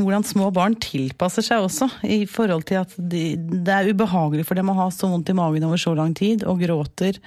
hvordan 0.00 0.24
små 0.24 0.46
barn 0.54 0.78
tilpasser 0.80 1.44
seg 1.44 1.60
også, 1.66 1.84
i 2.08 2.22
forhold 2.24 2.62
til 2.70 2.78
at 2.80 2.94
de, 2.96 3.34
det 3.36 3.74
er 3.74 3.90
ubehagelig 3.92 4.46
for 4.48 4.56
dem 4.56 4.70
å 4.72 4.76
ha 4.78 4.86
så 4.88 5.10
vondt 5.12 5.28
i 5.28 5.36
magen 5.36 5.66
over 5.68 5.76
så 5.76 5.92
lang 5.92 6.14
tid, 6.16 6.46
og 6.48 6.62
gråter 6.64 7.18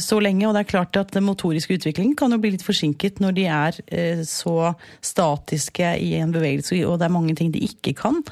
så 0.00 0.20
lenge. 0.22 0.46
Og 0.46 0.54
det 0.54 0.62
er 0.62 0.70
klart 0.70 0.96
at 1.00 1.12
den 1.14 1.26
motoriske 1.26 1.74
utviklingen 1.78 2.14
kan 2.18 2.32
jo 2.32 2.38
bli 2.42 2.52
litt 2.54 2.64
forsinket 2.66 3.20
når 3.22 3.36
de 3.36 3.46
er 3.50 3.80
eh, 3.86 4.22
så 4.26 4.72
statiske 5.04 5.96
i 6.02 6.12
en 6.20 6.34
bevegelse, 6.34 6.78
og 6.86 7.00
det 7.00 7.08
er 7.08 7.16
mange 7.16 7.34
ting 7.38 7.52
de 7.54 7.64
ikke 7.66 7.96
kan. 7.98 8.22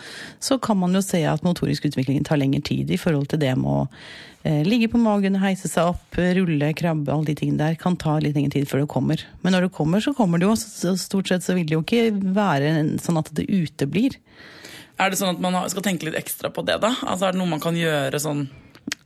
Så 0.43 0.61
kan 0.63 0.79
man 0.81 0.95
jo 0.95 1.03
se 1.05 1.25
at 1.29 1.45
motorisk 1.47 1.89
utvikling 1.91 2.25
tar 2.27 2.41
lengre 2.41 2.63
tid 2.65 2.91
i 2.95 3.01
forhold 3.01 3.33
til 3.33 3.43
det 3.43 3.53
med 3.59 3.71
å 3.71 3.83
eh, 4.47 4.63
ligge 4.67 4.91
på 4.93 5.03
magen, 5.03 5.41
heise 5.43 5.71
seg 5.71 5.95
opp, 5.95 6.19
rulle, 6.39 6.73
krabbe, 6.79 7.13
alle 7.13 7.33
de 7.33 7.39
tingene 7.41 7.63
der 7.63 7.79
kan 7.81 7.99
ta 8.01 8.19
litt 8.23 8.39
lengre 8.39 8.55
tid 8.59 8.71
før 8.71 8.85
det 8.85 8.91
kommer. 8.95 9.29
Men 9.43 9.57
når 9.57 9.69
det 9.69 9.77
kommer, 9.77 10.05
så 10.05 10.15
kommer 10.17 10.43
det 10.43 10.51
jo. 10.51 10.59
Stort 11.01 11.31
sett 11.31 11.47
så 11.47 11.57
vil 11.59 11.69
det 11.69 11.79
jo 11.79 11.85
ikke 11.85 12.11
være 12.37 12.75
sånn 13.03 13.21
at 13.21 13.33
det 13.37 13.49
uteblir. 13.51 14.21
Er 15.03 15.11
det 15.11 15.19
sånn 15.19 15.35
at 15.35 15.41
man 15.43 15.57
skal 15.73 15.83
tenke 15.83 16.07
litt 16.07 16.19
ekstra 16.21 16.53
på 16.55 16.63
det, 16.67 16.79
da? 16.85 16.93
Altså 17.03 17.27
Er 17.27 17.35
det 17.35 17.41
noe 17.41 17.51
man 17.51 17.63
kan 17.63 17.75
gjøre 17.75 18.21
sånn 18.23 18.47
Eh, 18.47 18.64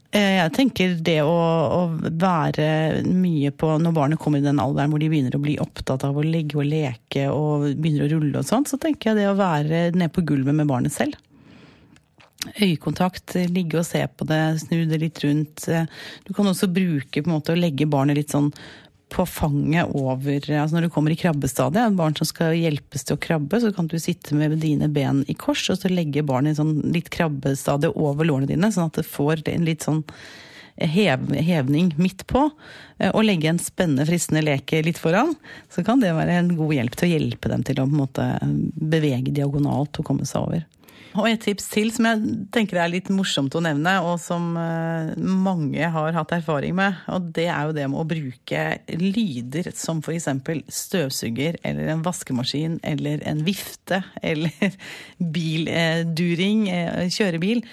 Jeg 0.09 0.53
tenker 0.55 0.95
det 1.05 1.19
å, 1.21 1.29
å 1.29 1.81
være 2.01 3.03
mye 3.05 3.51
på 3.53 3.75
når 3.77 3.93
barnet 3.93 4.21
kommer 4.21 4.41
i 4.41 4.45
den 4.45 4.61
alderen 4.61 4.89
hvor 4.89 5.01
de 5.01 5.09
begynner 5.11 5.35
å 5.37 5.41
bli 5.43 5.53
opptatt 5.61 6.01
av 6.07 6.17
å 6.17 6.25
ligge 6.25 6.57
og 6.57 6.65
leke 6.65 7.27
og 7.29 7.67
begynner 7.77 8.07
å 8.07 8.15
rulle 8.15 8.41
og 8.41 8.47
sånn, 8.47 8.65
så 8.65 8.79
tenker 8.81 9.11
jeg 9.11 9.19
det 9.19 9.27
å 9.29 9.37
være 9.37 9.83
nede 9.93 10.09
på 10.15 10.25
gulvet 10.25 10.57
med 10.57 10.69
barnet 10.71 10.95
selv. 10.95 11.13
Øyekontakt, 12.57 13.35
ligge 13.51 13.81
og 13.81 13.85
se 13.85 14.01
på 14.07 14.25
det, 14.25 14.41
snu 14.63 14.85
det 14.89 15.01
litt 15.01 15.21
rundt. 15.21 15.67
Du 16.25 16.33
kan 16.33 16.47
også 16.49 16.71
bruke 16.73 17.21
på 17.21 17.29
en 17.29 17.35
måte 17.35 17.53
å 17.53 17.59
legge 17.59 17.89
barnet 17.89 18.17
litt 18.17 18.33
sånn 18.33 18.49
på 19.09 19.25
fanget 19.25 19.89
over 19.97 20.37
altså 20.37 20.75
Når 20.75 20.87
du 20.87 20.93
kommer 20.93 21.13
i 21.13 21.17
krabbestadiet, 21.19 21.81
et 21.91 21.97
barn 21.97 22.15
som 22.17 22.27
skal 22.29 22.57
hjelpes 22.57 23.05
til 23.05 23.17
å 23.17 23.21
krabbe, 23.21 23.61
så 23.61 23.71
kan 23.75 23.89
du 23.89 23.97
sitte 24.01 24.37
med 24.37 24.59
dine 24.61 24.89
ben 24.93 25.23
i 25.27 25.35
kors 25.37 25.65
og 25.73 25.81
så 25.81 25.91
legge 25.91 26.25
barnet 26.25 26.55
i 26.55 26.59
sånn 26.59 26.75
litt 26.93 27.09
krabbestadie 27.13 27.91
over 27.95 28.29
lårene 28.29 28.49
dine, 28.49 28.71
sånn 28.73 28.91
at 28.91 29.01
det 29.01 29.07
får 29.09 29.43
en 29.49 29.67
litt 29.67 29.87
sånn 29.87 30.03
hev, 30.79 31.25
hevning 31.35 31.93
midt 31.97 32.25
på. 32.27 32.49
eh, 32.99 33.11
Og 33.11 33.25
legge 33.25 33.49
en 33.49 33.59
spennende, 33.59 34.07
fristende 34.07 34.45
leke 34.45 34.83
litt 34.85 34.97
foran. 35.01 35.35
Så 35.69 35.83
kan 35.83 35.99
det 35.99 36.15
være 36.15 36.39
en 36.39 36.55
god 36.55 36.73
hjelp 36.73 36.95
til 36.95 37.09
å 37.09 37.13
hjelpe 37.13 37.51
dem 37.51 37.63
til 37.63 37.79
å 37.79 37.87
på 37.87 37.91
en 37.91 38.03
måte 38.03 38.27
bevege 38.75 39.33
diagonalt 39.33 39.99
og 39.99 40.05
komme 40.05 40.27
seg 40.29 40.47
over. 40.47 40.65
Og 41.19 41.27
et 41.27 41.41
tips 41.43 41.65
til 41.73 41.89
som 41.91 42.05
jeg 42.07 42.33
tenker 42.55 42.79
er 42.79 42.91
litt 42.93 43.09
morsomt 43.11 43.51
å 43.57 43.61
nevne, 43.63 43.97
og 44.07 44.15
som 44.23 44.53
eh, 44.55 45.09
mange 45.19 45.89
har 45.91 46.15
hatt 46.15 46.31
erfaring 46.37 46.75
med, 46.77 46.95
og 47.11 47.29
det 47.35 47.49
er 47.51 47.67
jo 47.67 47.75
det 47.75 47.87
med 47.91 47.99
å 47.99 48.07
bruke 48.07 48.61
lyder 49.01 49.71
som 49.75 49.99
f.eks. 49.99 50.29
støvsuger 50.71 51.59
eller 51.67 51.91
en 51.91 52.03
vaskemaskin 52.05 52.77
eller 52.87 53.23
en 53.27 53.43
vifte 53.47 54.01
eller 54.23 54.77
bilduring, 55.35 56.67
eh, 56.71 57.09
kjørebil. 57.11 57.63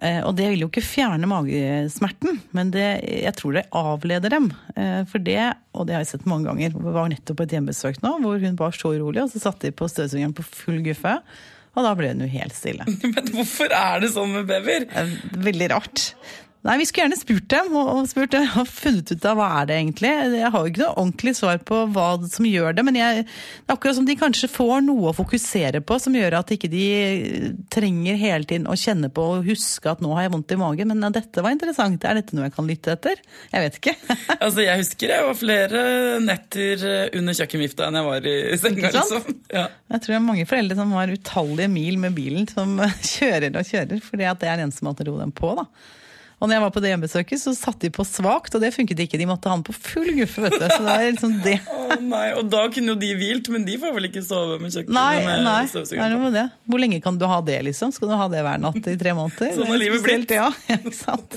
Eh, 0.00 0.20
Og 0.24 0.34
det 0.36 0.50
vil 0.52 0.64
jo 0.64 0.68
ikke 0.70 0.84
fjerne 0.84 1.28
magesmerten, 1.28 2.40
men 2.56 2.70
det, 2.74 2.88
jeg 3.04 3.36
tror 3.36 3.56
det 3.58 3.66
avleder 3.76 4.32
dem. 4.32 4.50
For 5.10 5.20
det, 5.20 5.38
og 5.76 5.86
det 5.88 5.96
har 5.96 6.04
jeg 6.04 6.12
sett 6.14 6.28
mange 6.30 6.48
ganger, 6.48 6.76
var 6.80 7.10
nettopp 7.12 7.40
på 7.40 7.44
et 7.48 7.56
hjemmebesøk 7.56 8.02
nå, 8.04 8.14
hvor 8.24 8.40
hun 8.40 8.56
var 8.60 8.76
så 8.76 8.94
urolig, 8.96 9.24
og 9.24 9.32
så 9.32 9.42
satte 9.42 9.68
de 9.68 9.76
på 9.76 9.88
støvsugeren 9.90 10.36
på 10.36 10.46
full 10.46 10.80
guffe. 10.86 11.18
Og 11.78 11.86
da 11.86 11.92
ble 11.98 12.10
hun 12.12 12.24
jo 12.24 12.30
helt 12.32 12.56
stille. 12.56 12.86
Men 13.14 13.32
hvorfor 13.34 13.74
er 13.74 14.02
det 14.02 14.12
sånn 14.14 14.32
med 14.34 14.48
babyer? 14.50 14.88
Er 14.90 15.12
Veldig 15.46 15.68
rart. 15.74 16.06
Nei, 16.60 16.74
Vi 16.76 16.84
skulle 16.84 17.06
gjerne 17.06 17.16
spurt 17.16 17.46
dem 17.48 17.76
og, 17.80 18.02
spurt, 18.10 18.34
og 18.36 18.68
funnet 18.68 19.08
ut 19.14 19.22
av 19.30 19.38
hva 19.38 19.46
er 19.62 19.68
det 19.70 19.76
egentlig. 19.78 20.10
Jeg 20.36 20.50
har 20.52 20.60
jo 20.60 20.68
ikke 20.68 20.82
noe 20.82 20.96
ordentlig 21.00 21.32
svar 21.38 21.60
på 21.64 21.78
hva 21.94 22.08
som 22.28 22.48
gjør 22.48 22.74
det, 22.76 22.82
men 22.84 22.98
jeg, 22.98 23.22
det 23.24 23.70
er 23.70 23.76
akkurat 23.76 23.96
som 23.96 24.08
de 24.08 24.16
kanskje 24.20 24.50
får 24.52 24.82
noe 24.84 25.08
å 25.08 25.14
fokusere 25.16 25.80
på 25.88 25.96
som 26.04 26.18
gjør 26.18 26.36
at 26.42 26.52
ikke 26.52 26.68
de 26.68 26.82
trenger 27.72 28.18
hele 28.20 28.48
tiden 28.50 28.68
å 28.68 28.76
kjenne 28.76 29.08
på 29.08 29.24
og 29.38 29.48
huske 29.48 29.88
at 29.88 30.02
nå 30.04 30.12
har 30.18 30.26
jeg 30.26 30.34
vondt 30.34 30.52
i 30.52 30.58
magen. 30.60 30.92
Men 30.92 31.06
ja, 31.08 31.10
dette 31.16 31.44
var 31.46 31.54
interessant, 31.56 32.04
er 32.04 32.20
dette 32.20 32.36
noe 32.36 32.50
jeg 32.50 32.54
kan 32.58 32.68
lytte 32.68 32.92
etter? 32.96 33.22
Jeg 33.54 33.64
vet 33.66 33.80
ikke. 33.80 33.96
Altså, 34.40 34.62
Jeg 34.64 34.80
husker 34.80 35.10
jeg 35.14 35.24
var 35.26 35.36
flere 35.36 35.80
netter 36.24 36.84
under 37.18 37.36
kjøkkenvifta 37.36 37.88
enn 37.88 37.98
jeg 37.98 38.06
var 38.10 38.28
i 38.28 38.34
senga. 38.60 38.92
Liksom. 38.94 39.40
Ja. 39.52 39.64
Jeg 39.94 40.02
tror 40.04 40.12
det 40.12 40.18
er 40.18 40.26
mange 40.28 40.46
foreldre 40.48 40.76
som 40.78 40.92
har 40.96 41.12
utallige 41.12 41.72
mil 41.72 41.96
med 42.04 42.16
bilen, 42.16 42.44
som 42.52 42.76
kjører 43.14 43.56
og 43.56 43.64
kjører, 43.72 44.04
fordi 44.04 44.28
at 44.28 44.44
det 44.44 44.52
er 44.52 44.62
den 44.64 44.76
som 44.76 44.90
måtte 44.90 45.08
ro 45.08 45.16
dem 45.20 45.32
på. 45.32 45.54
da. 45.56 45.66
Og 46.40 46.48
når 46.48 46.56
jeg 46.56 46.62
var 46.64 46.72
på 46.72 46.80
det 46.80 46.90
hjemmebesøket, 46.94 47.40
så 47.42 47.52
satte 47.52 47.84
de 47.84 47.90
på 47.92 48.04
svakt, 48.08 48.54
og 48.56 48.62
det 48.64 48.72
funket 48.72 49.02
ikke. 49.04 49.18
De 49.20 49.26
måtte 49.28 49.50
ha 49.50 49.58
den 49.58 49.64
på 49.66 49.74
full 49.76 50.08
guffe, 50.16 50.40
vet 50.46 50.56
du. 50.56 50.64
Så 50.72 50.78
det 50.86 50.94
er 50.94 51.10
liksom 51.10 51.34
det. 51.44 51.56
Å 51.76 51.98
nei, 52.00 52.24
Og 52.40 52.48
da 52.48 52.62
kunne 52.72 52.94
jo 52.94 53.00
de 53.02 53.10
hvilt, 53.18 53.50
men 53.52 53.66
de 53.66 53.76
får 53.82 53.92
vel 53.96 54.08
ikke 54.08 54.22
sove 54.24 54.56
med 54.62 54.72
kjøkkenet 54.72 54.96
Nei, 54.96 55.20
med 55.26 55.44
nei, 55.44 56.30
det. 56.38 56.46
Hvor 56.64 56.80
lenge 56.80 57.02
kan 57.04 57.20
du 57.20 57.26
ha 57.28 57.42
det, 57.44 57.58
liksom? 57.68 57.92
Skal 57.92 58.12
du 58.12 58.16
ha 58.16 58.30
det 58.32 58.40
hver 58.46 58.62
natt 58.62 58.80
i 58.80 58.96
tre 59.00 59.12
måneder? 59.18 59.52
Sånn 59.58 59.68
har 59.68 59.82
livet 59.84 60.06
blitt. 60.06 60.32
Ja, 60.38 60.48
ikke 60.78 60.96
sant? 60.96 61.36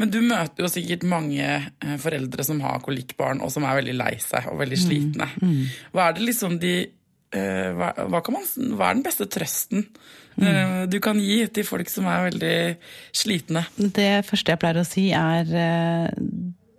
Men 0.00 0.10
du 0.10 0.18
møter 0.26 0.66
jo 0.66 0.72
sikkert 0.72 1.06
mange 1.06 1.46
eh, 1.46 1.94
foreldre 2.02 2.44
som 2.46 2.58
har 2.66 2.82
kolikkbarn, 2.82 3.44
og 3.46 3.54
som 3.54 3.66
er 3.68 3.78
veldig 3.78 3.94
lei 4.00 4.12
seg 4.22 4.50
og 4.50 4.58
veldig 4.64 4.80
slitne. 4.80 5.30
Hva 5.94 6.10
er 6.10 6.18
det 6.18 6.26
liksom 6.26 6.58
de 6.62 6.74
eh, 6.82 7.70
hva, 7.78 7.94
hva, 8.10 8.20
kan 8.26 8.40
man, 8.40 8.50
hva 8.74 8.90
er 8.90 8.98
den 8.98 9.06
beste 9.06 9.30
trøsten 9.30 9.86
eh, 10.40 10.82
du 10.90 10.98
kan 11.04 11.20
gi 11.20 11.42
til 11.54 11.66
folk 11.66 11.90
som 11.92 12.08
er 12.10 12.28
veldig 12.30 12.58
slitne? 13.14 13.64
Det 13.76 14.24
første 14.26 14.54
jeg 14.54 14.62
pleier 14.62 14.80
å 14.80 14.86
si, 14.88 15.08
er 15.16 15.54
eh, 15.60 16.08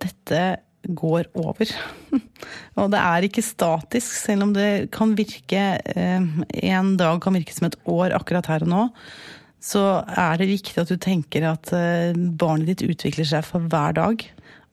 dette 0.02 0.42
går 0.86 1.30
over. 1.38 1.72
og 2.78 2.92
det 2.92 3.00
er 3.00 3.26
ikke 3.26 3.44
statisk, 3.44 4.12
selv 4.20 4.46
om 4.46 4.52
det 4.54 4.88
kan 4.94 5.16
virke 5.18 5.64
eh, 5.80 6.28
En 6.62 6.92
dag 7.00 7.18
kan 7.24 7.34
virke 7.34 7.56
som 7.56 7.66
et 7.70 7.78
år 7.90 8.14
akkurat 8.18 8.52
her 8.52 8.66
og 8.66 8.72
nå. 8.72 8.84
Så 9.66 9.82
er 10.06 10.38
det 10.38 10.52
viktig 10.52 10.78
at 10.78 10.92
du 10.92 11.00
tenker 11.00 11.48
at 11.48 11.72
barnet 12.38 12.68
ditt 12.68 12.84
utvikler 12.86 13.26
seg 13.26 13.42
for 13.48 13.64
hver 13.66 13.96
dag. 13.96 14.22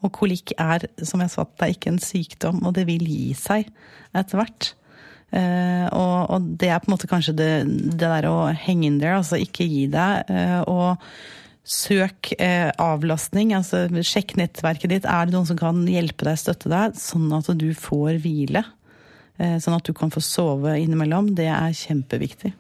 Og 0.04 0.12
kolikk 0.14 0.54
er, 0.60 0.86
som 1.02 1.24
jeg 1.24 1.32
sa, 1.34 1.48
det 1.48 1.66
er 1.66 1.74
ikke 1.74 1.94
en 1.96 2.04
sykdom, 2.04 2.60
og 2.68 2.76
det 2.78 2.84
vil 2.92 3.08
gi 3.08 3.34
seg 3.40 3.72
etter 4.14 4.38
hvert. 4.38 4.74
Uh, 5.34 5.88
og, 5.90 6.18
og, 6.30 6.50
det 6.62 6.70
er 6.70 6.82
på 6.82 6.92
en 6.92 6.94
måte 6.94 7.10
kanskje 7.10 7.34
det, 7.34 7.52
det 7.66 8.06
der 8.06 8.28
å 8.30 8.52
henge 8.54 8.86
in 8.86 9.00
there, 9.02 9.18
altså 9.18 9.40
ikke 9.42 9.66
gi 9.66 9.88
deg. 9.90 10.30
Uh, 10.30 10.62
og 10.70 11.66
søk 11.66 12.34
uh, 12.38 12.70
avlastning, 12.84 13.56
altså 13.58 13.88
sjekk 14.06 14.36
nettverket 14.38 14.94
ditt. 14.94 15.10
Er 15.10 15.26
det 15.26 15.34
noen 15.34 15.50
som 15.50 15.58
kan 15.58 15.82
hjelpe 15.90 16.28
deg, 16.28 16.38
støtte 16.38 16.70
deg, 16.70 16.98
sånn 17.02 17.32
at 17.34 17.50
du 17.58 17.70
får 17.78 18.22
hvile? 18.24 18.66
sånn 19.34 19.74
at 19.74 19.88
du 19.90 19.96
kan 19.98 20.12
få 20.14 20.22
sove 20.22 20.76
innimellom. 20.78 21.32
Det 21.36 21.48
er 21.50 21.72
kjempeviktig. 21.76 22.52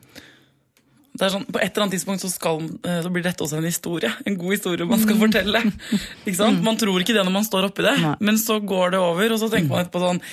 Det 1.14 1.22
er 1.28 1.30
sånn, 1.32 1.46
På 1.46 1.62
et 1.62 1.70
eller 1.70 1.86
annet 1.86 1.94
tidspunkt 1.96 2.24
så, 2.26 2.32
skal, 2.34 2.66
så, 2.82 3.12
blir 3.14 3.24
dette 3.24 3.46
også 3.46 3.60
en 3.60 3.68
historie. 3.70 4.10
En 4.26 4.36
god 4.42 4.56
historie 4.56 4.88
man 4.90 5.00
skal 5.00 5.20
fortelle. 5.22 5.62
Ikke 6.26 6.40
sant? 6.40 6.66
Man 6.66 6.82
tror 6.82 7.06
ikke 7.06 7.14
det 7.14 7.24
når 7.24 7.36
man 7.38 7.46
står 7.46 7.70
oppi 7.70 7.86
det, 7.86 7.94
men 8.26 8.42
så 8.42 8.58
går 8.60 8.98
det 8.98 9.04
over, 9.06 9.38
og 9.38 9.40
så 9.40 9.52
tenker 9.54 9.70
man 9.70 9.86
etterpå 9.86 10.02
sånn 10.02 10.24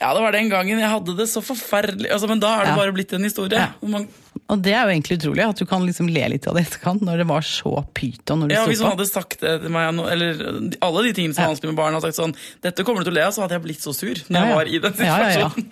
ja, 0.00 0.10
det 0.14 0.22
var 0.24 0.34
den 0.34 0.50
gangen 0.52 0.82
jeg 0.82 0.90
hadde 0.90 1.16
det 1.18 1.28
så 1.30 1.42
forferdelig. 1.44 2.10
Altså, 2.12 2.28
men 2.30 2.42
da 2.42 2.52
er 2.58 2.68
det 2.68 2.74
ja. 2.74 2.78
bare 2.82 2.94
blitt 2.96 3.14
en 3.16 3.26
historie. 3.26 3.60
Ja. 3.60 3.72
Man... 3.88 4.08
Og 4.52 4.60
det 4.60 4.74
er 4.74 4.82
jo 4.84 4.92
egentlig 4.92 5.16
utrolig, 5.20 5.44
at 5.46 5.60
du 5.60 5.64
kan 5.68 5.84
liksom 5.86 6.08
le 6.12 6.24
litt 6.34 6.46
av 6.50 6.56
det 6.58 6.66
etterkant, 6.66 7.02
når 7.06 7.22
det 7.22 7.26
var 7.30 7.44
så 7.46 7.70
pyton. 7.96 8.44
ja, 8.52 8.64
Hvis 8.68 8.82
han 8.84 8.92
hadde 8.92 9.06
sagt 9.08 9.40
det 9.40 9.54
til 9.62 9.72
meg, 9.72 10.00
eller 10.12 10.42
alle 10.84 11.04
de 11.06 11.12
tingene 11.16 11.36
som 11.36 11.46
er 11.46 11.52
vanskelig 11.54 11.72
med 11.72 11.78
barn, 11.78 11.96
hadde 11.96 12.10
sagt 12.10 12.18
sånn 12.18 12.34
Dette 12.64 12.84
kommer 12.84 13.00
du 13.00 13.08
til 13.08 13.14
å 13.14 13.16
le 13.16 13.24
av, 13.28 13.32
så 13.36 13.44
hadde 13.44 13.56
jeg 13.56 13.64
blitt 13.64 13.84
så 13.84 13.94
sur 13.96 14.20
når 14.28 14.44
jeg 14.48 14.58
var 14.58 14.70
i 14.70 14.80
den 14.84 14.96
situasjonen. 14.98 15.70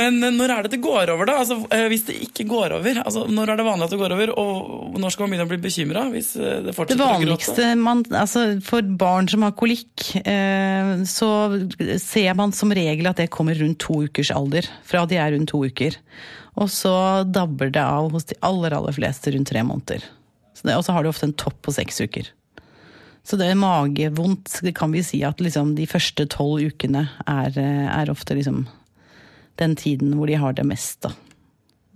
Men 0.00 0.20
eh, 0.20 0.34
når 0.36 0.54
er 0.56 0.66
det 0.66 0.74
det 0.74 0.82
går 0.84 1.14
over, 1.14 1.30
da? 1.30 1.38
Altså, 1.44 1.58
eh, 1.74 1.86
hvis 1.92 2.06
det 2.10 2.18
ikke 2.28 2.48
går 2.50 2.76
over, 2.80 3.00
altså, 3.04 3.24
når 3.30 3.54
er 3.54 3.60
det 3.62 3.68
vanlig 3.70 3.88
at 3.88 3.96
det 3.96 4.00
går 4.02 4.16
over, 4.18 4.34
og 4.42 5.00
når 5.00 5.14
skal 5.14 5.24
man 5.24 5.34
begynne 5.34 5.48
å 5.48 5.52
bli 5.54 5.60
bekymra? 5.64 6.04
Hvis 6.12 6.34
eh, 6.36 6.60
det 6.66 6.76
fortsetter 6.76 7.00
det 7.00 7.10
vanligste 7.14 7.72
man, 7.80 8.04
altså, 8.10 8.46
For 8.64 8.94
barn 9.04 9.30
som 9.30 9.46
har 9.46 9.56
kolikk, 9.56 10.08
så 11.08 11.30
ser 12.02 12.36
man 12.38 12.52
som 12.56 12.72
regel 12.74 13.08
at 13.08 13.20
det 13.22 13.30
kommer 13.32 13.56
rundt 13.58 13.80
to 13.84 14.02
ukers 14.04 14.32
alder. 14.34 14.68
Fra 14.88 15.04
de 15.08 15.18
er 15.20 15.34
rundt 15.34 15.52
to 15.52 15.62
uker. 15.64 15.96
Og 16.60 16.70
så 16.70 16.94
dabber 17.26 17.72
det 17.74 17.82
av 17.82 18.12
hos 18.14 18.28
de 18.30 18.38
aller, 18.46 18.74
aller 18.76 18.94
fleste 18.94 19.32
rundt 19.34 19.50
tre 19.50 19.64
måneder. 19.66 20.04
Og 20.62 20.84
så 20.86 20.94
har 20.94 21.02
du 21.02 21.10
ofte 21.10 21.26
en 21.28 21.36
topp 21.36 21.58
på 21.66 21.74
seks 21.74 22.00
uker. 22.04 22.30
Så 23.24 23.38
det 23.40 23.48
er 23.48 23.58
magevondt, 23.58 24.60
det 24.62 24.74
kan 24.76 24.92
vi 24.92 25.02
si 25.02 25.22
at 25.24 25.40
liksom 25.40 25.74
de 25.78 25.88
første 25.88 26.26
tolv 26.30 26.60
ukene 26.68 27.06
er, 27.26 27.56
er, 27.56 28.12
ofte 28.12 28.36
liksom 28.36 28.66
den 29.60 29.74
tiden 29.80 30.12
hvor 30.18 30.28
de 30.28 30.36
har 30.38 30.54
det 30.56 30.66
mest, 30.68 31.00
da. 31.06 31.14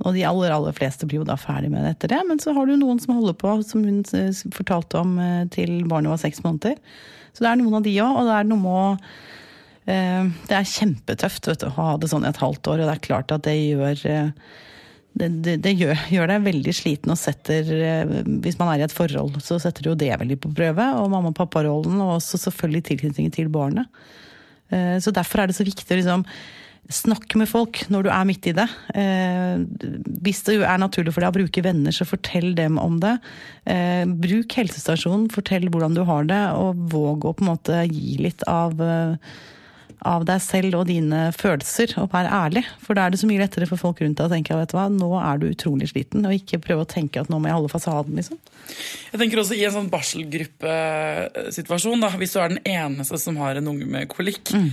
Og 0.06 0.14
de 0.14 0.22
aller, 0.24 0.52
aller 0.54 0.74
fleste 0.76 1.08
blir 1.10 1.20
jo 1.20 1.28
da 1.28 1.34
ferdig 1.38 1.72
med 1.72 1.82
det 1.82 1.96
etter 1.96 2.12
det. 2.14 2.20
Men 2.28 2.38
så 2.38 2.54
har 2.54 2.68
du 2.68 2.76
noen 2.78 3.00
som 3.02 3.16
holder 3.16 3.34
på, 3.34 3.56
som 3.66 3.82
hun 3.82 4.04
fortalte 4.54 5.00
om 5.00 5.16
eh, 5.18 5.48
til 5.50 5.82
barnet 5.90 6.12
var 6.12 6.20
seks 6.22 6.38
måneder. 6.44 6.78
Så 7.34 7.42
det 7.42 7.50
er 7.50 7.58
noen 7.58 7.80
av 7.80 7.86
de 7.86 7.96
òg, 7.98 8.20
og 8.20 8.30
det 8.30 8.36
er 8.36 8.46
noe 8.46 8.62
med 8.62 8.78
å 8.78 8.92
Eh, 8.92 9.47
det 9.88 10.56
er 10.56 10.68
kjempetøft 10.68 11.48
du, 11.48 11.68
å 11.68 11.74
ha 11.78 11.92
det 12.00 12.10
sånn 12.10 12.26
i 12.26 12.28
et 12.28 12.42
halvt 12.42 12.68
år, 12.68 12.82
og 12.82 12.90
det 12.90 12.96
er 12.96 13.06
klart 13.06 13.32
at 13.32 13.46
det 13.46 13.54
gjør 13.56 14.02
eh, 14.10 14.28
det, 15.18 15.28
det, 15.46 15.54
det 15.64 15.72
gjør, 15.80 16.02
gjør, 16.12 16.28
deg 16.30 16.44
veldig 16.44 16.74
sliten 16.76 17.14
og 17.14 17.18
setter 17.18 17.70
eh, 17.72 18.12
Hvis 18.44 18.58
man 18.60 18.70
er 18.70 18.82
i 18.82 18.86
et 18.86 18.94
forhold, 18.94 19.40
så 19.42 19.56
setter 19.62 19.88
jo 19.88 19.96
det 19.98 20.12
veldig 20.20 20.38
på 20.44 20.52
prøve. 20.54 20.90
Og 21.00 21.08
mamma- 21.10 21.32
og 21.32 21.38
papparollen, 21.40 21.96
og 22.04 22.18
også 22.18 22.40
selvfølgelig 22.44 22.84
tilknytningen 22.92 23.34
til 23.34 23.52
barnet. 23.52 23.88
Så 24.68 25.14
derfor 25.16 25.40
er 25.40 25.48
det 25.48 25.54
så 25.56 25.64
viktig 25.64 25.94
å 25.94 25.96
liksom 25.96 26.22
snakke 26.92 27.38
med 27.40 27.48
folk 27.48 27.86
når 27.88 28.04
du 28.04 28.08
er 28.12 28.26
midt 28.28 28.50
i 28.50 28.52
det. 28.52 28.66
Hvis 30.20 30.42
det 30.44 30.58
er 30.60 30.76
naturlig 30.76 31.14
for 31.16 31.24
deg 31.24 31.32
å 31.32 31.38
bruke 31.38 31.62
venner, 31.64 31.94
så 31.96 32.04
fortell 32.04 32.50
dem 32.52 32.76
om 32.76 32.98
det. 33.00 33.14
Bruk 34.20 34.58
helsestasjonen, 34.60 35.30
fortell 35.32 35.70
hvordan 35.72 35.96
du 35.96 36.02
har 36.04 36.28
det, 36.28 36.42
og 36.60 36.84
våg 36.92 37.24
å 37.24 37.32
på 37.38 37.46
en 37.46 37.50
måte 37.54 37.80
gi 37.88 38.18
litt 38.20 38.44
av 38.44 38.76
av 40.06 40.24
deg 40.28 40.40
selv 40.44 40.76
og 40.80 40.86
dine 40.90 41.20
følelser, 41.36 41.88
og 42.02 42.12
være 42.12 42.34
ærlig. 42.34 42.64
For 42.84 42.92
da 42.94 43.00
er 43.06 43.10
det 43.14 43.20
så 43.22 43.28
mye 43.30 43.42
lettere 43.42 43.68
for 43.70 43.78
folk 43.80 43.98
rundt 44.04 44.18
deg 44.20 44.26
å 44.28 44.32
tenke 44.32 44.58
at 44.58 44.72
nå 44.94 45.10
er 45.20 45.36
du 45.40 45.46
utrolig 45.50 45.88
sliten, 45.92 46.26
og 46.28 46.36
ikke 46.36 46.64
prøve 46.64 46.82
å 46.84 46.90
tenke 46.90 47.16
at 47.22 47.30
nå 47.32 47.36
må 47.40 47.46
jeg 47.50 47.58
holde 47.58 47.72
fasaden, 47.72 48.14
liksom. 48.18 48.36
Jeg 49.12 49.18
tenker 49.22 49.38
også 49.40 49.56
i 49.56 49.64
en 49.64 49.74
sånn 49.74 49.92
barselgruppesituasjon, 49.92 52.02
da, 52.04 52.08
hvis 52.20 52.34
du 52.34 52.38
er 52.42 52.48
den 52.54 52.64
eneste 52.68 53.16
som 53.20 53.34
har 53.42 53.52
en 53.58 53.70
unge 53.72 53.86
med 53.88 54.02
kolikk. 54.12 54.46
Mm. 54.54 54.70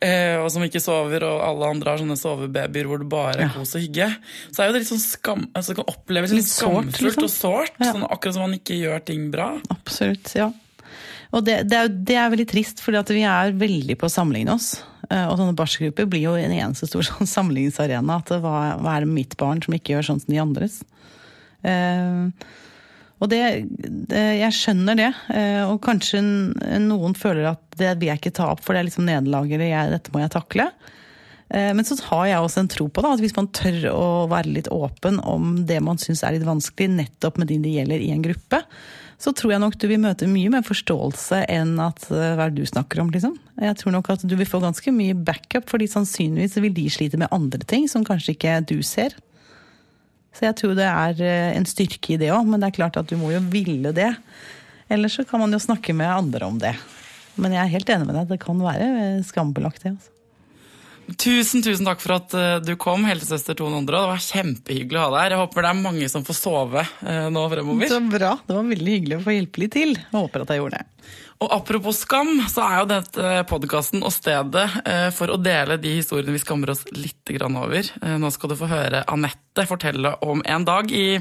Eh, 0.00 0.38
og 0.40 0.46
som 0.48 0.62
ikke 0.64 0.80
sover, 0.80 1.26
og 1.28 1.42
alle 1.44 1.66
andre 1.74 1.92
har 1.92 2.00
sånne 2.00 2.16
sovebabyer 2.16 2.86
hvor 2.88 3.02
det 3.02 3.08
bare 3.12 3.34
er 3.36 3.48
ja. 3.48 3.50
kos 3.52 3.74
og 3.76 3.82
hygge. 3.84 4.08
Så 4.48 4.62
er 4.62 4.70
jo 4.70 4.76
det 4.76 4.80
litt 4.80 4.92
sånn 4.94 5.02
skam, 5.02 5.42
altså 5.52 5.74
det 5.74 5.80
kan 5.82 5.90
oppleves 5.92 6.32
litt, 6.32 6.46
litt 6.46 6.54
skamfullt 6.54 7.04
liksom. 7.04 7.26
og 7.26 7.32
sårt. 7.34 7.76
Ja. 7.76 7.92
Sånn, 7.92 8.06
akkurat 8.08 8.38
som 8.38 8.46
man 8.46 8.56
ikke 8.56 8.78
gjør 8.80 9.04
ting 9.10 9.28
bra. 9.34 9.50
Absolutt, 9.74 10.32
ja. 10.38 10.48
Og 11.30 11.44
det, 11.46 11.60
det, 11.70 11.78
er, 11.78 11.90
det, 11.90 12.16
er, 12.18 12.30
veldig 12.32 12.48
trist, 12.50 12.80
for 12.82 12.96
vi 13.14 13.24
er 13.26 13.52
veldig 13.58 13.96
på 13.98 14.08
å 14.08 14.12
sammenligne 14.12 14.56
oss. 14.56 14.80
Eh, 15.10 15.26
og 15.26 15.36
sånne 15.38 15.56
barselgrupper 15.58 16.08
blir 16.10 16.26
jo 16.26 16.36
en 16.38 16.54
eneste 16.54 16.88
stor 16.90 17.06
sånn 17.10 17.30
sammenligningsarena. 17.30 18.20
At 18.22 18.32
hva, 18.34 18.56
hva, 18.80 18.96
er 18.96 19.06
det 19.06 19.12
mitt 19.14 19.36
barn 19.40 19.62
som 19.62 19.76
ikke 19.76 19.96
gjør 19.96 20.10
sånn 20.10 20.24
som 20.24 20.34
de 20.34 20.42
andres? 20.42 20.80
Uh, 21.60 22.32
og 23.20 23.28
det, 23.28 23.40
det, 24.08 24.20
Jeg 24.40 24.56
skjønner 24.56 24.96
det. 24.98 25.10
Uh, 25.28 25.70
og 25.70 25.82
kanskje 25.84 26.22
noen 26.24 27.14
føler 27.18 27.52
at 27.52 27.62
det 27.78 27.92
vil 28.00 28.10
jeg 28.10 28.22
ikke 28.22 28.38
ta 28.40 28.48
opp, 28.54 28.64
for 28.64 28.74
det 28.74 28.82
er 28.82 28.88
liksom 28.88 29.06
nederlaget, 29.08 29.62
dette 29.92 30.14
må 30.14 30.24
jeg 30.24 30.34
takle. 30.34 30.70
Men 31.50 31.82
så 31.82 31.96
har 32.06 32.28
jeg 32.28 32.42
også 32.44 32.60
en 32.62 32.68
tro 32.70 32.84
på 32.86 33.02
da, 33.02 33.08
at 33.16 33.22
hvis 33.24 33.32
man 33.34 33.48
tør 33.50 33.88
å 33.90 34.04
være 34.30 34.52
litt 34.54 34.68
åpen 34.70 35.16
om 35.26 35.64
det 35.66 35.80
man 35.82 35.98
syns 35.98 36.20
er 36.22 36.36
litt 36.36 36.44
vanskelig, 36.46 36.86
nettopp 36.94 37.40
med 37.42 37.50
de 37.50 37.56
det 37.64 37.72
gjelder 37.74 38.04
i 38.04 38.12
en 38.14 38.22
gruppe, 38.22 38.60
så 39.20 39.32
tror 39.36 39.52
jeg 39.52 39.60
nok 39.60 39.76
du 39.76 39.84
vil 39.90 40.00
møte 40.00 40.28
mye 40.30 40.50
mer 40.52 40.62
forståelse 40.64 41.42
enn 41.52 41.74
at 41.82 42.06
eh, 42.08 42.36
hva 42.38 42.46
er 42.46 42.54
det 42.54 42.62
du 42.64 42.70
snakker 42.70 43.02
om, 43.02 43.10
liksom. 43.12 43.34
Jeg 43.60 43.76
tror 43.76 43.92
nok 43.92 44.08
at 44.14 44.24
du 44.24 44.32
vil 44.38 44.48
få 44.48 44.62
ganske 44.62 44.94
mye 44.96 45.16
backup, 45.16 45.66
fordi 45.68 45.90
sannsynligvis 45.92 46.56
vil 46.64 46.72
de 46.76 46.86
slite 46.92 47.20
med 47.20 47.32
andre 47.34 47.60
ting 47.68 47.84
som 47.90 48.06
kanskje 48.06 48.32
ikke 48.36 48.56
du 48.70 48.78
ser. 48.86 49.16
Så 50.36 50.46
jeg 50.46 50.56
tror 50.60 50.72
det 50.78 50.88
er 50.88 51.20
eh, 51.26 51.50
en 51.58 51.68
styrke 51.68 52.14
i 52.14 52.20
det 52.20 52.30
òg, 52.32 52.48
men 52.48 52.62
det 52.62 52.70
er 52.70 52.78
klart 52.78 52.96
at 52.96 53.10
du 53.10 53.18
må 53.20 53.34
jo 53.34 53.42
ville 53.52 53.92
det. 53.96 54.14
Ellers 54.90 55.18
så 55.18 55.26
kan 55.28 55.42
man 55.42 55.52
jo 55.52 55.60
snakke 55.60 55.92
med 55.96 56.08
andre 56.08 56.48
om 56.48 56.56
det. 56.62 56.72
Men 57.36 57.52
jeg 57.54 57.62
er 57.62 57.74
helt 57.76 57.92
enig 57.92 58.08
med 58.08 58.16
deg, 58.16 58.32
det 58.32 58.40
kan 58.42 58.64
være 58.64 58.88
skambelagt, 59.28 59.84
det. 59.84 59.98
altså. 59.98 60.19
Tusen 61.18 61.62
tusen 61.64 61.86
takk 61.88 62.02
for 62.02 62.16
at 62.18 62.34
uh, 62.36 62.58
du 62.62 62.74
kom, 62.80 63.06
helsesøster 63.08 63.56
Tone 63.58 63.78
Ondra. 63.80 64.02
Det 64.04 64.10
var 64.12 64.24
kjempehyggelig 64.24 65.00
å 65.00 65.04
ha 65.06 65.10
deg 65.14 65.22
her. 65.22 65.34
Jeg 65.34 65.40
håper 65.42 65.64
det 65.64 65.70
er 65.70 65.80
mange 65.80 66.08
som 66.12 66.26
får 66.26 66.36
sove 66.36 66.84
uh, 66.84 67.28
nå 67.32 67.44
fremover. 67.52 67.90
Så 67.90 68.00
bra. 68.04 68.34
Det 68.46 68.56
var 68.56 68.68
veldig 68.68 68.96
hyggelig 68.96 69.18
å 69.18 69.24
få 69.24 69.34
hjelpe 69.34 69.62
litt 69.62 69.74
til. 69.76 69.94
Jeg 69.96 70.16
håper 70.16 70.44
at 70.44 70.52
jeg 70.52 70.62
gjorde 70.62 70.80
det. 70.82 71.08
Og 71.40 71.54
Apropos 71.56 72.02
skam, 72.04 72.34
så 72.52 72.66
er 72.66 72.74
jo 72.82 72.88
dette 72.90 73.30
podkasten 73.48 74.04
og 74.04 74.12
stedet 74.12 74.66
for 75.16 75.32
å 75.32 75.38
dele 75.40 75.78
de 75.80 75.94
historiene 75.96 76.34
vi 76.34 76.42
skammer 76.42 76.74
oss 76.74 76.84
litt 76.92 77.32
over. 77.48 77.88
Nå 78.20 78.30
skal 78.34 78.52
du 78.52 78.58
få 78.60 78.68
høre 78.68 79.00
Anette 79.08 79.64
fortelle 79.64 80.12
om 80.20 80.44
en 80.44 80.68
dag 80.68 80.92
i 80.92 81.16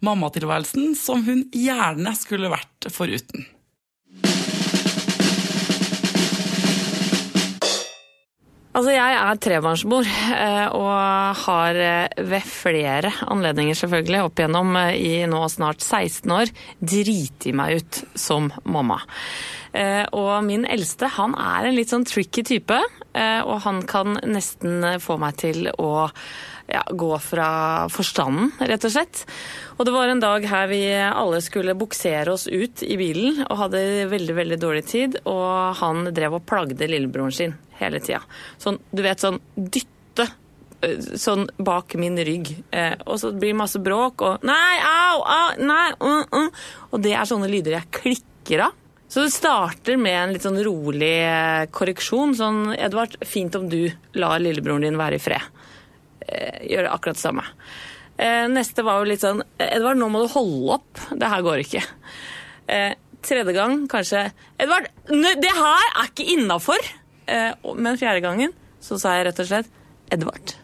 mammatilværelsen 0.00 0.96
som 0.96 1.20
hun 1.28 1.44
gjerne 1.52 2.16
skulle 2.16 2.48
vært 2.56 2.88
foruten. 2.96 3.44
Altså, 8.78 8.92
jeg 8.94 9.14
er 9.18 9.38
trebarnsmor 9.42 10.06
eh, 10.06 10.66
og 10.70 11.38
har 11.40 11.78
eh, 11.82 12.20
ved 12.30 12.44
flere 12.46 13.10
anledninger 13.26 13.74
selvfølgelig 13.74 14.20
opp 14.22 14.38
igjennom 14.38 14.76
eh, 14.78 14.92
i 14.94 15.14
nå 15.26 15.40
snart 15.50 15.82
16 15.82 16.34
år 16.36 16.52
driti 16.78 17.50
meg 17.58 17.80
ut 17.80 17.98
som 18.14 18.46
mamma. 18.62 19.00
Og 20.16 20.30
min 20.46 20.62
eldste 20.64 21.10
han 21.12 21.34
er 21.38 21.66
en 21.68 21.74
litt 21.76 21.90
sånn 21.92 22.06
tricky 22.08 22.40
type, 22.46 22.78
og 23.12 23.58
han 23.66 23.82
kan 23.86 24.16
nesten 24.26 24.86
få 25.04 25.18
meg 25.20 25.36
til 25.42 25.68
å 25.76 25.90
ja, 26.68 26.82
gå 26.90 27.10
fra 27.18 27.50
forstanden, 27.92 28.50
rett 28.60 28.84
og 28.84 28.92
slett. 28.92 29.22
Og 29.78 29.86
det 29.88 29.94
var 29.94 30.10
en 30.12 30.20
dag 30.22 30.44
her 30.48 30.68
vi 30.70 30.82
alle 30.92 31.40
skulle 31.44 31.76
buksere 31.78 32.34
oss 32.34 32.46
ut 32.48 32.82
i 32.84 32.98
bilen 33.00 33.42
og 33.46 33.62
hadde 33.64 33.80
veldig, 34.10 34.36
veldig 34.36 34.58
dårlig 34.60 34.84
tid, 34.90 35.20
og 35.24 35.78
han 35.80 36.10
drev 36.14 36.38
og 36.38 36.44
plagde 36.48 36.90
lillebroren 36.90 37.34
sin 37.34 37.56
hele 37.80 38.02
tida. 38.04 38.20
Sånn, 38.60 38.80
du 38.92 39.02
vet, 39.04 39.22
sånn 39.22 39.40
dytte 39.56 40.28
sånn 41.18 41.48
bak 41.58 41.96
min 41.98 42.18
rygg. 42.22 42.52
Eh, 42.70 42.94
og 43.06 43.18
så 43.18 43.32
blir 43.34 43.50
det 43.54 43.58
masse 43.58 43.80
bråk 43.82 44.22
og 44.22 44.44
Nei, 44.46 44.76
au, 44.84 45.22
au, 45.24 45.48
nei, 45.58 45.88
uh, 45.98 46.22
uh. 46.38 46.68
Og 46.92 47.02
det 47.02 47.16
er 47.16 47.26
sånne 47.26 47.50
lyder 47.50 47.78
jeg 47.78 47.90
klikker 48.02 48.68
av. 48.68 48.76
Så 49.08 49.24
det 49.24 49.32
starter 49.32 49.96
med 49.96 50.14
en 50.14 50.34
litt 50.36 50.44
sånn 50.44 50.60
rolig 50.62 51.16
korreksjon. 51.72 52.36
Sånn 52.36 52.60
Edvard, 52.76 53.16
fint 53.24 53.56
om 53.56 53.64
du 53.72 53.88
lar 54.20 54.36
lillebroren 54.42 54.84
din 54.84 55.00
være 55.00 55.16
i 55.16 55.22
fred 55.22 55.40
eh, 55.40 55.68
gjøre 56.28 56.92
akkurat 56.92 57.18
det 57.18 57.22
samme. 57.22 57.44
Eh, 58.18 58.46
neste 58.50 58.82
var 58.82 58.98
jo 58.98 59.10
litt 59.12 59.22
sånn 59.22 59.44
Edvard, 59.62 59.98
nå 60.00 60.08
må 60.10 60.24
du 60.24 60.32
holde 60.32 60.78
opp. 60.78 61.02
Det 61.14 61.30
her 61.30 61.44
går 61.46 61.62
ikke. 61.62 61.82
Eh, 62.66 62.94
tredje 63.22 63.54
gang 63.54 63.84
kanskje 63.90 64.28
Edvard, 64.60 64.88
det 65.08 65.52
her 65.54 65.84
er 65.88 66.10
ikke 66.10 66.26
innafor! 66.34 66.88
Eh, 67.28 67.52
men 67.76 67.98
fjerde 68.00 68.24
gangen 68.24 68.54
så 68.82 68.98
sa 68.98 69.16
jeg 69.16 69.28
rett 69.28 69.42
og 69.42 69.48
slett 69.50 69.70
Edvard, 70.14 70.54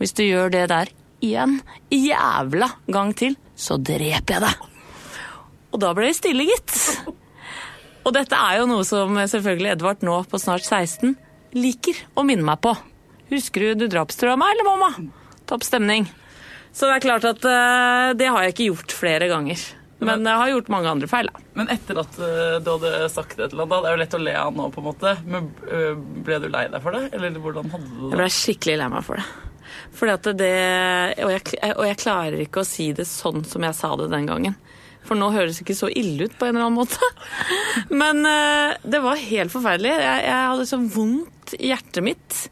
hvis 0.00 0.14
du 0.16 0.24
gjør 0.24 0.50
det 0.50 0.64
der 0.72 0.90
igjen, 1.22 1.58
jævla 1.92 2.70
gang 2.90 3.12
til, 3.16 3.36
så 3.58 3.76
dreper 3.78 4.36
jeg 4.36 4.44
deg. 4.44 4.66
Og 5.72 5.80
da 5.82 5.92
ble 5.94 6.08
det 6.08 6.16
stille, 6.18 6.46
gitt. 6.48 6.74
Og 8.06 8.14
dette 8.16 8.36
er 8.36 8.60
jo 8.60 8.68
noe 8.70 8.86
som 8.88 9.16
selvfølgelig 9.18 9.74
Edvard 9.74 10.04
nå 10.06 10.16
på 10.30 10.40
snart 10.40 10.64
16 10.64 11.14
liker 11.58 11.98
å 12.16 12.24
minne 12.26 12.46
meg 12.46 12.60
på. 12.64 12.72
Husker 13.28 13.60
du 13.60 13.84
du 13.84 13.90
drapstrua 13.92 14.36
meg, 14.40 14.54
eller 14.54 14.68
mamma? 14.68 15.10
Topp 15.48 15.66
stemning. 15.66 16.08
Så 16.72 16.86
det 16.88 16.98
er 16.98 17.04
klart 17.04 17.26
at 17.28 17.44
uh, 17.44 18.14
det 18.16 18.28
har 18.30 18.44
jeg 18.44 18.54
ikke 18.54 18.70
gjort 18.70 18.94
flere 18.94 19.28
ganger. 19.30 19.60
Men 19.98 20.22
jeg 20.22 20.40
har 20.40 20.50
gjort 20.52 20.68
mange 20.70 20.90
andre 20.92 21.08
feil. 21.10 21.28
da. 21.32 21.42
Men 21.58 21.72
etter 21.74 21.98
at 22.04 22.20
uh, 22.22 22.60
du 22.62 22.70
hadde 22.76 23.10
sagt 23.10 23.34
et 23.40 23.50
eller 23.50 23.66
annet, 23.66 23.82
det 23.82 23.90
er 23.90 23.96
jo 23.96 24.02
lett 24.04 24.16
å 24.18 24.22
le 24.22 24.36
av 24.38 24.54
nå, 24.54 24.68
på 24.74 24.82
en 24.82 24.86
måte, 24.86 25.14
men 25.26 25.50
uh, 25.66 25.98
ble 26.24 26.38
du 26.44 26.48
lei 26.52 26.68
deg 26.70 26.84
for 26.84 26.94
det? 26.94 27.08
Eller 27.18 27.36
hvordan 27.42 27.72
hadde 27.74 27.90
du 27.90 27.98
det? 27.98 28.12
Jeg 28.12 28.22
ble 28.22 28.30
skikkelig 28.38 28.78
lei 28.82 28.88
meg 28.94 29.06
for 29.08 29.20
det. 29.20 29.26
Fordi 29.98 30.14
at 30.14 30.30
det 30.38 30.54
og 31.24 31.30
jeg, 31.32 31.44
og 31.74 31.84
jeg 31.88 32.00
klarer 32.00 32.40
ikke 32.44 32.62
å 32.62 32.68
si 32.68 32.90
det 32.96 33.08
sånn 33.08 33.42
som 33.48 33.64
jeg 33.66 33.76
sa 33.76 33.92
det 33.98 34.08
den 34.12 34.28
gangen. 34.30 34.56
For 35.08 35.18
nå 35.18 35.32
høres 35.32 35.58
det 35.58 35.64
ikke 35.64 35.78
så 35.78 35.88
ille 35.90 36.28
ut 36.28 36.36
på 36.38 36.46
en 36.46 36.54
eller 36.54 36.68
annen 36.68 36.78
måte. 36.78 37.10
Men 38.02 38.20
det 38.84 39.00
var 39.02 39.20
helt 39.20 39.52
forferdelig. 39.52 39.94
Jeg, 39.96 40.24
jeg 40.28 40.50
hadde 40.52 40.66
så 40.68 40.80
vondt 40.94 41.54
i 41.56 41.70
hjertet 41.72 42.04
mitt. 42.04 42.42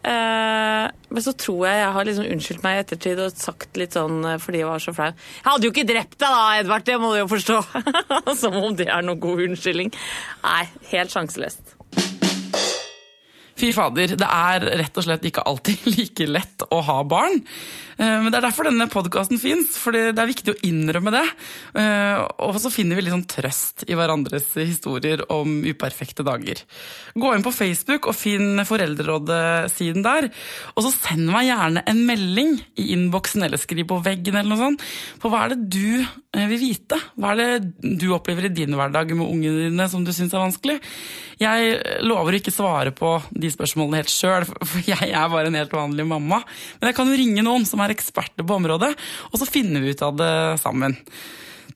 Uh, 0.00 0.86
men 1.12 1.24
så 1.24 1.34
tror 1.36 1.66
jeg 1.68 1.80
jeg 1.82 1.92
har 1.92 2.06
liksom 2.08 2.28
unnskyldt 2.32 2.62
meg 2.64 2.76
i 2.76 2.80
ettertid 2.86 3.18
og 3.20 3.34
sagt 3.36 3.76
litt 3.76 3.98
sånn 3.98 4.22
uh, 4.24 4.38
fordi 4.40 4.62
jeg 4.62 4.70
var 4.70 4.80
så 4.80 4.94
flau. 4.96 5.10
Jeg 5.12 5.48
hadde 5.50 5.68
jo 5.68 5.74
ikke 5.74 5.88
drept 5.90 6.16
deg 6.16 6.32
da, 6.36 6.46
Edvard, 6.62 6.86
det 6.88 6.96
må 7.02 7.12
du 7.12 7.20
jo 7.20 7.28
forstå. 7.34 7.58
Som 8.40 8.56
om 8.62 8.72
det 8.78 8.88
er 8.88 9.04
noen 9.04 9.20
god 9.20 9.44
unnskyldning. 9.50 9.92
Nei, 10.46 10.64
helt 10.94 11.12
sjanseløst. 11.12 11.79
Fy 13.60 13.74
fader, 13.76 14.16
det 14.16 14.26
er 14.26 14.64
rett 14.80 14.96
og 14.96 15.04
slett 15.04 15.26
ikke 15.28 15.44
alltid 15.44 15.86
like 15.96 16.28
lett 16.30 16.64
å 16.72 16.80
ha 16.86 17.00
barn. 17.04 17.42
Eh, 18.00 18.16
men 18.22 18.30
Det 18.32 18.38
er 18.38 18.46
derfor 18.46 18.68
denne 18.68 18.88
podkasten 18.90 19.40
fins, 19.40 19.76
for 19.76 19.92
det 19.92 20.16
er 20.16 20.30
viktig 20.30 20.54
å 20.54 20.60
innrømme 20.66 21.12
det. 21.12 21.26
Eh, 21.82 22.22
og 22.46 22.56
så 22.62 22.72
finner 22.72 22.96
vi 22.96 23.04
litt 23.04 23.14
sånn 23.14 23.26
trøst 23.28 23.84
i 23.88 23.98
hverandres 23.98 24.48
historier 24.56 25.26
om 25.34 25.60
uperfekte 25.68 26.24
dager. 26.26 26.62
Gå 27.12 27.34
inn 27.34 27.44
på 27.44 27.52
Facebook 27.54 28.08
og 28.08 28.16
finn 28.16 28.64
Foreldrerådet-siden 28.66 30.06
der. 30.06 30.30
Og 30.76 30.86
så 30.86 30.94
send 30.94 31.28
meg 31.28 31.50
gjerne 31.50 31.84
en 31.90 32.02
melding 32.08 32.56
i 32.80 32.90
innboksen 32.96 33.44
eller 33.44 33.60
skriv 33.60 33.90
på 33.90 34.00
veggen 34.04 34.40
eller 34.40 34.54
noe 34.54 34.64
sånt. 34.64 34.88
på 35.20 35.28
hva 35.28 35.44
er 35.44 35.54
det 35.54 35.68
du 35.72 36.06
vil 36.30 36.60
vite? 36.60 36.96
Hva 37.18 37.32
er 37.34 37.40
det 37.40 37.96
du 37.98 38.12
opplever 38.14 38.46
i 38.46 38.52
din 38.54 38.76
hverdag 38.78 39.10
med 39.16 39.26
ungene 39.26 39.66
dine 39.66 39.86
som 39.90 40.04
du 40.06 40.12
syns 40.14 40.34
er 40.34 40.44
vanskelig? 40.44 40.76
Jeg 41.40 41.80
lover 42.06 42.36
å 42.36 42.38
ikke 42.38 42.54
svare 42.54 42.92
på 42.94 43.16
de 43.30 43.50
spørsmålene 43.50 44.02
helt 44.02 44.12
sjøl, 44.12 44.46
for 44.70 44.86
jeg 44.86 45.10
er 45.10 45.32
bare 45.32 45.50
en 45.50 45.58
helt 45.58 45.74
vanlig 45.74 46.06
mamma. 46.06 46.42
Men 46.78 46.92
jeg 46.92 46.98
kan 47.00 47.10
jo 47.10 47.18
ringe 47.18 47.46
noen 47.46 47.66
som 47.66 47.82
er 47.82 47.96
eksperter 47.96 48.46
på 48.46 48.60
området, 48.60 48.92
og 49.32 49.42
så 49.42 49.50
finner 49.50 49.82
vi 49.82 49.96
ut 49.96 50.06
av 50.06 50.16
det 50.20 50.32
sammen. 50.62 50.96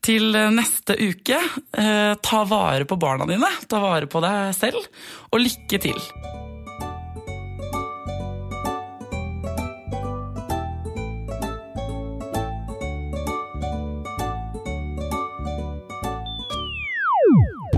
Til 0.05 0.31
neste 0.53 0.95
uke, 1.01 1.41
eh, 1.75 2.15
ta 2.21 2.43
vare 2.47 2.87
på 2.87 2.99
barna 3.01 3.27
dine, 3.27 3.51
ta 3.67 3.81
vare 3.83 4.07
på 4.07 4.23
deg 4.23 4.55
selv, 4.55 4.87
og 5.33 5.41
lykke 5.41 5.83
til! 5.89 6.43